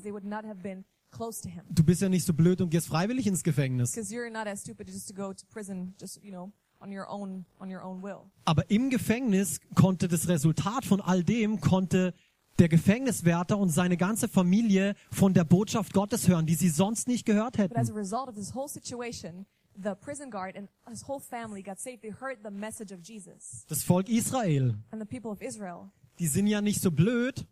Du 1.70 1.84
bist 1.84 2.02
ja 2.02 2.10
nicht 2.10 2.26
so 2.26 2.34
blöd 2.34 2.62
und 2.62 2.70
gehst 2.70 2.88
freiwillig 2.88 3.26
ins 3.28 3.44
Gefängnis. 3.44 3.94
Stupid 3.94 4.88
to 4.88 5.34
to 5.34 5.46
prison, 5.50 5.96
just 6.00 6.22
you 6.24 6.32
know, 6.32 6.52
own, 6.82 7.46
on 7.60 7.70
your 7.72 7.84
own 7.84 8.02
will. 8.02 8.22
Aber 8.46 8.70
im 8.70 8.90
Gefängnis 8.90 9.60
konnte 9.76 10.08
das 10.08 10.28
Resultat 10.28 10.86
von 10.86 11.02
all 11.02 11.24
dem, 11.24 11.60
konnte 11.62 12.14
der 12.58 12.68
Gefängniswärter 12.70 13.58
und 13.58 13.70
seine 13.70 13.96
ganze 13.98 14.28
Familie 14.28 14.96
von 15.12 15.34
der 15.34 15.46
Botschaft 15.46 15.94
Gottes 15.94 16.28
hören, 16.28 16.46
die 16.46 16.56
sie 16.56 16.70
sonst 16.70 17.08
nicht 17.08 17.26
gehört 17.26 17.58
But 17.58 17.78
as 17.78 17.88
hätten. 17.88 17.92
a 17.92 18.00
result 18.00 18.28
of 18.28 18.36
this 18.36 18.54
whole 18.54 18.68
situation, 18.68 19.46
the 19.82 19.94
prison 19.96 20.30
guard 20.30 20.58
and 20.58 20.68
his 20.90 21.08
whole 21.08 21.20
family 21.22 21.62
got 21.64 21.80
saved. 21.80 22.02
They 22.02 22.12
heard 22.12 22.40
the 22.44 22.52
message 22.52 22.92
of 22.94 23.00
Jesus. 23.02 23.66
Das 23.70 23.84
Volk 23.84 24.10
Israel, 24.10 24.76
And 24.92 25.02
the 25.02 25.06
people 25.08 25.32
of 25.32 25.42
Israel, 25.42 25.90
die 26.20 26.28
sind 26.28 26.48
ja 26.48 26.60
nicht 26.62 26.82
so 26.82 26.92
blöd 26.92 27.46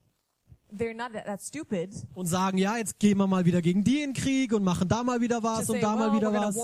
und 0.69 2.25
sagen, 2.25 2.57
ja, 2.57 2.77
jetzt 2.77 2.99
gehen 2.99 3.17
wir 3.17 3.27
mal 3.27 3.45
wieder 3.45 3.61
gegen 3.61 3.83
die 3.83 4.01
in 4.01 4.13
Krieg 4.13 4.53
und 4.53 4.63
machen 4.63 4.87
da 4.87 5.03
mal 5.03 5.21
wieder 5.21 5.41
was 5.43 5.69
und 5.69 5.81
da 5.81 5.95
mal 5.95 6.13
wieder 6.13 6.33
was. 6.33 6.55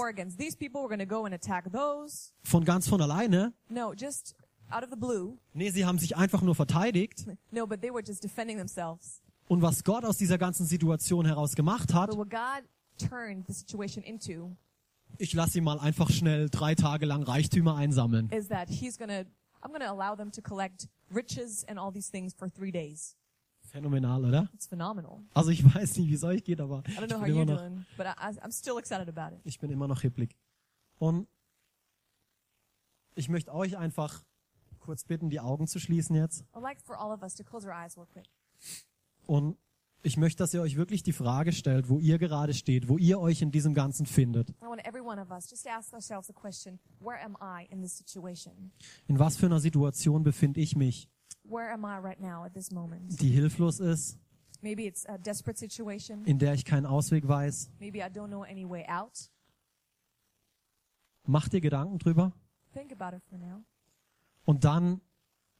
Von 2.43 2.65
ganz 2.65 2.87
von 2.87 3.01
alleine. 3.01 3.53
No, 3.69 3.93
just 3.93 4.35
out 4.69 4.83
of 4.83 4.89
the 4.89 4.97
blue. 4.97 5.37
Nee, 5.53 5.69
sie 5.69 5.85
haben 5.85 5.99
sich 5.99 6.17
einfach 6.17 6.41
nur 6.41 6.55
verteidigt. 6.55 7.25
No, 7.51 7.65
but 7.65 7.81
they 7.81 7.91
were 7.91 8.03
just 8.03 8.23
defending 8.23 8.57
themselves. 8.57 9.21
Und 9.47 9.61
was 9.61 9.83
Gott 9.83 10.05
aus 10.05 10.17
dieser 10.17 10.37
ganzen 10.37 10.65
Situation 10.65 11.25
heraus 11.25 11.55
gemacht 11.55 11.93
hat, 11.93 12.09
But 12.09 12.17
what 12.17 12.29
God 12.29 12.63
turned 13.09 13.45
the 13.47 13.53
situation 13.53 14.03
into 14.03 14.55
ich 15.17 15.33
lasse 15.33 15.51
sie 15.51 15.61
mal 15.61 15.79
einfach 15.79 16.09
schnell 16.09 16.49
drei 16.49 16.75
Tage 16.75 17.05
lang 17.05 17.23
Reichtümer 17.23 17.75
einsammeln. 17.75 18.29
is 18.31 18.47
that 18.47 18.69
He's 18.69 18.97
to, 18.97 19.25
I'm 19.61 19.71
to 19.79 19.89
allow 19.89 20.15
them 20.15 20.31
to 20.31 20.41
collect 20.41 20.87
riches 21.13 21.63
and 21.67 21.77
all 21.77 21.91
these 21.91 22.09
things 22.09 22.33
for 22.33 22.49
three 22.49 22.71
days. 22.71 23.15
Phänomenal, 23.73 24.23
oder? 24.23 24.49
It's 24.53 24.67
phenomenal. 24.67 25.23
Also 25.33 25.49
ich 25.49 25.63
weiß 25.65 25.97
nicht, 25.97 26.07
wie 26.07 26.13
es 26.13 26.23
euch 26.23 26.43
geht, 26.43 26.61
aber 26.61 26.83
I 26.87 26.91
don't 26.91 27.05
ich 27.05 27.07
know 27.07 27.17
how 27.17 27.25
bin, 27.25 27.35
you're 27.35 27.41
immer 27.41 27.53
noch, 27.53 27.61
doing, 27.61 27.85
but 27.97 28.05
I, 28.05 28.09
I, 28.09 28.39
I'm 28.41 28.51
still 28.51 28.77
excited 28.77 29.09
about 29.09 29.35
it. 29.35 29.41
ich 29.45 29.59
bin 29.59 29.71
immer 29.71 29.87
noch 29.87 30.01
hipplig. 30.01 30.37
Und 30.99 31.27
ich 33.15 33.29
möchte 33.29 33.51
euch 33.51 33.75
einfach 33.75 34.23
kurz 34.79 35.03
bitten, 35.05 35.31
die 35.31 35.39
Augen 35.39 35.65
zu 35.65 35.79
schließen 35.79 36.15
jetzt. 36.15 36.45
I'd 36.53 36.61
like 36.61 36.79
for 36.81 36.99
all 36.99 37.11
of 37.11 37.23
us 37.23 37.33
to 37.33 37.43
close 37.43 37.65
our 37.65 37.73
eyes 37.73 37.97
real 37.97 38.05
quick. 38.05 38.27
Und 39.25 39.57
ich 40.03 40.17
möchte, 40.17 40.43
dass 40.43 40.53
ihr 40.53 40.61
euch 40.61 40.75
wirklich 40.75 41.01
die 41.01 41.13
Frage 41.13 41.51
stellt, 41.51 41.89
wo 41.89 41.97
ihr 41.97 42.19
gerade 42.19 42.53
steht, 42.53 42.89
wo 42.89 42.99
ihr 42.99 43.19
euch 43.19 43.41
in 43.41 43.51
diesem 43.51 43.73
Ganzen 43.73 44.05
findet. 44.05 44.51
I 44.61 44.65
want 44.67 44.85
every 44.85 45.01
one 45.01 45.19
of 45.19 45.31
us 45.31 45.49
just 45.49 45.63
to 45.63 45.69
ask 45.71 45.93
ourselves 45.93 46.27
the 46.27 46.33
question, 46.33 46.79
where 46.99 47.19
am 47.23 47.35
I 47.41 47.65
in 47.71 47.81
this 47.81 47.97
situation? 47.97 48.71
In 49.07 49.17
was 49.17 49.35
für 49.35 49.47
einer 49.47 49.59
Situation 49.59 50.23
befinde 50.23 50.59
ich 50.59 50.75
mich, 50.75 51.09
Where 51.43 51.71
am 51.71 51.83
I 51.85 51.97
right 51.99 52.19
now 52.19 52.45
at 52.45 52.53
this 52.53 52.71
moment? 52.71 53.19
die 53.21 53.29
hilflos 53.29 53.79
ist, 53.79 54.17
Maybe 54.61 54.83
it's 54.87 55.05
a 55.07 55.17
desperate 55.17 55.57
situation. 55.59 56.23
in 56.25 56.39
der 56.39 56.53
ich 56.53 56.63
keinen 56.63 56.85
Ausweg 56.85 57.27
weiß. 57.27 57.69
Maybe 57.79 57.99
I 57.99 58.03
don't 58.09 58.27
know 58.29 58.43
any 58.43 58.67
way 58.67 58.85
out. 58.87 59.29
Mach 61.25 61.47
dir 61.49 61.61
Gedanken 61.61 61.97
drüber 61.99 62.33
Think 62.73 62.91
about 62.91 63.15
it 63.15 63.23
for 63.29 63.37
now. 63.37 63.63
und 64.45 64.63
dann 64.63 65.01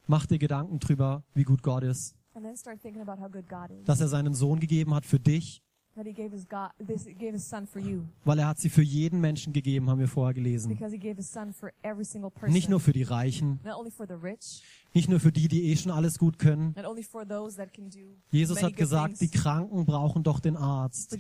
mach 0.08 0.26
dir 0.26 0.40
Gedanken 0.40 0.80
drüber, 0.80 1.24
wie 1.34 1.44
gut 1.44 1.62
Gott 1.64 1.84
ist, 1.84 2.16
And 2.34 2.44
then 2.44 2.58
start 2.58 2.82
thinking 2.82 3.02
about 3.08 3.22
how 3.22 3.30
good 3.32 3.48
God 3.48 3.70
is. 3.70 3.86
dass 3.86 4.02
er 4.02 4.08
seinen 4.08 4.34
Sohn 4.34 4.60
gegeben 4.60 4.94
hat 4.94 5.06
für 5.06 5.20
dich, 5.20 5.62
that 5.96 6.06
he 6.06 6.14
gave 6.14 6.32
his 6.32 6.48
God, 6.48 6.72
this, 6.86 7.06
he 7.06 7.14
gave 7.14 7.34
his 7.34 7.48
son 7.48 7.68
for 7.68 7.80
you. 7.80 8.04
Weil 8.26 8.40
er 8.40 8.48
hat 8.48 8.60
sie 8.60 8.70
für 8.70 8.82
jeden 8.82 9.20
Menschen 9.22 9.54
gegeben, 9.54 9.90
haben 9.90 10.00
wir 10.00 10.08
vorher 10.08 10.34
gelesen. 10.34 10.70
Because 10.70 10.94
he 10.94 11.00
gave 11.00 11.16
his 11.16 11.32
son 11.32 11.54
for 11.54 11.72
every 11.82 12.06
single 12.06 12.32
person. 12.32 12.54
Nicht 12.54 12.70
nur 12.70 12.80
für 12.80 12.94
die 12.94 13.04
Reichen, 13.04 13.60
not 13.64 13.78
only 13.78 13.92
for 13.92 14.08
the 14.08 14.14
rich, 14.14 14.64
nicht 14.94 15.10
nur 15.10 15.20
für 15.20 15.32
die, 15.32 15.48
die 15.48 15.72
eh 15.72 15.76
schon 15.76 15.92
alles 15.92 16.18
gut 16.18 16.40
können. 16.40 16.74
not 16.76 16.86
only 16.86 17.04
for 17.04 17.28
those 17.28 17.58
that 17.58 17.74
can 17.74 17.90
do 17.90 18.16
Jesus 18.32 18.62
hat 18.62 18.76
gesagt, 18.76 19.22
die. 19.22 19.30
Kranken 19.30 19.86
brauchen 19.86 20.24
doch 20.24 20.40
den 20.40 20.58
Arzt. 20.58 21.12